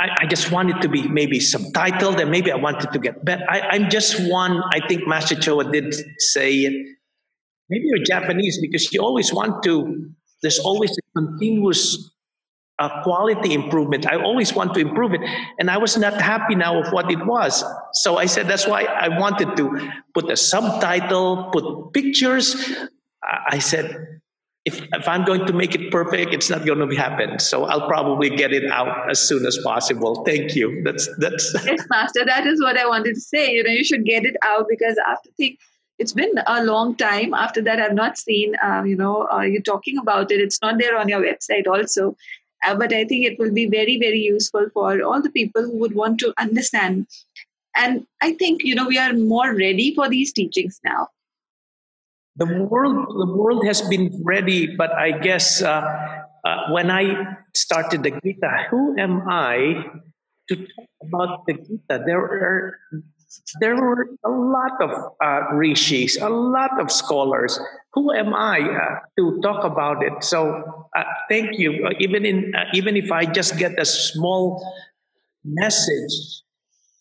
I, 0.00 0.10
I, 0.20 0.26
just 0.26 0.52
wanted 0.52 0.80
to 0.82 0.88
be 0.88 1.08
maybe 1.08 1.40
subtitled 1.40 2.20
and 2.20 2.30
maybe 2.30 2.52
I 2.52 2.56
wanted 2.56 2.92
to 2.92 2.98
get 3.00 3.24
better. 3.24 3.44
I, 3.48 3.74
am 3.74 3.90
just 3.90 4.30
one, 4.30 4.62
I 4.72 4.86
think 4.86 5.08
Master 5.08 5.34
Choa 5.34 5.72
did 5.72 5.92
say. 6.20 6.66
Maybe 7.68 7.84
you're 7.84 8.04
Japanese 8.04 8.60
because 8.60 8.92
you 8.92 9.02
always 9.02 9.34
want 9.34 9.62
to, 9.64 10.08
there's 10.40 10.60
always 10.60 10.90
a 10.92 11.20
continuous 11.20 12.12
uh, 12.78 13.02
quality 13.02 13.54
improvement. 13.54 14.06
I 14.06 14.16
always 14.16 14.54
want 14.54 14.74
to 14.74 14.80
improve 14.80 15.14
it. 15.14 15.20
And 15.58 15.70
I 15.70 15.78
was 15.78 15.96
not 15.96 16.20
happy 16.20 16.54
now 16.54 16.80
of 16.80 16.92
what 16.92 17.10
it 17.10 17.24
was. 17.26 17.64
So 17.92 18.18
I 18.18 18.26
said, 18.26 18.46
that's 18.48 18.66
why 18.66 18.84
I 18.84 19.08
wanted 19.08 19.56
to 19.56 19.90
put 20.14 20.30
a 20.30 20.36
subtitle, 20.36 21.50
put 21.52 21.92
pictures. 21.92 22.56
I 23.22 23.58
said, 23.58 24.20
if, 24.64 24.82
if 24.92 25.08
I'm 25.08 25.24
going 25.24 25.46
to 25.46 25.52
make 25.52 25.74
it 25.74 25.90
perfect, 25.90 26.34
it's 26.34 26.50
not 26.50 26.66
going 26.66 26.86
to 26.86 26.94
happen. 26.94 27.38
So 27.38 27.64
I'll 27.64 27.88
probably 27.88 28.28
get 28.28 28.52
it 28.52 28.70
out 28.70 29.10
as 29.10 29.18
soon 29.20 29.46
as 29.46 29.58
possible. 29.64 30.24
Thank 30.24 30.54
you. 30.54 30.82
That's 30.84 31.08
that's. 31.18 31.54
Yes, 31.64 31.86
Master. 31.88 32.24
That 32.24 32.46
is 32.46 32.60
what 32.60 32.76
I 32.76 32.86
wanted 32.86 33.14
to 33.14 33.20
say. 33.20 33.52
You 33.52 33.64
know, 33.64 33.70
you 33.70 33.84
should 33.84 34.04
get 34.04 34.24
it 34.24 34.36
out 34.42 34.66
because 34.68 34.96
after 35.08 35.30
think 35.38 35.58
it's 35.98 36.12
been 36.12 36.32
a 36.46 36.64
long 36.64 36.94
time. 36.96 37.34
After 37.34 37.60
that, 37.62 37.80
I've 37.80 37.94
not 37.94 38.18
seen. 38.18 38.54
Um, 38.62 38.86
you 38.86 38.96
know, 38.96 39.26
uh, 39.32 39.40
you 39.40 39.62
talking 39.62 39.98
about 39.98 40.30
it. 40.30 40.40
It's 40.40 40.60
not 40.62 40.78
there 40.78 40.96
on 40.96 41.08
your 41.08 41.20
website 41.20 41.66
also. 41.66 42.16
Uh, 42.64 42.74
but 42.74 42.92
I 42.92 43.04
think 43.04 43.24
it 43.24 43.38
will 43.38 43.52
be 43.52 43.66
very, 43.66 43.98
very 43.98 44.18
useful 44.18 44.68
for 44.72 45.02
all 45.02 45.22
the 45.22 45.30
people 45.30 45.62
who 45.62 45.78
would 45.78 45.94
want 45.94 46.18
to 46.20 46.34
understand. 46.38 47.06
And 47.76 48.06
I 48.20 48.32
think, 48.32 48.64
you 48.64 48.74
know, 48.74 48.88
we 48.88 48.98
are 48.98 49.12
more 49.12 49.54
ready 49.54 49.94
for 49.94 50.08
these 50.08 50.32
teachings 50.32 50.80
now. 50.84 51.08
The 52.36 52.46
world, 52.46 53.06
the 53.08 53.32
world 53.34 53.66
has 53.66 53.82
been 53.82 54.22
ready, 54.24 54.74
but 54.76 54.92
I 54.92 55.12
guess 55.12 55.62
uh, 55.62 55.82
uh, 56.44 56.70
when 56.70 56.90
I 56.90 57.36
started 57.54 58.02
the 58.02 58.12
Gita, 58.22 58.66
who 58.70 58.98
am 58.98 59.28
I 59.28 59.84
to 60.48 60.56
talk 60.56 60.88
about 61.02 61.46
the 61.46 61.54
Gita? 61.54 62.02
There 62.06 62.20
are 62.20 62.78
there 63.60 63.76
were 63.76 64.08
a 64.24 64.30
lot 64.30 64.80
of 64.80 64.90
uh, 65.22 65.54
rishis, 65.54 66.16
a 66.20 66.28
lot 66.28 66.80
of 66.80 66.90
scholars. 66.90 67.58
Who 67.94 68.12
am 68.12 68.34
I 68.34 68.60
uh, 68.60 68.98
to 69.18 69.40
talk 69.42 69.64
about 69.64 70.02
it? 70.02 70.24
So 70.24 70.88
uh, 70.96 71.04
thank 71.28 71.58
you. 71.58 71.86
Uh, 71.86 71.90
even 72.00 72.24
in 72.24 72.54
uh, 72.54 72.64
even 72.74 72.96
if 72.96 73.12
I 73.12 73.24
just 73.24 73.58
get 73.58 73.78
a 73.78 73.84
small 73.84 74.62
message 75.44 76.42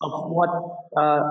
of 0.02 0.12
what 0.32 0.50
uh, 0.98 1.24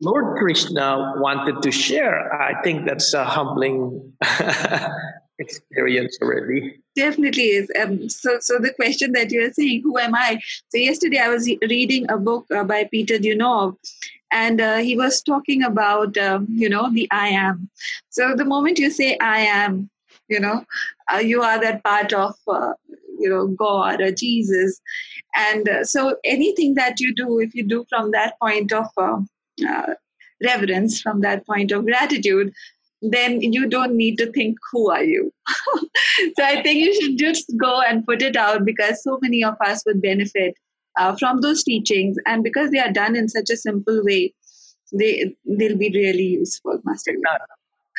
Lord 0.00 0.36
Krishna 0.38 1.14
wanted 1.16 1.62
to 1.62 1.70
share, 1.70 2.32
I 2.34 2.60
think 2.62 2.86
that's 2.86 3.14
a 3.14 3.24
humbling 3.24 4.12
experience 5.38 6.18
already. 6.22 6.80
Definitely 6.96 7.44
is. 7.44 7.70
Um, 7.80 8.08
so, 8.08 8.38
so 8.40 8.58
the 8.58 8.72
question 8.74 9.12
that 9.12 9.30
you're 9.30 9.52
saying, 9.52 9.82
who 9.82 9.98
am 9.98 10.14
I? 10.14 10.40
So 10.68 10.78
yesterday 10.78 11.18
I 11.18 11.28
was 11.28 11.46
reading 11.68 12.10
a 12.10 12.18
book 12.18 12.46
uh, 12.54 12.64
by 12.64 12.84
Peter 12.90 13.18
Deunov, 13.18 13.76
and 14.30 14.60
uh, 14.60 14.76
he 14.78 14.96
was 14.96 15.22
talking 15.22 15.62
about, 15.62 16.16
um, 16.18 16.46
you 16.50 16.68
know, 16.68 16.92
the 16.92 17.08
I 17.10 17.28
am. 17.28 17.70
So 18.10 18.34
the 18.34 18.44
moment 18.44 18.78
you 18.78 18.90
say 18.90 19.16
I 19.18 19.40
am, 19.40 19.90
you 20.28 20.40
know, 20.40 20.64
uh, 21.12 21.18
you 21.18 21.42
are 21.42 21.60
that 21.60 21.82
part 21.82 22.12
of, 22.12 22.34
uh, 22.48 22.72
you 23.18 23.28
know, 23.28 23.46
God 23.48 24.00
or 24.00 24.12
Jesus, 24.12 24.80
and 25.34 25.68
uh, 25.68 25.84
so 25.84 26.16
anything 26.24 26.74
that 26.74 27.00
you 27.00 27.14
do, 27.14 27.40
if 27.40 27.54
you 27.54 27.64
do 27.64 27.84
from 27.88 28.10
that 28.10 28.34
point 28.40 28.72
of 28.72 28.86
uh, 28.98 29.94
reverence, 30.42 31.00
from 31.00 31.20
that 31.20 31.46
point 31.46 31.72
of 31.72 31.86
gratitude, 31.86 32.52
then 33.02 33.40
you 33.40 33.68
don't 33.68 33.96
need 33.96 34.16
to 34.16 34.30
think 34.32 34.56
who 34.70 34.90
are 34.90 35.02
you 35.02 35.32
so 36.36 36.44
i 36.44 36.62
think 36.62 36.78
you 36.78 36.94
should 37.00 37.18
just 37.18 37.52
go 37.60 37.80
and 37.80 38.06
put 38.06 38.22
it 38.22 38.36
out 38.36 38.64
because 38.64 39.02
so 39.02 39.18
many 39.22 39.42
of 39.42 39.54
us 39.66 39.82
would 39.86 40.00
benefit 40.00 40.54
uh, 40.98 41.16
from 41.16 41.40
those 41.40 41.64
teachings 41.64 42.16
and 42.26 42.44
because 42.44 42.70
they 42.70 42.78
are 42.78 42.92
done 42.92 43.16
in 43.16 43.28
such 43.28 43.50
a 43.50 43.56
simple 43.56 44.02
way 44.04 44.32
they 44.92 45.34
they'll 45.58 45.76
be 45.76 45.90
really 45.94 46.28
useful 46.38 46.78
master 46.84 47.12
done, 47.24 47.38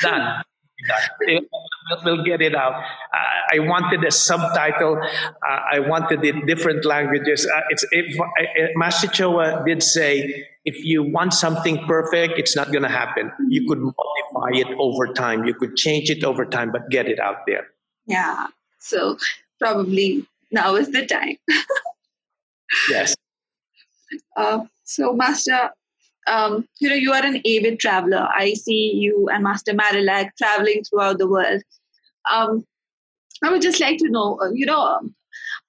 done. 0.01 0.43
We'll 2.03 2.23
get 2.23 2.41
it 2.41 2.55
out. 2.55 2.83
I 3.51 3.59
wanted 3.59 4.03
a 4.03 4.11
subtitle. 4.11 5.01
I 5.71 5.79
wanted 5.79 6.23
it 6.25 6.45
different 6.45 6.85
languages. 6.85 7.45
Uh, 7.45 7.61
it's 7.69 7.85
if, 7.91 8.17
Master 8.75 9.07
Choa 9.07 9.65
did 9.65 9.81
say, 9.81 10.45
if 10.65 10.83
you 10.85 11.03
want 11.03 11.33
something 11.33 11.77
perfect, 11.85 12.39
it's 12.39 12.55
not 12.55 12.71
going 12.71 12.83
to 12.83 12.89
happen. 12.89 13.31
You 13.49 13.67
could 13.67 13.79
modify 13.79 14.57
it 14.57 14.67
over 14.79 15.07
time. 15.07 15.45
You 15.45 15.53
could 15.53 15.75
change 15.75 16.09
it 16.09 16.23
over 16.23 16.45
time, 16.45 16.71
but 16.71 16.89
get 16.89 17.07
it 17.07 17.19
out 17.19 17.45
there. 17.45 17.67
Yeah. 18.05 18.47
So 18.79 19.17
probably 19.59 20.25
now 20.51 20.75
is 20.75 20.91
the 20.91 21.05
time. 21.05 21.37
yes. 22.89 23.15
Uh, 24.37 24.59
so, 24.83 25.13
Master, 25.13 25.71
um, 26.27 26.67
you 26.79 26.89
know, 26.89 26.95
you 26.95 27.11
are 27.11 27.25
an 27.25 27.37
avid 27.37 27.79
traveler. 27.79 28.27
I 28.33 28.53
see 28.53 28.93
you 28.93 29.27
and 29.31 29.43
Master 29.43 29.73
Marilag 29.73 30.29
traveling 30.37 30.83
throughout 30.83 31.17
the 31.17 31.27
world. 31.27 31.61
Um, 32.31 32.65
I 33.43 33.51
would 33.51 33.61
just 33.61 33.81
like 33.81 33.97
to 33.97 34.09
know, 34.09 34.39
uh, 34.41 34.51
you 34.51 34.65
know, 34.65 34.99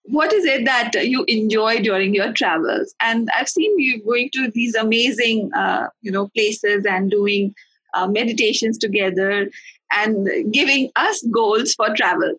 what 0.05 0.33
is 0.33 0.45
it 0.45 0.65
that 0.67 0.93
you 1.07 1.25
enjoy 1.29 1.81
during 1.81 2.15
your 2.15 2.33
travels? 2.33 2.95
And 3.01 3.29
I've 3.37 3.49
seen 3.49 3.79
you 3.79 4.03
going 4.05 4.31
to 4.35 4.51
these 4.51 4.75
amazing, 4.75 5.51
uh, 5.55 5.89
you 6.03 6.13
know, 6.13 6.29
places 6.29 6.85
and 6.87 7.11
doing 7.11 7.55
uh, 7.95 8.07
meditations 8.07 8.77
together 8.79 9.49
and 9.93 10.53
giving 10.53 10.91
us 10.97 11.23
goals 11.31 11.75
for 11.75 11.95
travel. 11.95 12.35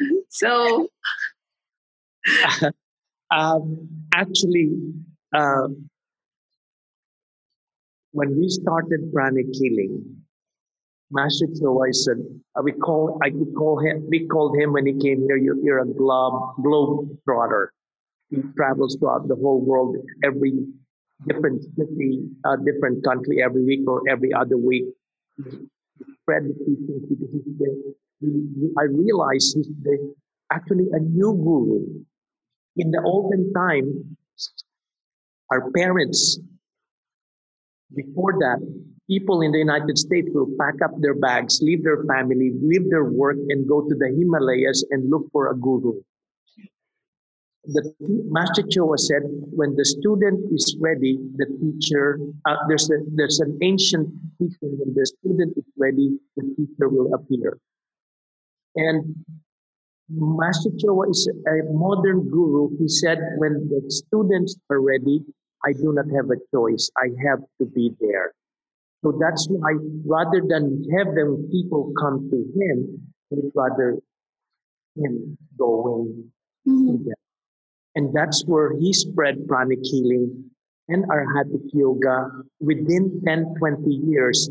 So, 0.30 0.88
um, 3.30 3.88
actually, 4.14 4.70
uh, 5.36 5.68
when 8.12 8.38
we 8.38 8.48
started 8.48 9.12
pranic 9.12 9.46
healing, 9.52 10.19
Master 11.10 11.46
Choa 11.46 11.92
said, 11.92 12.18
we 12.62 12.72
call, 12.72 13.18
I 13.22 13.30
call 13.30 13.80
him, 13.80 14.06
we 14.08 14.26
called 14.28 14.56
him 14.56 14.72
when 14.72 14.86
he 14.86 14.92
came 14.92 15.22
here, 15.26 15.36
you're, 15.36 15.56
you're 15.62 15.80
a 15.80 15.86
globe, 15.86 16.54
globe 16.62 17.18
trotter. 17.24 17.72
He 18.30 18.42
travels 18.56 18.96
throughout 18.98 19.26
the 19.26 19.34
whole 19.34 19.60
world, 19.60 19.96
every 20.24 20.52
different 21.26 21.64
city, 21.76 22.28
uh, 22.44 22.56
different 22.64 23.04
country 23.04 23.42
every 23.44 23.64
week 23.64 23.80
or 23.88 24.02
every 24.08 24.32
other 24.32 24.56
week. 24.56 24.84
Spread 26.22 26.44
the 26.44 26.54
teachings 26.64 27.02
because 27.08 27.28
he's 27.32 28.70
I 28.78 28.84
realized 28.84 29.56
he's 29.56 29.68
actually 30.52 30.86
a 30.92 31.00
new 31.00 31.34
guru. 31.34 32.04
In 32.76 32.90
the 32.90 33.02
olden 33.04 33.52
time, 33.52 34.16
our 35.50 35.70
parents 35.72 36.38
before 37.94 38.34
that, 38.38 38.58
people 39.10 39.40
in 39.42 39.50
the 39.50 39.58
United 39.58 39.98
States 39.98 40.28
will 40.32 40.50
pack 40.58 40.76
up 40.84 40.92
their 41.00 41.14
bags, 41.14 41.60
leave 41.60 41.82
their 41.82 42.04
family, 42.04 42.52
leave 42.62 42.88
their 42.88 43.04
work, 43.04 43.36
and 43.48 43.68
go 43.68 43.80
to 43.88 43.94
the 44.02 44.08
Himalayas 44.16 44.84
and 44.90 45.10
look 45.10 45.26
for 45.32 45.50
a 45.50 45.56
guru. 45.56 45.94
The 47.64 47.92
Master 48.30 48.62
Choa 48.62 48.98
said, 48.98 49.22
when 49.60 49.74
the 49.74 49.84
student 49.84 50.38
is 50.52 50.76
ready, 50.80 51.18
the 51.36 51.46
teacher, 51.60 52.18
uh, 52.48 52.56
there's, 52.68 52.88
a, 52.88 52.98
there's 53.16 53.40
an 53.40 53.58
ancient 53.62 54.08
teaching, 54.38 54.78
when 54.78 54.94
the 54.94 55.04
student 55.04 55.58
is 55.58 55.68
ready, 55.76 56.16
the 56.36 56.44
teacher 56.56 56.88
will 56.88 57.12
appear. 57.12 57.58
And 58.76 59.14
Master 60.08 60.70
Choa 60.70 61.10
is 61.10 61.28
a 61.46 61.72
modern 61.72 62.30
guru. 62.30 62.70
He 62.78 62.88
said, 62.88 63.18
when 63.38 63.68
the 63.68 63.90
students 63.90 64.56
are 64.70 64.80
ready, 64.80 65.22
I 65.64 65.72
do 65.72 65.92
not 65.92 66.06
have 66.16 66.30
a 66.30 66.38
choice. 66.54 66.90
I 66.96 67.08
have 67.26 67.40
to 67.58 67.66
be 67.66 67.92
there. 68.00 68.32
So 69.02 69.16
that's 69.18 69.46
why 69.48 69.72
rather 70.04 70.42
than 70.46 70.84
have 70.96 71.14
them 71.14 71.48
people 71.50 71.92
come 71.98 72.28
to 72.30 72.36
him, 72.36 73.10
he'd 73.30 73.50
rather 73.54 73.98
him 74.96 75.38
going 75.58 76.30
mm-hmm. 76.68 76.86
to 76.86 77.04
them. 77.04 77.14
And 77.94 78.14
that's 78.14 78.44
where 78.46 78.76
he 78.78 78.92
spread 78.92 79.48
pranic 79.48 79.80
healing 79.82 80.50
and 80.88 81.04
arhatic 81.10 81.62
yoga 81.72 82.30
within 82.60 83.22
10, 83.26 83.54
20 83.58 83.90
years 83.90 84.50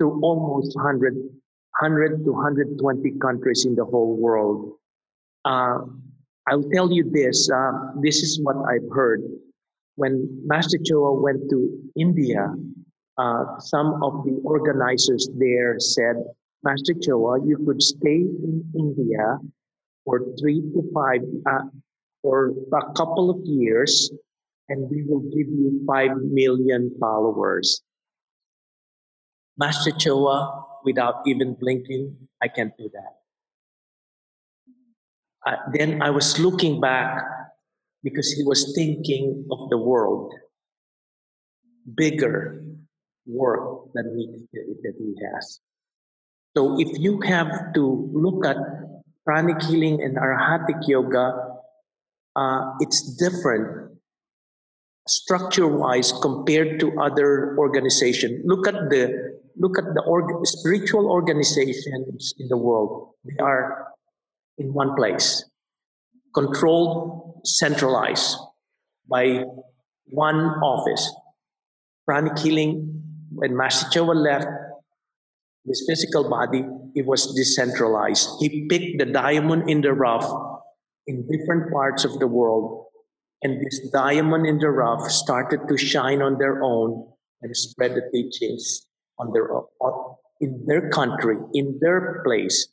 to 0.00 0.20
almost 0.22 0.76
100, 0.76 1.14
100 1.14 2.24
to 2.24 2.32
120 2.32 3.18
countries 3.20 3.64
in 3.64 3.74
the 3.74 3.84
whole 3.84 4.16
world. 4.16 4.72
Uh, 5.44 5.78
I'll 6.46 6.68
tell 6.74 6.92
you 6.92 7.10
this. 7.10 7.48
Uh, 7.50 7.72
this 8.02 8.22
is 8.22 8.40
what 8.42 8.56
I've 8.68 8.88
heard 8.92 9.22
when 9.98 10.42
Master 10.46 10.78
Choa 10.78 11.20
went 11.20 11.50
to 11.50 11.90
India, 11.96 12.54
uh, 13.18 13.58
some 13.58 14.00
of 14.02 14.24
the 14.24 14.38
organizers 14.44 15.28
there 15.36 15.74
said, 15.78 16.14
Master 16.62 16.94
Choa, 16.94 17.42
you 17.44 17.58
could 17.66 17.82
stay 17.82 18.22
in 18.22 18.64
India 18.78 19.38
for 20.04 20.22
three 20.40 20.60
to 20.60 20.82
five, 20.94 21.20
uh, 21.46 21.66
for 22.22 22.54
a 22.72 22.92
couple 22.94 23.28
of 23.30 23.38
years, 23.42 24.10
and 24.68 24.88
we 24.88 25.02
will 25.02 25.22
give 25.34 25.50
you 25.50 25.82
five 25.86 26.10
million 26.22 26.94
followers. 27.00 27.82
Master 29.58 29.90
Choa, 29.90 30.62
without 30.84 31.26
even 31.26 31.54
blinking, 31.58 32.14
I 32.40 32.46
can't 32.46 32.72
do 32.78 32.88
that. 32.94 33.14
Uh, 35.44 35.56
then 35.72 36.02
I 36.02 36.10
was 36.10 36.38
looking 36.38 36.80
back 36.80 37.22
because 38.04 38.30
he 38.30 38.44
was 38.44 38.72
thinking 38.76 39.44
of 39.50 39.70
the 39.70 39.78
world, 39.78 40.32
bigger 41.96 42.67
work 43.28 43.92
than 43.94 44.16
he, 44.16 44.26
that 44.82 44.94
he 44.98 45.14
has. 45.32 45.60
So 46.56 46.80
if 46.80 46.98
you 46.98 47.20
have 47.20 47.72
to 47.74 48.10
look 48.12 48.44
at 48.44 48.56
pranic 49.24 49.62
healing 49.62 50.02
and 50.02 50.16
arhatic 50.16 50.76
yoga, 50.88 51.36
uh, 52.34 52.72
it's 52.80 53.16
different 53.16 53.92
structure-wise 55.06 56.12
compared 56.20 56.80
to 56.80 56.98
other 57.00 57.56
organizations. 57.58 58.42
Look 58.44 58.66
at 58.66 58.90
the 58.90 59.38
look 59.56 59.78
at 59.78 59.84
the 59.94 60.02
org- 60.02 60.46
spiritual 60.46 61.10
organizations 61.10 62.34
in 62.38 62.48
the 62.48 62.56
world. 62.56 63.10
They 63.24 63.38
are 63.42 63.88
in 64.56 64.72
one 64.72 64.94
place, 64.94 65.44
controlled, 66.34 67.40
centralized 67.44 68.36
by 69.08 69.44
one 70.06 70.40
office. 70.62 71.12
Pranic 72.06 72.38
healing, 72.38 72.97
when 73.30 73.56
Master 73.56 74.02
left 74.02 74.46
his 75.66 75.84
physical 75.86 76.28
body, 76.28 76.64
it 76.94 77.06
was 77.06 77.34
decentralized. 77.34 78.28
He 78.40 78.66
picked 78.68 78.98
the 78.98 79.06
diamond 79.06 79.68
in 79.68 79.82
the 79.82 79.92
rough 79.92 80.28
in 81.06 81.26
different 81.28 81.72
parts 81.72 82.04
of 82.04 82.18
the 82.18 82.26
world, 82.26 82.86
and 83.42 83.64
this 83.64 83.80
diamond 83.90 84.46
in 84.46 84.58
the 84.58 84.70
rough 84.70 85.10
started 85.10 85.60
to 85.68 85.76
shine 85.76 86.22
on 86.22 86.38
their 86.38 86.62
own 86.62 87.06
and 87.42 87.56
spread 87.56 87.94
the 87.94 88.02
teachings 88.12 88.86
on 89.18 89.32
their 89.32 89.52
own, 89.52 89.64
in 90.40 90.64
their 90.66 90.90
country, 90.90 91.36
in 91.54 91.78
their 91.80 92.22
place. 92.24 92.68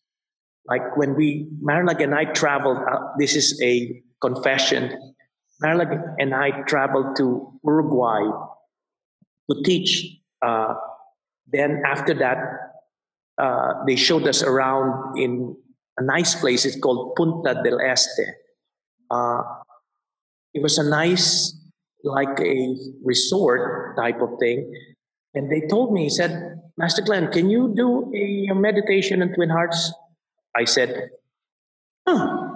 Like 0.68 0.98
when 0.98 1.16
we, 1.16 1.48
Marilag 1.64 2.02
and 2.02 2.16
I 2.16 2.26
traveled, 2.26 2.78
uh, 2.78 3.00
this 3.20 3.36
is 3.36 3.60
a 3.62 4.02
confession. 4.22 5.14
Marilag 5.64 6.16
and 6.20 6.34
I 6.34 6.64
traveled 6.64 7.16
to 7.18 7.60
Uruguay 7.64 8.24
to 9.50 9.64
teach. 9.64 10.20
Uh, 10.46 10.76
then 11.52 11.82
after 11.86 12.14
that, 12.14 12.38
uh, 13.38 13.84
they 13.88 13.96
showed 13.96 14.28
us 14.28 14.44
around 14.44 15.18
in 15.18 15.56
a 15.98 16.04
nice 16.04 16.36
place. 16.36 16.66
It's 16.66 16.80
called 16.80 17.16
Punta 17.16 17.62
del 17.64 17.80
Este. 17.82 18.30
Uh, 19.10 19.42
it 20.54 20.62
was 20.62 20.78
a 20.78 20.84
nice, 20.84 21.56
like 22.04 22.40
a 22.40 22.76
resort 23.04 23.98
type 23.98 24.22
of 24.22 24.38
thing. 24.40 24.72
And 25.34 25.52
they 25.52 25.68
told 25.68 25.92
me, 25.92 26.04
he 26.04 26.10
said, 26.10 26.62
Master 26.78 27.02
Glenn, 27.02 27.32
can 27.32 27.50
you 27.50 27.74
do 27.76 28.12
a 28.14 28.54
meditation 28.54 29.22
in 29.22 29.34
Twin 29.34 29.50
Hearts? 29.50 29.94
I 30.56 30.66
said, 30.66 31.10
huh. 32.08 32.52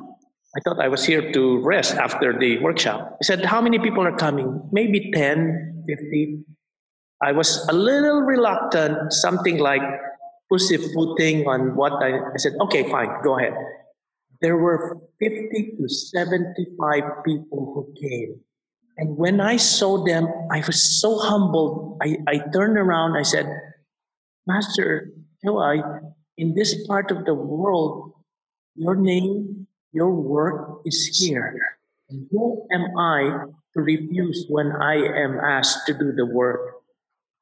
I 0.55 0.59
thought 0.61 0.79
I 0.81 0.87
was 0.87 1.05
here 1.05 1.31
to 1.31 1.61
rest 1.61 1.95
after 1.95 2.37
the 2.37 2.57
workshop. 2.59 3.17
He 3.19 3.23
said, 3.23 3.45
How 3.45 3.61
many 3.61 3.77
people 3.77 4.01
are 4.01 4.17
coming? 4.17 4.67
Maybe 4.71 5.11
10, 5.13 5.85
50. 5.87 6.43
I 7.21 7.31
was 7.31 7.65
a 7.67 7.73
little 7.73 8.21
reluctant, 8.21 9.11
something 9.11 9.59
like 9.59 9.81
pussyfooting 10.49 11.47
on 11.47 11.75
what 11.75 11.93
I, 12.01 12.17
I 12.17 12.37
said, 12.37 12.53
okay, 12.61 12.89
fine, 12.89 13.09
go 13.23 13.37
ahead. 13.37 13.53
There 14.41 14.57
were 14.57 14.97
50 15.19 15.75
to 15.77 15.89
75 15.89 17.03
people 17.25 17.73
who 17.75 17.93
came. 17.99 18.39
And 18.97 19.17
when 19.17 19.41
I 19.41 19.57
saw 19.57 20.03
them, 20.03 20.27
I 20.51 20.63
was 20.65 20.99
so 20.99 21.19
humbled. 21.19 21.99
I, 22.01 22.17
I 22.27 22.37
turned 22.53 22.77
around, 22.77 23.17
I 23.17 23.23
said, 23.23 23.47
Master, 24.47 25.11
I, 25.45 25.81
in 26.37 26.55
this 26.55 26.87
part 26.87 27.11
of 27.11 27.25
the 27.25 27.33
world, 27.33 28.13
your 28.75 28.95
name, 28.95 29.67
your 29.91 30.11
work 30.11 30.81
is 30.85 31.19
here. 31.19 31.55
Who 32.31 32.65
am 32.71 32.97
I 32.97 33.45
to 33.73 33.81
refuse 33.81 34.45
when 34.49 34.71
I 34.71 34.95
am 34.95 35.39
asked 35.39 35.85
to 35.87 35.93
do 35.93 36.11
the 36.11 36.25
work? 36.25 36.78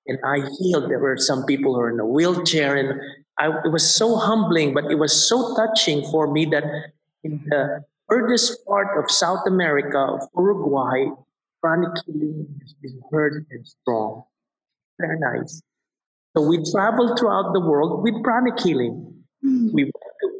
And 0.07 0.17
I 0.25 0.47
healed. 0.59 0.89
There 0.89 0.99
were 0.99 1.17
some 1.17 1.45
people 1.45 1.73
who 1.73 1.79
were 1.79 1.91
in 1.91 1.99
a 1.99 2.05
wheelchair, 2.05 2.75
and 2.75 3.01
I, 3.37 3.47
it 3.65 3.71
was 3.71 3.95
so 3.95 4.15
humbling, 4.15 4.73
but 4.73 4.85
it 4.91 4.95
was 4.95 5.27
so 5.27 5.55
touching 5.55 6.03
for 6.11 6.31
me 6.31 6.45
that 6.45 6.63
in 7.23 7.43
the 7.49 7.83
furthest 8.09 8.65
part 8.65 8.97
of 8.97 9.11
South 9.11 9.45
America, 9.47 9.97
of 9.97 10.21
Uruguay, 10.35 11.05
pranic 11.61 11.91
healing 12.05 12.47
has 12.61 12.73
been 12.81 13.01
heard 13.11 13.45
and 13.51 13.67
strong. 13.67 14.23
Very 14.99 15.19
nice. 15.19 15.61
So 16.35 16.47
we 16.47 16.63
traveled 16.71 17.19
throughout 17.19 17.53
the 17.53 17.59
world 17.59 18.03
with 18.03 18.23
pranic 18.23 18.59
healing. 18.59 19.13
We, 19.43 19.91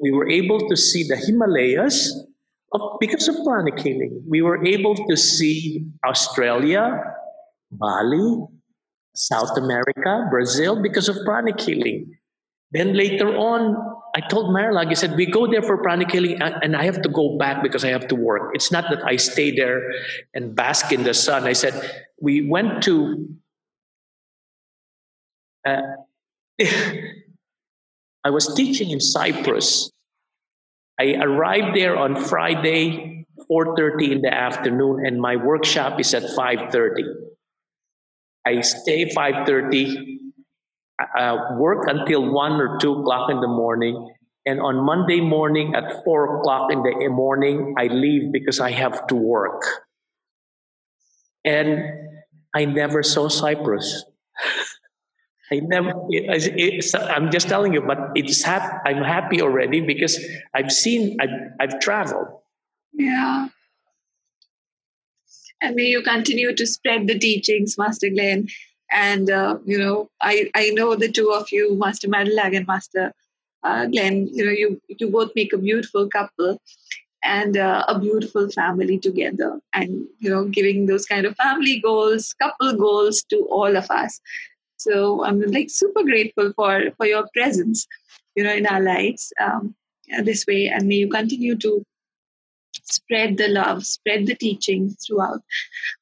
we 0.02 0.12
were 0.12 0.30
able 0.30 0.68
to 0.68 0.76
see 0.76 1.08
the 1.08 1.16
Himalayas 1.16 2.26
because 3.00 3.28
of 3.28 3.36
pranic 3.46 3.80
healing. 3.80 4.24
We 4.28 4.42
were 4.42 4.66
able 4.66 4.96
to 4.96 5.16
see 5.16 5.86
Australia, 6.06 7.02
Bali, 7.72 8.46
South 9.18 9.58
America, 9.58 10.28
Brazil, 10.30 10.82
because 10.82 11.10
of 11.10 11.18
pranic 11.26 11.60
healing. 11.60 12.14
Then 12.72 12.94
later 12.94 13.36
on, 13.36 13.76
I 14.16 14.22
told 14.22 14.54
Marilag, 14.54 14.90
I 14.90 14.94
said, 14.94 15.16
we 15.16 15.26
go 15.26 15.50
there 15.50 15.62
for 15.62 15.78
pranic 15.82 16.12
healing 16.12 16.40
and 16.42 16.76
I 16.76 16.84
have 16.84 17.02
to 17.02 17.10
go 17.10 17.38
back 17.38 17.64
because 17.64 17.84
I 17.84 17.90
have 17.90 18.08
to 18.10 18.16
work. 18.16 18.52
It's 18.54 18.72
not 18.72 18.86
that 18.90 19.04
I 19.06 19.16
stay 19.16 19.56
there 19.56 19.82
and 20.34 20.56
bask 20.56 20.92
in 20.92 21.04
the 21.04 21.14
sun. 21.14 21.46
I 21.46 21.54
said, 21.54 21.74
we 22.22 22.48
went 22.48 22.84
to, 22.84 23.28
uh, 25.66 25.82
I 26.62 28.30
was 28.30 28.54
teaching 28.54 28.92
in 28.92 29.00
Cyprus. 29.00 29.92
I 31.00 31.16
arrived 31.16 31.76
there 31.76 31.96
on 31.96 32.16
Friday, 32.16 33.26
4.30 33.50 34.12
in 34.12 34.22
the 34.22 34.34
afternoon 34.34 35.06
and 35.06 35.22
my 35.22 35.36
workshop 35.36 36.00
is 36.00 36.14
at 36.14 36.24
5.30. 36.24 37.37
I 38.48 38.62
stay 38.62 39.12
5.30, 39.12 40.32
uh, 41.20 41.38
work 41.58 41.84
until 41.88 42.32
1 42.32 42.52
or 42.54 42.80
2 42.80 42.94
o'clock 43.02 43.30
in 43.30 43.42
the 43.42 43.48
morning. 43.48 44.16
And 44.46 44.62
on 44.62 44.86
Monday 44.86 45.20
morning 45.20 45.76
at 45.76 46.06
4 46.06 46.40
o'clock 46.40 46.72
in 46.72 46.82
the 46.82 47.10
morning, 47.10 47.76
I 47.78 47.88
leave 47.88 48.32
because 48.32 48.62
I 48.62 48.72
have 48.72 49.06
to 49.08 49.16
work. 49.16 49.64
And 51.44 51.84
I 52.56 52.64
never 52.64 53.04
saw 53.04 53.28
Cyprus. 53.28 54.06
I 55.52 55.60
never. 55.64 55.92
It, 56.10 56.54
it, 56.56 56.96
I'm 56.96 57.32
just 57.32 57.48
telling 57.48 57.74
you, 57.74 57.82
but 57.82 58.12
it's 58.16 58.44
hap- 58.44 58.82
I'm 58.86 59.04
happy 59.04 59.42
already 59.42 59.80
because 59.80 60.20
I've 60.54 60.72
seen. 60.72 61.18
I've, 61.22 61.52
I've 61.60 61.80
traveled. 61.80 62.28
Yeah. 62.94 63.48
And 65.62 65.76
may 65.76 65.86
you 65.86 66.02
continue 66.02 66.56
to 66.56 66.66
spread 66.68 67.08
the 67.08 67.18
teachings, 67.18 67.78
Master 67.78 68.10
Glenn. 68.10 68.48
And, 68.92 69.30
uh, 69.30 69.58
you 69.66 69.78
know, 69.78 70.10
I, 70.22 70.50
I 70.56 70.70
know 70.70 70.96
the 70.96 71.12
two 71.12 71.32
of 71.32 71.52
you, 71.52 71.78
Master 71.78 72.08
Marilag 72.08 72.56
and 72.56 72.68
Master 72.68 73.12
uh, 73.64 73.86
Glenn, 73.88 74.28
you 74.32 74.46
know, 74.46 74.52
you, 74.52 74.80
you 74.88 75.10
both 75.10 75.32
make 75.36 75.52
a 75.52 75.58
beautiful 75.58 76.08
couple 76.08 76.62
and 77.24 77.58
uh, 77.58 77.84
a 77.88 78.00
beautiful 78.00 78.50
family 78.52 78.98
together 79.00 79.60
and, 79.74 80.06
you 80.20 80.30
know, 80.30 80.46
giving 80.46 80.86
those 80.86 81.06
kind 81.06 81.26
of 81.26 81.36
family 81.36 81.80
goals, 81.80 82.34
couple 82.42 82.74
goals 82.74 83.24
to 83.24 83.48
all 83.50 83.76
of 83.76 83.90
us. 83.90 84.22
So 84.78 85.26
I'm 85.26 85.42
like 85.42 85.70
super 85.70 86.04
grateful 86.04 86.54
for, 86.56 86.92
for 86.98 87.08
your 87.08 87.28
presence, 87.34 87.88
you 88.36 88.44
know, 88.44 88.54
in 88.54 88.68
our 88.68 88.80
lives 88.80 89.34
um, 89.42 89.76
this 90.24 90.46
way. 90.48 90.68
And 90.68 90.88
may 90.88 90.96
you 90.96 91.10
continue 91.10 91.58
to 91.58 91.84
spread 92.92 93.38
the 93.38 93.48
love, 93.50 93.86
spread 93.86 94.26
the 94.26 94.36
teaching 94.36 94.96
throughout. 95.06 95.42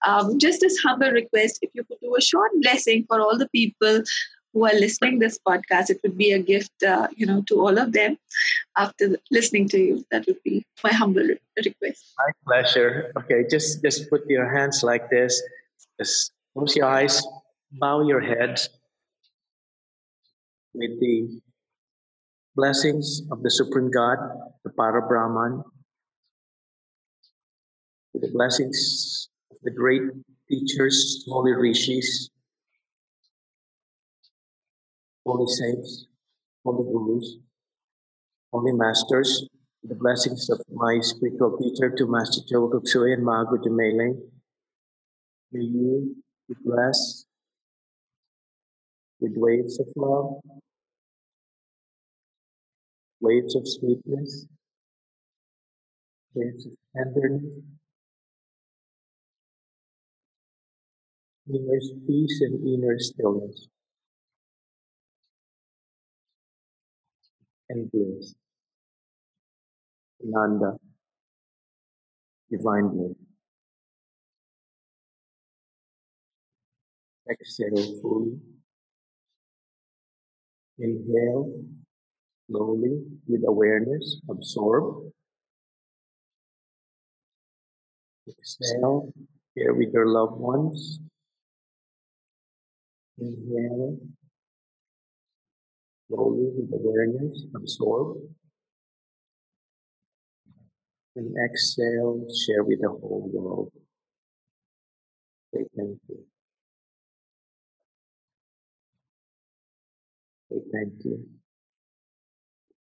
Um, 0.06 0.40
just 0.40 0.62
this 0.62 0.78
humble 0.80 1.12
request, 1.12 1.60
if 1.62 1.72
you 1.74 1.84
could 1.84 2.00
do 2.02 2.16
a 2.16 2.22
short 2.22 2.52
blessing 2.62 3.06
for 3.08 3.20
all 3.20 3.38
the 3.38 3.50
people 3.50 4.04
who 4.54 4.66
are 4.66 4.74
listening 4.74 5.20
this 5.20 5.38
podcast, 5.46 5.90
it 5.90 6.00
would 6.02 6.18
be 6.18 6.32
a 6.32 6.40
gift, 6.40 6.72
uh, 6.84 7.08
you 7.16 7.26
know, 7.26 7.44
to 7.48 7.60
all 7.60 7.78
of 7.78 7.92
them 7.92 8.18
after 8.78 9.18
listening 9.30 9.68
to 9.70 9.78
you. 9.78 10.06
That 10.12 10.26
would 10.28 10.42
be 10.44 10.66
my 10.84 10.94
humble 10.94 11.28
request. 11.58 12.14
My 12.18 12.32
pleasure. 12.48 13.12
Okay, 13.18 13.44
just 13.50 13.84
just 13.84 14.10
put 14.10 14.22
your 14.30 14.48
hands 14.58 14.82
like 14.82 15.10
this. 15.10 15.42
Just 16.00 16.32
close 16.54 16.76
your 16.76 16.88
eyes, 16.88 17.22
bow 17.74 18.08
your 18.08 18.22
head 18.22 18.60
with 20.74 21.00
the 21.00 21.42
blessings 22.56 23.24
of 23.32 23.44
the 23.44 23.52
Supreme 23.52 23.92
God, 23.92 24.18
the 24.64 24.72
Para 24.72 25.06
Brahman, 25.08 25.64
with 28.16 28.22
the 28.22 28.32
blessings 28.38 29.28
of 29.52 29.58
the 29.64 29.72
great 29.72 30.02
teachers, 30.50 31.26
holy 31.28 31.52
rishis, 31.52 32.30
holy 35.26 35.52
saints, 35.52 36.08
holy 36.64 36.84
gurus, 36.90 37.38
holy 38.54 38.72
masters, 38.72 39.46
the 39.84 39.96
blessings 39.96 40.50
of 40.50 40.62
my 40.72 40.98
spiritual 41.02 41.58
teacher 41.58 41.94
to 41.94 42.08
Master 42.08 42.42
Choa 42.50 42.72
Kok 42.72 42.88
Sui 42.88 43.12
and 43.12 43.26
Mahagu 43.26 43.60
May 45.52 45.60
you 45.60 46.16
be 46.48 46.56
blessed 46.64 47.26
with 49.20 49.34
waves 49.36 49.78
of 49.78 49.88
love, 49.98 50.40
waves 53.20 53.56
of 53.56 53.64
sweetness, 53.68 54.48
waves 56.34 56.66
of 56.66 56.72
tenderness, 56.96 57.44
inner 61.48 61.80
peace 62.06 62.42
and 62.42 62.68
inner 62.68 63.00
stillness, 63.00 63.68
and 67.70 67.92
bliss. 67.92 68.36
Nanda, 70.32 70.78
divine 72.50 72.88
bliss. 72.90 73.16
Exhale 77.30 78.00
fully. 78.02 78.40
Inhale 80.80 81.66
slowly 82.50 83.04
with 83.28 83.44
awareness, 83.48 84.22
absorb. 84.30 85.12
Exhale, 88.28 89.12
share 89.58 89.74
with 89.74 89.92
your 89.92 90.08
loved 90.08 90.40
ones. 90.40 91.00
Inhale, 93.18 93.98
slowly 96.08 96.50
with 96.56 96.72
awareness, 96.74 97.46
absorb. 97.56 98.18
And 101.16 101.36
exhale, 101.46 102.28
share 102.46 102.64
with 102.64 102.82
the 102.82 102.90
whole 102.90 103.30
world. 103.34 103.72
Say 105.54 105.66
thank 105.76 106.00
you. 106.10 106.26
Say 110.50 110.60
thank 110.74 110.94
you. 111.06 111.26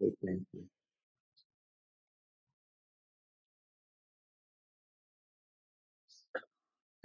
Say 0.00 0.10
thank 0.24 0.42
you. 0.52 0.77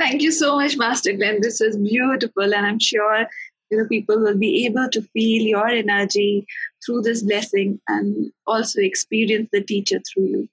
Thank 0.04 0.22
you 0.22 0.34
so 0.34 0.58
much, 0.58 0.76
Master 0.76 1.14
Glenn. 1.14 1.40
This 1.40 1.62
is 1.62 1.78
beautiful, 1.78 2.54
and 2.54 2.66
I'm 2.66 2.78
sure 2.78 3.26
you 3.72 3.78
know 3.78 3.88
people 3.88 4.20
will 4.20 4.38
be 4.38 4.66
able 4.66 4.90
to 4.90 5.02
feel 5.02 5.44
your 5.44 5.68
energy 5.70 6.46
through 6.86 7.04
this 7.04 7.24
blessing 7.24 7.80
and 7.88 8.30
also 8.46 8.82
experience 8.82 9.48
the 9.54 9.64
teacher 9.64 10.00
through 10.02 10.26
you. 10.26 10.50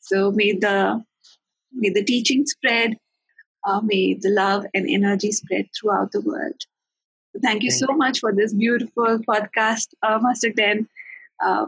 So 0.00 0.30
may 0.30 0.52
the 0.52 1.02
may 1.72 1.88
the 1.88 2.04
teaching 2.04 2.44
spread, 2.44 2.98
uh, 3.66 3.80
may 3.80 4.12
the 4.20 4.28
love 4.28 4.66
and 4.74 4.86
energy 4.86 5.32
spread 5.32 5.68
throughout 5.74 6.12
the 6.12 6.20
world. 6.20 6.60
Thank 7.42 7.62
you 7.62 7.70
Thank 7.70 7.84
so 7.86 7.96
much 7.96 8.20
for 8.20 8.34
this 8.34 8.52
beautiful 8.52 9.20
podcast, 9.20 9.88
uh, 10.02 10.18
Master 10.20 10.50
Glenn, 10.50 10.86
uh, 11.42 11.64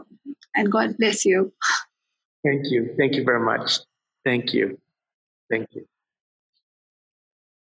and 0.55 0.71
God 0.71 0.95
bless 0.99 1.25
you. 1.25 1.51
Thank 2.45 2.69
you. 2.69 2.93
Thank 2.99 3.15
you 3.15 3.23
very 3.23 3.43
much. 3.43 3.79
Thank 4.23 4.53
you. 4.53 4.77
Thank 5.49 5.69
you. 5.71 5.87